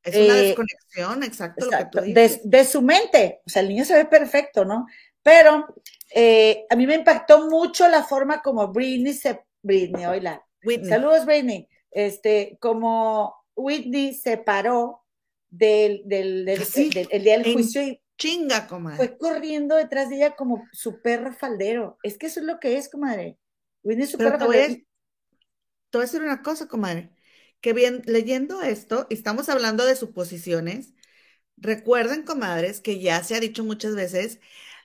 [0.04, 2.02] es una eh, desconexión, exacto.
[2.02, 3.42] De, su mente.
[3.46, 4.86] O sea, el niño se ve perfecto, ¿no?
[5.24, 5.68] Pero
[6.14, 9.42] eh, a mí me impactó mucho la forma como Britney se.
[9.62, 10.46] Britney, oíla.
[10.88, 11.68] Saludos, Britney.
[11.92, 15.04] Este, como Whitney se paró
[15.50, 18.98] del, del, del, día del juicio y chinga, comadre.
[18.98, 21.98] Fue corriendo detrás de ella como su perro faldero.
[22.04, 23.40] Es que eso es lo que es, comadre.
[23.82, 24.76] Whitney es su perro faldero.
[24.76, 27.12] Te voy a decir una cosa, comadre
[27.62, 30.94] que bien, leyendo esto, estamos hablando de suposiciones.
[31.58, 34.40] Recuerden, comadres, que ya se ha dicho muchas veces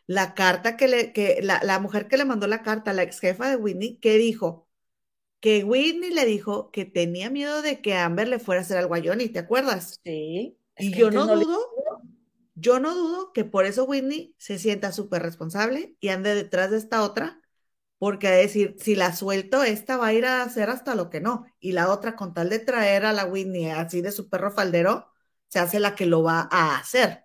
[0.06, 3.20] la carta que le, que la, la mujer que le mandó la carta, la ex
[3.20, 4.68] jefa de Whitney, que dijo
[5.40, 8.94] que Whitney le dijo que tenía miedo de que Amber le fuera a hacer algo
[8.94, 10.00] a Johnny, ¿te acuerdas?
[10.04, 10.58] Sí.
[10.78, 11.60] Y yo no, dudo,
[12.54, 16.78] yo no dudo que por eso Whitney se sienta súper responsable y ande detrás de
[16.78, 17.40] esta otra
[17.98, 21.20] porque a decir, si la suelto, esta va a ir a hacer hasta lo que
[21.20, 21.46] no.
[21.58, 25.08] Y la otra, con tal de traer a la Whitney así de su perro faldero,
[25.48, 27.24] se hace la que lo va a hacer,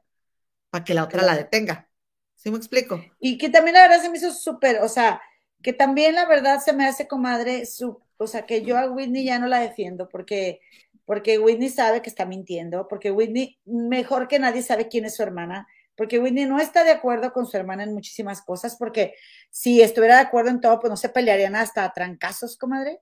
[0.69, 1.89] para que la otra la detenga.
[2.35, 3.03] ¿Sí me explico?
[3.19, 5.21] Y que también la verdad se me hizo súper, o sea,
[5.61, 9.25] que también la verdad se me hace comadre, su, o sea, que yo a Whitney
[9.25, 10.61] ya no la defiendo, porque,
[11.09, 15.23] porque Whitney sabe que está mintiendo, porque Whitney mejor que nadie sabe quién es su
[15.23, 19.15] hermana, porque Whitney no está de acuerdo con su hermana en muchísimas cosas, porque
[19.49, 23.01] si estuviera de acuerdo en todo, pues no se pelearían hasta a trancazos, comadre,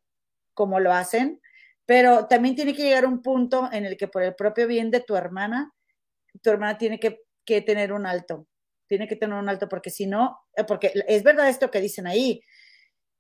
[0.54, 1.42] como lo hacen,
[1.86, 5.02] pero también tiene que llegar un punto en el que por el propio bien de
[5.02, 5.74] tu hermana,
[6.42, 8.48] tu hermana tiene que, que tener un alto,
[8.88, 12.08] tiene que tener un alto, porque si no, eh, porque es verdad esto que dicen
[12.08, 12.42] ahí,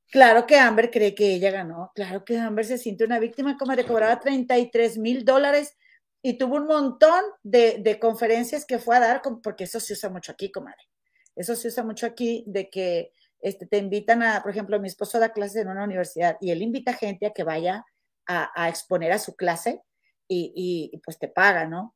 [0.09, 3.73] Claro que Amber cree que ella ganó, claro que Amber se siente una víctima, como
[3.73, 5.75] le cobraba 33 mil dólares
[6.21, 10.31] y tuvo un montón de, conferencias que fue a dar, porque eso se usa mucho
[10.31, 10.81] aquí, comadre.
[11.35, 15.19] Eso se usa mucho aquí, de que este, te invitan a, por ejemplo, mi esposo
[15.19, 17.85] da clases en una universidad y él invita gente a que vaya
[18.25, 19.81] a, exponer a su clase
[20.27, 20.51] y,
[20.91, 21.95] y, pues te paga, ¿no?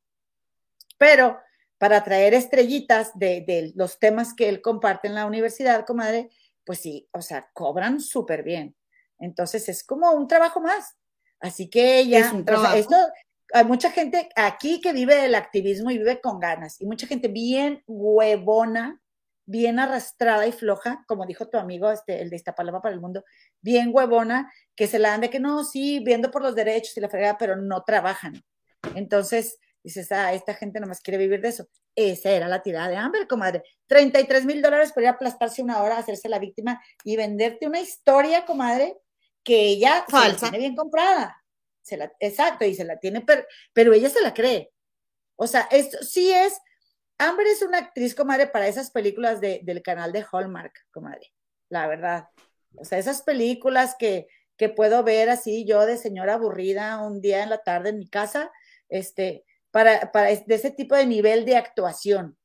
[0.96, 1.38] Pero
[1.76, 6.30] para traer estrellitas de, de, los temas que él comparte en la universidad, comadre,
[6.64, 8.76] pues sí, o sea, cobran súper bien.
[9.18, 10.96] Entonces es como un trabajo más.
[11.40, 12.76] Así que ella, es un trabajo.
[12.76, 12.96] esto,
[13.52, 17.28] hay mucha gente aquí que vive del activismo y vive con ganas, y mucha gente
[17.28, 19.00] bien huevona,
[19.44, 23.24] bien arrastrada y floja, como dijo tu amigo, este, el de Iztapalapa para el mundo,
[23.60, 27.00] bien huevona, que se la dan de que no, sí, viendo por los derechos y
[27.00, 28.42] la fregada, pero no trabajan.
[28.94, 31.68] Entonces, dices, ah, esta gente nomás quiere vivir de eso.
[31.94, 33.62] Esa era la tirada de Amber, comadre.
[33.86, 37.80] 33 mil dólares por ir a aplastarse una hora, hacerse la víctima y venderte una
[37.80, 38.96] historia, comadre,
[39.42, 40.50] que ella Falsa.
[40.50, 41.42] tiene bien comprada
[41.90, 43.24] la, exacto, y se la tiene,
[43.74, 44.72] pero, ella se la cree.
[45.36, 46.58] O sea, esto sí es,
[47.18, 51.32] Amber es una actriz, comadre, para esas películas del canal de Hallmark, comadre,
[51.68, 52.28] la verdad.
[52.76, 57.42] O sea, esas películas que, que puedo ver así yo de señora aburrida un día
[57.42, 58.50] en la tarde en mi casa,
[58.88, 62.38] este, para, para de ese tipo de nivel de actuación.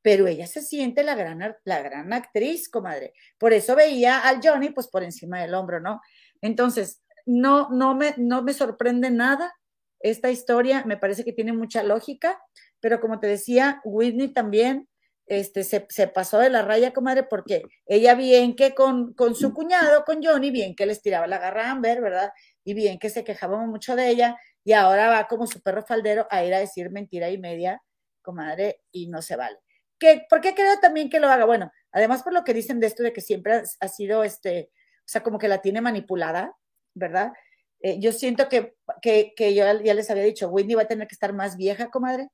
[0.00, 3.12] Pero ella se siente la gran, la gran actriz, comadre.
[3.36, 6.00] Por eso veía al Johnny, pues por encima del hombro, ¿no?
[6.40, 9.54] Entonces, no, no, me, no me sorprende nada
[10.00, 12.40] esta historia, me parece que tiene mucha lógica,
[12.80, 14.88] pero como te decía, Whitney también
[15.28, 20.04] este, se, pasó de la raya, comadre, porque ella bien que con, con, su cuñado,
[20.04, 22.30] con Johnny, bien que les tiraba la garra Amber, ¿verdad?
[22.64, 24.36] Y bien que se quejaba mucho de ella,
[24.68, 27.82] y ahora va como su perro faldero a ir a decir mentira y media,
[28.20, 29.56] comadre, y no se vale.
[29.98, 31.46] ¿Qué, ¿Por qué creo también que lo haga?
[31.46, 35.06] Bueno, además por lo que dicen de esto de que siempre ha, sido, este, o
[35.06, 36.54] sea, como que la tiene manipulada,
[36.92, 37.32] ¿verdad?
[37.80, 41.14] Eh, yo siento que, que, yo ya les había dicho, Whitney va a tener que
[41.14, 42.28] estar más vieja, comadre,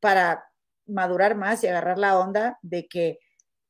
[0.00, 0.44] para
[0.86, 3.20] madurar más y agarrar la onda de que,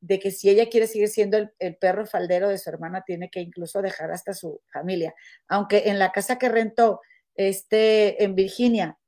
[0.00, 3.38] de que si ella quiere seguir siendo el, perro faldero de su hermana, tiene que
[3.38, 5.14] incluso dejar hasta su familia.
[5.46, 7.00] Aunque en la casa que rentó
[7.34, 8.98] este, en Virginia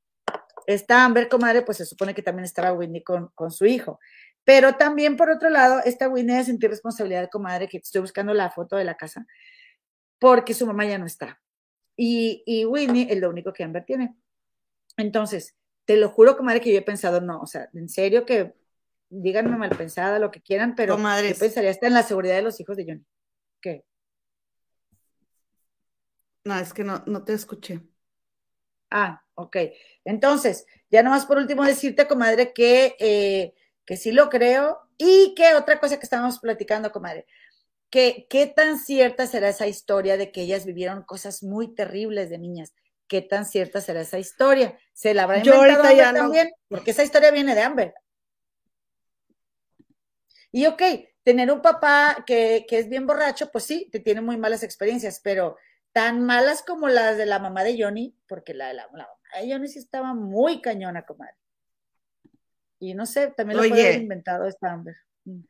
[0.66, 3.99] está Amber, comadre, pues se supone que también estará Whitney con, con su hijo.
[4.44, 8.51] Pero también, por otro lado, esta Whitney de sentir responsabilidad, comadre, que estoy buscando la
[8.51, 9.27] foto de la casa,
[10.19, 11.40] porque su mamá ya no está.
[11.97, 14.16] Y, y Whitney es lo único que Amber tiene.
[14.97, 18.55] Entonces, te lo juro, comadre, que yo he pensado, no, o sea, en serio que
[19.12, 21.35] díganme mal pensada, lo que quieran, pero Comadres.
[21.35, 23.05] yo pensaría hasta en la seguridad de los hijos de Johnny.
[23.61, 23.85] ¿Qué?
[26.44, 27.81] No, es que no, no te escuché.
[28.94, 29.56] Ah, ok.
[30.05, 33.55] Entonces, ya nomás por último decirte, comadre, que, eh,
[33.86, 37.27] que sí lo creo y que otra cosa que estábamos platicando, comadre,
[37.90, 42.39] que qué tan cierta será esa historia de que ellas vivieron cosas muy terribles de
[42.39, 42.74] niñas.
[43.09, 44.78] ¿Qué tan cierta será esa historia?
[44.94, 46.51] ¿Se la habrá Yo inventado ahorita ya Amber no- también?
[46.69, 47.94] Porque esa historia viene de Amber.
[50.51, 50.82] Y ok,
[51.23, 55.20] tener un papá que, que es bien borracho, pues sí, te tiene muy malas experiencias,
[55.23, 55.56] pero
[55.93, 59.43] tan malas como las de la mamá de Johnny, porque la de la, la mamá
[59.43, 61.36] de Johnny sí estaba muy cañona, comadre.
[62.78, 64.97] Y no sé, también lo puede haber inventado esta Amber.
[65.24, 65.40] Mm.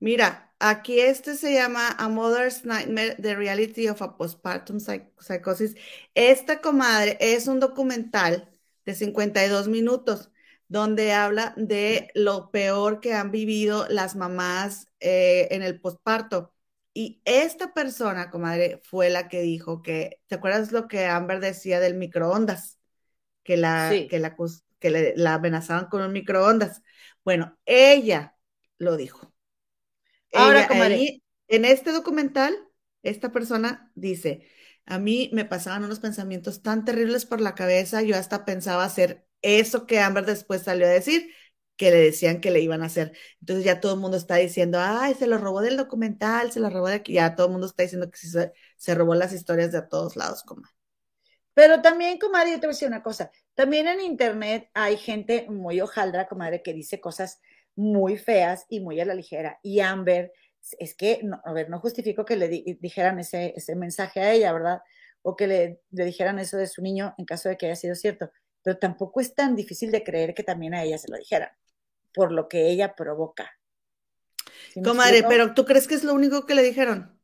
[0.00, 5.74] Mira, aquí este se llama A Mother's Nightmare, The Reality of a Postpartum Psych- Psychosis.
[6.14, 8.50] Esta comadre es un documental
[8.84, 10.30] de 52 minutos
[10.68, 16.53] donde habla de lo peor que han vivido las mamás eh, en el posparto.
[16.94, 21.80] Y esta persona, comadre, fue la que dijo que, ¿te acuerdas lo que Amber decía
[21.80, 22.78] del microondas?
[23.44, 24.08] Que la, Sí.
[24.08, 24.36] que la,
[24.80, 26.82] que le- la amenazaban con un microondas.
[27.24, 28.36] Bueno, ella
[28.78, 29.34] lo dijo.
[30.32, 30.94] Ahora, Ella comadre.
[30.96, 32.56] ahí, en este documental,
[33.02, 34.48] esta persona dice,
[34.86, 39.26] a mí me pasaban unos pensamientos tan terribles por la cabeza, yo hasta pensaba hacer
[39.42, 41.30] eso que Amber después salió a decir,
[41.76, 43.16] que le decían que le iban a hacer.
[43.40, 46.70] Entonces ya todo el mundo está diciendo, ay, se lo robó del documental, se lo
[46.70, 49.72] robó de aquí, ya todo el mundo está diciendo que se, se robó las historias
[49.72, 50.70] de todos lados, comadre.
[51.54, 53.30] Pero también, comadre, yo te voy a decir una cosa.
[53.54, 57.40] También en internet hay gente muy hojaldra, comadre, que dice cosas
[57.76, 59.58] muy feas y muy a la ligera.
[59.62, 60.32] Y Amber,
[60.78, 64.32] es que, no, a ver, no justifico que le di- dijeran ese, ese mensaje a
[64.32, 64.80] ella, ¿verdad?
[65.22, 67.94] O que le, le dijeran eso de su niño en caso de que haya sido
[67.94, 68.30] cierto.
[68.62, 71.50] Pero tampoco es tan difícil de creer que también a ella se lo dijeran,
[72.14, 73.50] por lo que ella provoca.
[74.72, 77.18] ¿Sí me Comadre, pero ¿tú crees que es lo único que le dijeron?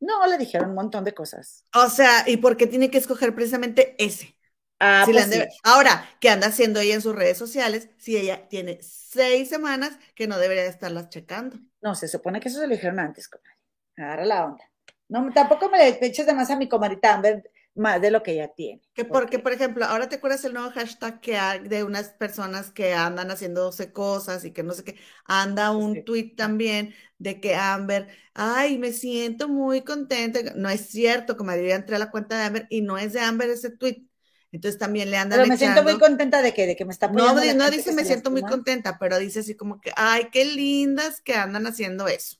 [0.00, 1.64] No, le dijeron un montón de cosas.
[1.74, 4.36] O sea, ¿y por qué tiene que escoger precisamente ese?
[4.78, 5.48] Ah, Si pues de- sí.
[5.64, 10.26] Ahora, ¿qué anda haciendo ella en sus redes sociales si ella tiene seis semanas que
[10.28, 11.58] no debería de estarlas checando?
[11.82, 13.52] No, se supone que eso se lo dijeron antes, comadre.
[13.96, 14.64] Agarra la onda.
[15.08, 18.32] No, tampoco me le eches de más a mi comadita Amber, más de lo que
[18.32, 18.82] ella tiene.
[18.94, 22.70] Que porque, por ejemplo, ahora te acuerdas el nuevo hashtag que hay de unas personas
[22.70, 26.04] que andan haciéndose cosas y que no sé qué, anda un Sí.
[26.04, 30.38] tweet también de que Amber, ay, me siento muy contenta.
[30.54, 33.12] No es cierto, como yo ya entré a la cuenta de Amber y no es
[33.14, 34.06] de Amber ese tweet.
[34.52, 37.10] Entonces también le andan Pero me siento muy contenta de que, de que me está
[37.12, 40.44] No, no dice que me siento muy contenta, pero dice así como que, ay, qué
[40.44, 42.36] lindas que andan haciendo eso.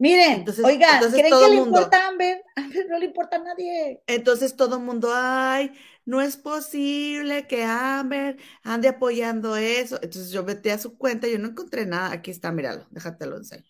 [0.00, 2.44] Miren, Entonces- oigan, entonces ¿creen que le mundo- importa a Amber?
[2.56, 4.02] A Amber no le importa a nadie.
[4.06, 5.72] Entonces todo el mundo, ay,
[6.04, 9.96] no es posible que Amber ande apoyando eso.
[9.96, 12.12] Entonces yo metí a su cuenta, yo no encontré nada.
[12.12, 13.64] Aquí está, míralo, déjate lo enseño.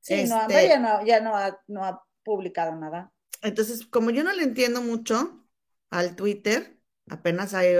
[0.00, 3.12] Sí, no, Este- Amber ya no, ya no ha, no ha publicado nada.
[3.42, 5.44] Entonces, como yo no le entiendo mucho
[5.90, 6.78] al Twitter,
[7.10, 7.74] apenas hay,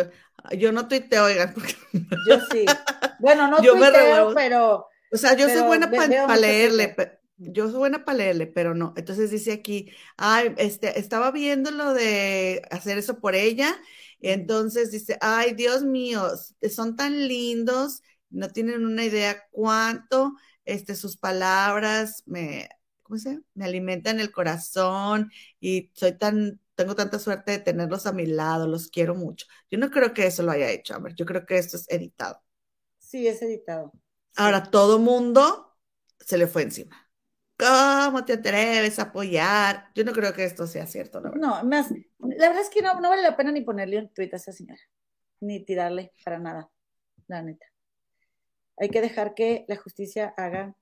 [0.59, 1.75] yo no tuiteo, oigan, porque,
[2.29, 2.67] Yo sí.
[3.19, 7.79] Bueno, no Yo tuiteo, pero o sea, yo soy buena para leerle, pe- yo soy
[7.79, 8.93] buena para leerle, pero no.
[8.97, 13.75] Entonces dice aquí, ay, este, estaba viendo lo de hacer eso por ella,
[14.21, 16.29] y entonces dice, ay, Dios mío,
[16.75, 20.35] son tan lindos, no tienen una idea cuánto,
[20.65, 22.69] este, sus palabras me,
[23.03, 23.41] ¿cómo se?
[23.55, 28.67] Me alimentan el corazón y soy tan, tengo tanta suerte de tenerlos a mi lado,
[28.69, 29.47] los quiero mucho.
[29.71, 32.43] Yo no creo que eso lo haya hecho, Amber, yo creo que esto es editado.
[32.99, 33.93] sí, es editado.
[34.37, 35.77] Ahora todo mundo
[36.19, 37.10] se le fue encima.
[37.61, 39.91] ¿Cómo te atreves a apoyar?
[39.95, 41.47] Yo no creo que esto sea cierto, la verdad.
[41.47, 44.31] No, más, la verdad es que no, no vale la pena ni ponerle un tweet
[44.33, 44.81] a esa señora,
[45.41, 46.71] ni tirarle para nada,
[47.29, 47.67] la neta.
[48.79, 50.75] Hay que dejar que la justicia haga,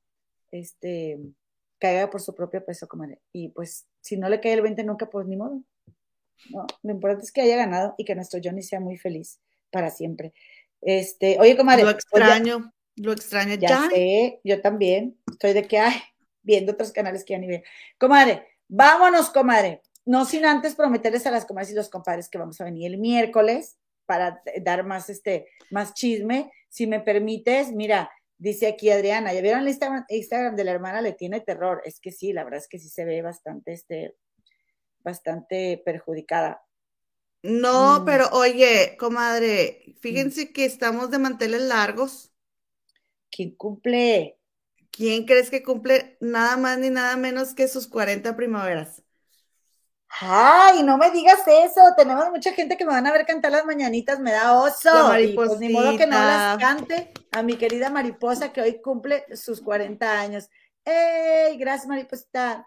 [0.52, 1.18] este,
[1.78, 3.20] caiga por su propio peso, comadre.
[3.32, 5.62] Y pues, si no le cae el 20 nunca, pues ni modo.
[6.50, 9.40] No, lo importante es que haya ganado y que nuestro Johnny sea muy feliz
[9.70, 10.32] para siempre.
[10.80, 13.55] Este, oye, comadre, Lo pues extraño, lo extraño.
[13.55, 15.18] ya Ya, sé, yo también.
[15.32, 15.94] Estoy de que, ay,
[16.43, 17.62] viendo otros canales que ya ni veo.
[17.98, 19.82] Comadre, vámonos, comadre.
[20.05, 22.98] no sin antes prometerles a las comadres y los compadres que vamos a venir el
[22.98, 26.51] miércoles para dar más, este, más chisme.
[26.70, 31.02] Si me permites, mira, dice aquí Adriana, ¿ya vieron el Instagram, Instagram de la hermana?
[31.02, 31.82] Le tiene terror.
[31.85, 34.16] Es que sí, la verdad es que sí se ve bastante, este,
[35.01, 36.62] bastante perjudicada.
[37.43, 38.05] No, Mm.
[38.06, 42.32] pero oye, comadre, fíjense que estamos de manteles largos.
[43.31, 44.38] ¿Quién cumple?
[44.98, 49.04] ¿Quién crees que cumple nada más ni nada menos que sus 40 primaveras?
[50.20, 51.80] Ay, no me digas eso.
[51.96, 55.16] Tenemos mucha gente que me van a ver cantar las mañanitas, me da oso.
[55.20, 59.24] Y pues ni modo que no las cante a mi querida mariposa que hoy cumple
[59.36, 60.50] sus 40 años.
[60.84, 61.56] ¡Ey!
[61.58, 62.66] Gracias, mariposita.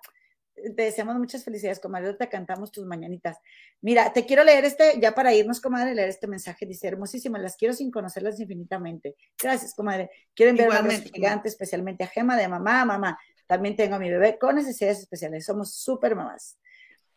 [0.75, 2.13] Te deseamos muchas felicidades, comadre.
[2.13, 3.38] Te cantamos tus mañanitas.
[3.81, 6.65] Mira, te quiero leer este, ya para irnos, comadre, leer este mensaje.
[6.65, 9.15] Dice, hermosísimas, las quiero sin conocerlas infinitamente.
[9.41, 10.09] Gracias, comadre.
[10.35, 13.19] Quiero enviar un gigante, especialmente a Gema de mamá, mamá.
[13.47, 15.45] También tengo a mi bebé con necesidades especiales.
[15.45, 16.57] Somos súper mamás.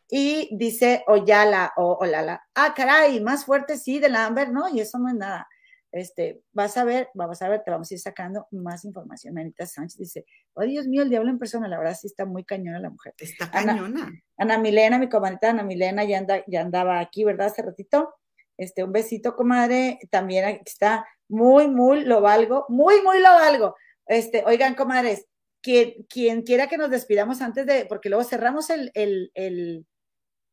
[0.09, 4.69] Y dice Oyala o Olala, ah, caray, más fuerte sí del Amber, ¿no?
[4.69, 5.49] Y eso no es nada.
[5.97, 9.33] Este, vas a ver, vamos a ver, te vamos a ir sacando más información.
[9.33, 12.43] Manita Sánchez dice, oh Dios mío, el diablo en persona, la verdad sí está muy
[12.45, 13.15] cañona la mujer.
[13.17, 14.11] Está Ana- cañona.
[14.37, 17.47] Ana Milena, mi comadrita Ana Milena, ya, anda, ya andaba aquí, ¿verdad?
[17.47, 18.13] Hace ratito.
[18.57, 20.01] Este, un besito, comadre.
[20.11, 23.77] También aquí está muy, muy lo valgo, muy, muy lo valgo.
[24.07, 25.27] Este, oigan, comadres,
[25.63, 29.87] quien, quien quiera que nos despidamos antes de, porque luego cerramos el, el, el,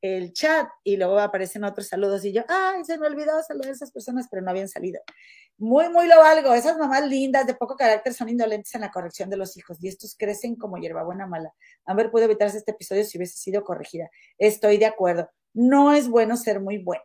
[0.02, 3.74] el chat y luego aparecen otros saludos y yo, ay, se me olvidó saludar a
[3.74, 5.00] esas personas, pero no habían salido.
[5.58, 6.54] Muy, muy lo valgo.
[6.54, 9.88] Esas mamás lindas de poco carácter son indolentes en la corrección de los hijos y
[9.88, 11.54] estos crecen como hierbabuena mala.
[11.86, 14.10] Amber pudo evitarse este episodio si hubiese sido corregida.
[14.40, 15.30] Estoy de acuerdo.
[15.54, 17.04] No es bueno ser muy buena,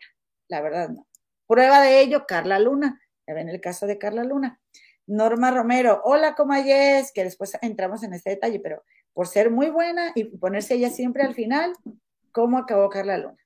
[0.48, 1.06] la verdad no.
[1.46, 3.00] Prueba de ello, Carla Luna.
[3.26, 4.60] Ya ven el caso de Carla Luna.
[5.06, 8.82] Norma Romero, hola Comayes, que después entramos en este detalle, pero
[9.12, 11.72] por ser muy buena y ponerse ella siempre al final,
[12.36, 13.38] ¿cómo acabó Carla Luna?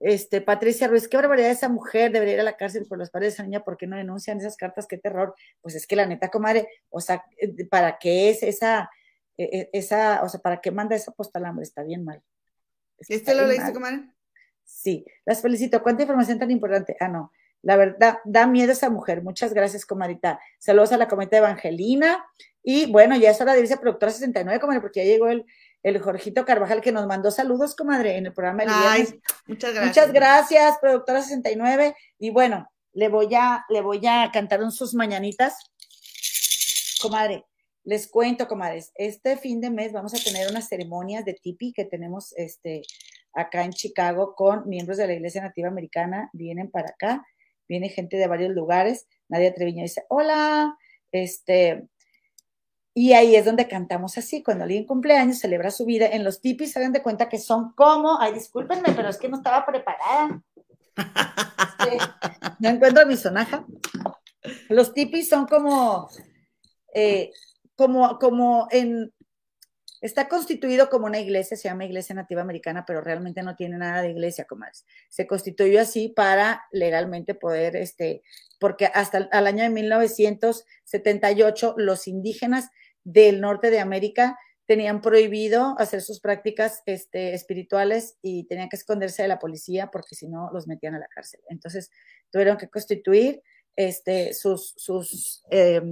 [0.00, 3.28] Este, Patricia Ruiz, qué barbaridad esa mujer, debería ir a la cárcel por los padres
[3.28, 4.88] de esa niña, ¿por qué no denuncian esas cartas?
[4.88, 5.36] Qué terror.
[5.62, 8.90] Pues es que la neta, comadre, o sea, eh, ¿para qué es esa,
[9.38, 11.62] eh, eh, esa, o sea, para qué manda esa postal hambre?
[11.62, 12.20] Está bien mal.
[12.98, 14.02] ¿Este está lo bien leíste, comadre?
[14.64, 15.80] Sí, las felicito.
[15.80, 16.96] ¿Cuánta información tan importante?
[16.98, 17.30] Ah, no.
[17.62, 19.22] La verdad, da miedo esa mujer.
[19.22, 20.40] Muchas gracias, comadita.
[20.58, 22.26] Saludos a la cometa Evangelina.
[22.64, 25.46] Y bueno, ya es hora de irse a Productora 69, comadre, porque ya llegó el,
[25.84, 29.22] el Jorgito Carvajal que nos mandó saludos, comadre, en el programa del viernes.
[29.46, 29.86] Muchas gracias.
[29.86, 31.94] Muchas gracias, Productora 69.
[32.18, 35.70] Y bueno, le voy a, le voy a cantar un sus mañanitas.
[37.02, 37.44] Comadre,
[37.84, 41.84] les cuento, comadres, este fin de mes vamos a tener unas ceremonias de tipi que
[41.84, 42.80] tenemos este,
[43.34, 46.30] acá en Chicago con miembros de la Iglesia Nativa Americana.
[46.32, 47.22] Vienen para acá,
[47.68, 49.06] viene gente de varios lugares.
[49.28, 50.78] Nadia Treviño dice, hola,
[51.12, 51.88] este,
[52.96, 56.06] y ahí es donde cantamos así, cuando alguien cumpleaños, celebra su vida.
[56.06, 59.28] En los tipis se dan de cuenta que son como, ay, discúlpenme, pero es que
[59.28, 60.40] no estaba preparada.
[62.60, 63.66] No encuentro mi sonaja.
[64.68, 66.08] Los tipis son como,
[66.94, 67.32] eh,
[67.74, 69.12] como, como en,
[70.00, 74.02] está constituido como una iglesia, se llama Iglesia Nativa Americana, pero realmente no tiene nada
[74.02, 74.86] de iglesia, comadres.
[75.08, 78.22] Se constituyó así para legalmente poder, este,
[78.60, 82.70] porque hasta el al año de 1978 los indígenas
[83.04, 89.22] del norte de América tenían prohibido hacer sus prácticas este, espirituales y tenían que esconderse
[89.22, 91.40] de la policía porque si no los metían a la cárcel.
[91.48, 91.90] Entonces
[92.30, 93.42] tuvieron que constituir
[93.76, 95.82] este, sus, sus, eh,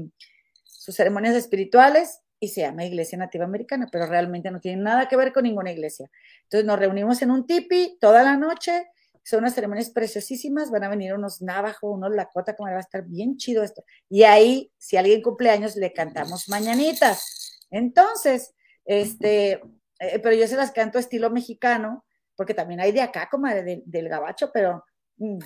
[0.64, 5.16] sus ceremonias espirituales y se llama Iglesia Nativa Americana, pero realmente no tiene nada que
[5.16, 6.10] ver con ninguna iglesia.
[6.44, 8.86] Entonces nos reunimos en un tipi toda la noche,
[9.24, 13.04] son unas ceremonias preciosísimas, van a venir unos navajo, unos lakota, como va a estar
[13.04, 13.84] bien chido esto.
[14.08, 17.60] Y ahí, si alguien cumple años, le cantamos mañanitas.
[17.70, 18.54] Entonces,
[18.84, 19.62] este,
[19.98, 22.04] eh, pero yo se las canto estilo mexicano,
[22.34, 24.84] porque también hay de acá, comadre, de, del gabacho, pero
[25.18, 25.38] mm,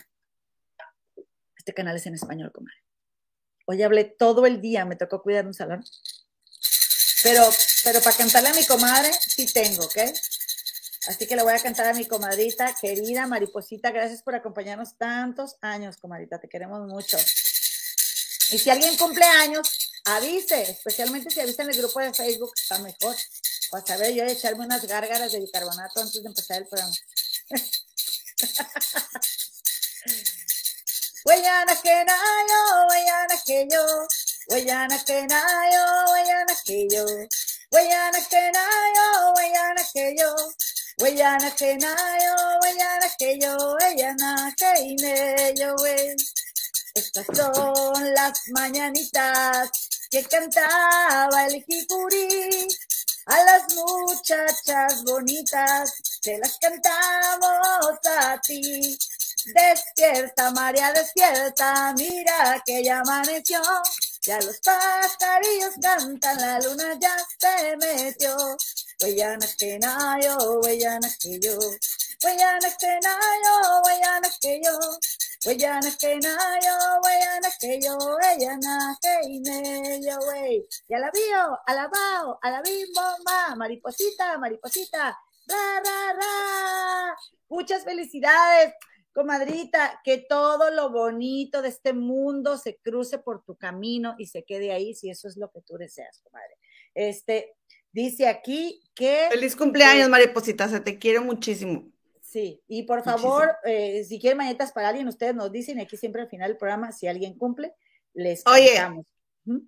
[1.58, 2.78] este canal es en español, comadre.
[3.66, 5.84] Hoy hablé todo el día, me tocó cuidar un salón.
[7.22, 7.42] Pero,
[7.84, 9.98] pero para cantarle a mi comadre, sí tengo, ¿ok?
[11.06, 15.56] Así que le voy a cantar a mi comadrita, querida Mariposita, gracias por acompañarnos tantos
[15.60, 17.16] años, comadrita, te queremos mucho.
[18.50, 22.78] Y si alguien cumple años, avise, especialmente si avisa en el grupo de Facebook, está
[22.78, 23.16] mejor.
[23.70, 26.94] Para saber yo echarme unas gárgaras de bicarbonato antes de empezar el programa.
[31.26, 33.84] Huellana que nayo, huellana que yo,
[34.48, 37.04] huellana que nayo, huellana que yo,
[37.72, 40.36] huellana que nayo, huellana que yo,
[40.98, 46.16] huellana que nayo, huellana que yo, huellana que ine yo, wey.
[46.94, 49.70] Estas son las mañanitas
[50.10, 52.68] que cantaba el jicuri
[53.26, 55.92] a las muchachas bonitas
[56.22, 58.96] se las cantamos a ti.
[59.46, 63.60] Despierta, María, despierta, mira que ya amaneció.
[64.22, 68.36] Ya los pajarillos cantan, la luna ya se metió.
[69.02, 71.58] Huellana que nayo, huellana que yo.
[72.22, 74.78] Huellana que nayo, huellana que yo.
[75.44, 76.74] Huellana que nayo,
[77.04, 77.98] huellana que yo.
[77.98, 80.66] Huellana que medio, wey.
[80.88, 83.54] Y a la bio, a la bao, a la bimbo, ma.
[83.54, 85.18] Mariposita, mariposita.
[85.46, 87.16] Ra, ra, ra.
[87.48, 88.72] Muchas felicidades
[89.16, 94.44] comadrita, que todo lo bonito de este mundo se cruce por tu camino y se
[94.44, 96.58] quede ahí, si eso es lo que tú deseas, comadre.
[96.94, 97.56] Este,
[97.96, 99.28] dice aquí que...
[99.30, 101.90] Feliz cumpleaños, mariposita, se te quiere muchísimo.
[102.20, 106.20] Sí, y por favor, eh, si quieren mañetas para alguien, ustedes nos dicen aquí siempre
[106.20, 107.72] al final del programa, si alguien cumple,
[108.12, 108.78] les Oye,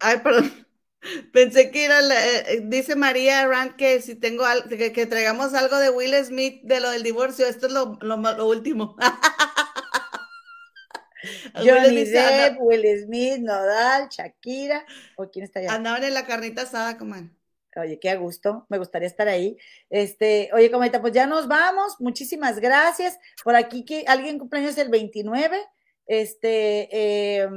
[0.00, 0.66] ay, perdón.
[1.32, 5.90] Pensé que era, eh, dice María Rand que si tengo algo, que, traigamos algo de
[5.90, 7.46] Will Smith de lo del divorcio.
[7.46, 8.96] Esto es lo, lo, último.
[11.54, 14.84] Johnny Depp, Will Smith, Nodal, Shakira.
[15.16, 15.72] ¿O quién está allá?
[15.72, 17.37] Andaban en la carnita asada, comadre.
[17.80, 19.56] Oye, qué gusto, me gustaría estar ahí.
[19.90, 21.96] Este, oye, comadita, pues ya nos vamos.
[22.00, 23.18] Muchísimas gracias.
[23.44, 25.58] Por aquí que alguien cumpleaños el 29.
[26.06, 27.48] Este, eh,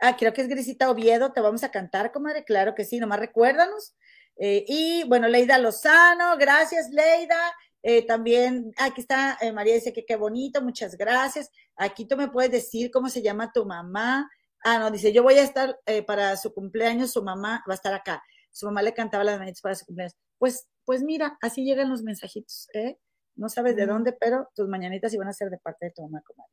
[0.00, 3.18] Ah, creo que es Grisita Oviedo, te vamos a cantar, comadre, claro que sí, nomás
[3.18, 3.94] recuérdanos.
[4.36, 7.36] Eh, y bueno, Leida Lozano, gracias Leida.
[7.82, 11.50] Eh, también, aquí está, eh, María dice que qué bonito, muchas gracias.
[11.76, 14.30] Aquí tú me puedes decir cómo se llama tu mamá.
[14.62, 17.94] Ah, no, dice, yo voy a estar para su cumpleaños, su mamá va a estar
[17.94, 18.22] acá.
[18.58, 20.16] Su mamá le cantaba las mañanitas para su cumpleaños.
[20.36, 22.98] Pues, pues mira, así llegan los mensajitos, ¿eh?
[23.36, 26.22] No sabes de dónde, pero tus mañanitas iban a ser de parte de tu mamá,
[26.26, 26.52] comadre.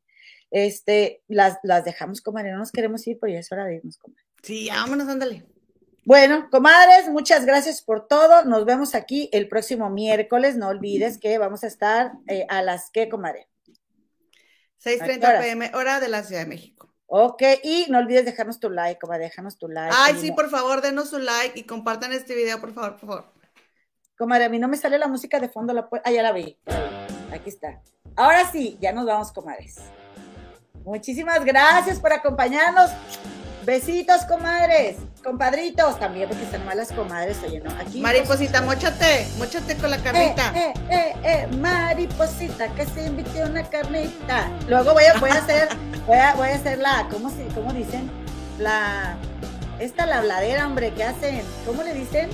[0.52, 3.98] Este, las, las dejamos, comadre, no nos queremos ir, pero ya es hora de irnos,
[3.98, 4.24] comadre.
[4.44, 5.48] Sí, vámonos, ándale.
[6.06, 8.46] Bueno, comadres, muchas gracias por todo.
[8.46, 10.58] Nos vemos aquí el próximo miércoles.
[10.58, 13.48] No olvides que vamos a estar eh, a las que, comadre.
[14.78, 16.95] 6:30 pm, hora de la Ciudad de México.
[17.08, 19.96] Ok, y no olvides dejarnos tu like, comadre, déjanos tu like.
[19.96, 23.26] Ay, sí, por favor, denos su like y compartan este video, por favor, por favor.
[24.18, 26.58] Comadre, a mí no me sale la música de fondo, la ah, ya la vi.
[27.32, 27.82] Aquí está.
[28.16, 29.82] Ahora sí, ya nos vamos, comadres.
[30.84, 32.92] Muchísimas gracias por acompañarnos.
[33.66, 34.98] Besitos, comadres.
[35.24, 37.72] Compadritos, también porque están malas comadres, oye, ¿no?
[37.82, 38.00] Aquí.
[38.00, 40.54] Mariposita, mochate, mochate con la carnita.
[40.56, 44.52] Eh, eh, eh, eh, mariposita, que se invite una carnita.
[44.68, 45.70] Luego voy a, voy a hacer,
[46.08, 48.12] voy a, voy a hacer la, ¿cómo, se, ¿cómo dicen?
[48.60, 49.18] La,
[49.80, 51.42] esta la habladera, hombre, ¿qué hacen?
[51.66, 52.30] ¿Cómo le dicen?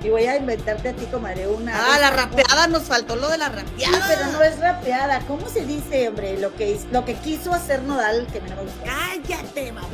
[0.00, 1.72] y voy a inventarte a ti, comadre, una.
[1.74, 4.04] Ah, la rapeada, nos faltó lo de la rapeada.
[4.06, 5.20] pero no es rapeada.
[5.26, 6.38] ¿Cómo se dice, hombre?
[6.38, 8.84] Lo que, lo que quiso hacer Nodal, que me no me gustó.
[8.84, 9.90] Cállate, vamos.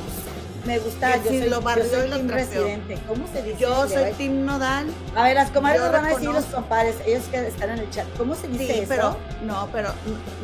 [0.66, 2.98] Me gusta, yo soy, lo yo soy team residente.
[3.06, 3.58] ¿Cómo se dice?
[3.58, 4.86] Yo soy team Nodal.
[5.14, 7.90] A ver, las comadres nos van a decir los compadres, ellos que están en el
[7.90, 8.06] chat.
[8.16, 9.90] ¿Cómo se dice sí, pero, no, pero,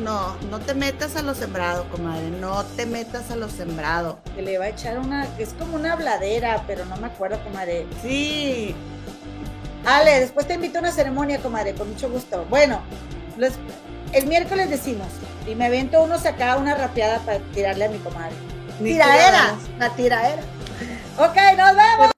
[0.03, 4.19] no, no te metas a lo sembrado, comadre, no te metas a lo sembrado.
[4.35, 7.87] Que le va a echar una, es como una habladera, pero no me acuerdo, comadre.
[8.03, 8.75] Sí,
[9.85, 12.45] Ale, después te invito a una ceremonia, comadre, con mucho gusto.
[12.49, 12.81] Bueno,
[14.13, 15.07] el miércoles decimos,
[15.47, 18.35] y me avento uno acá una rapeada para tirarle a mi comadre.
[18.79, 20.41] Tiraera, la tiraera.
[21.17, 22.11] Ok, nos vemos.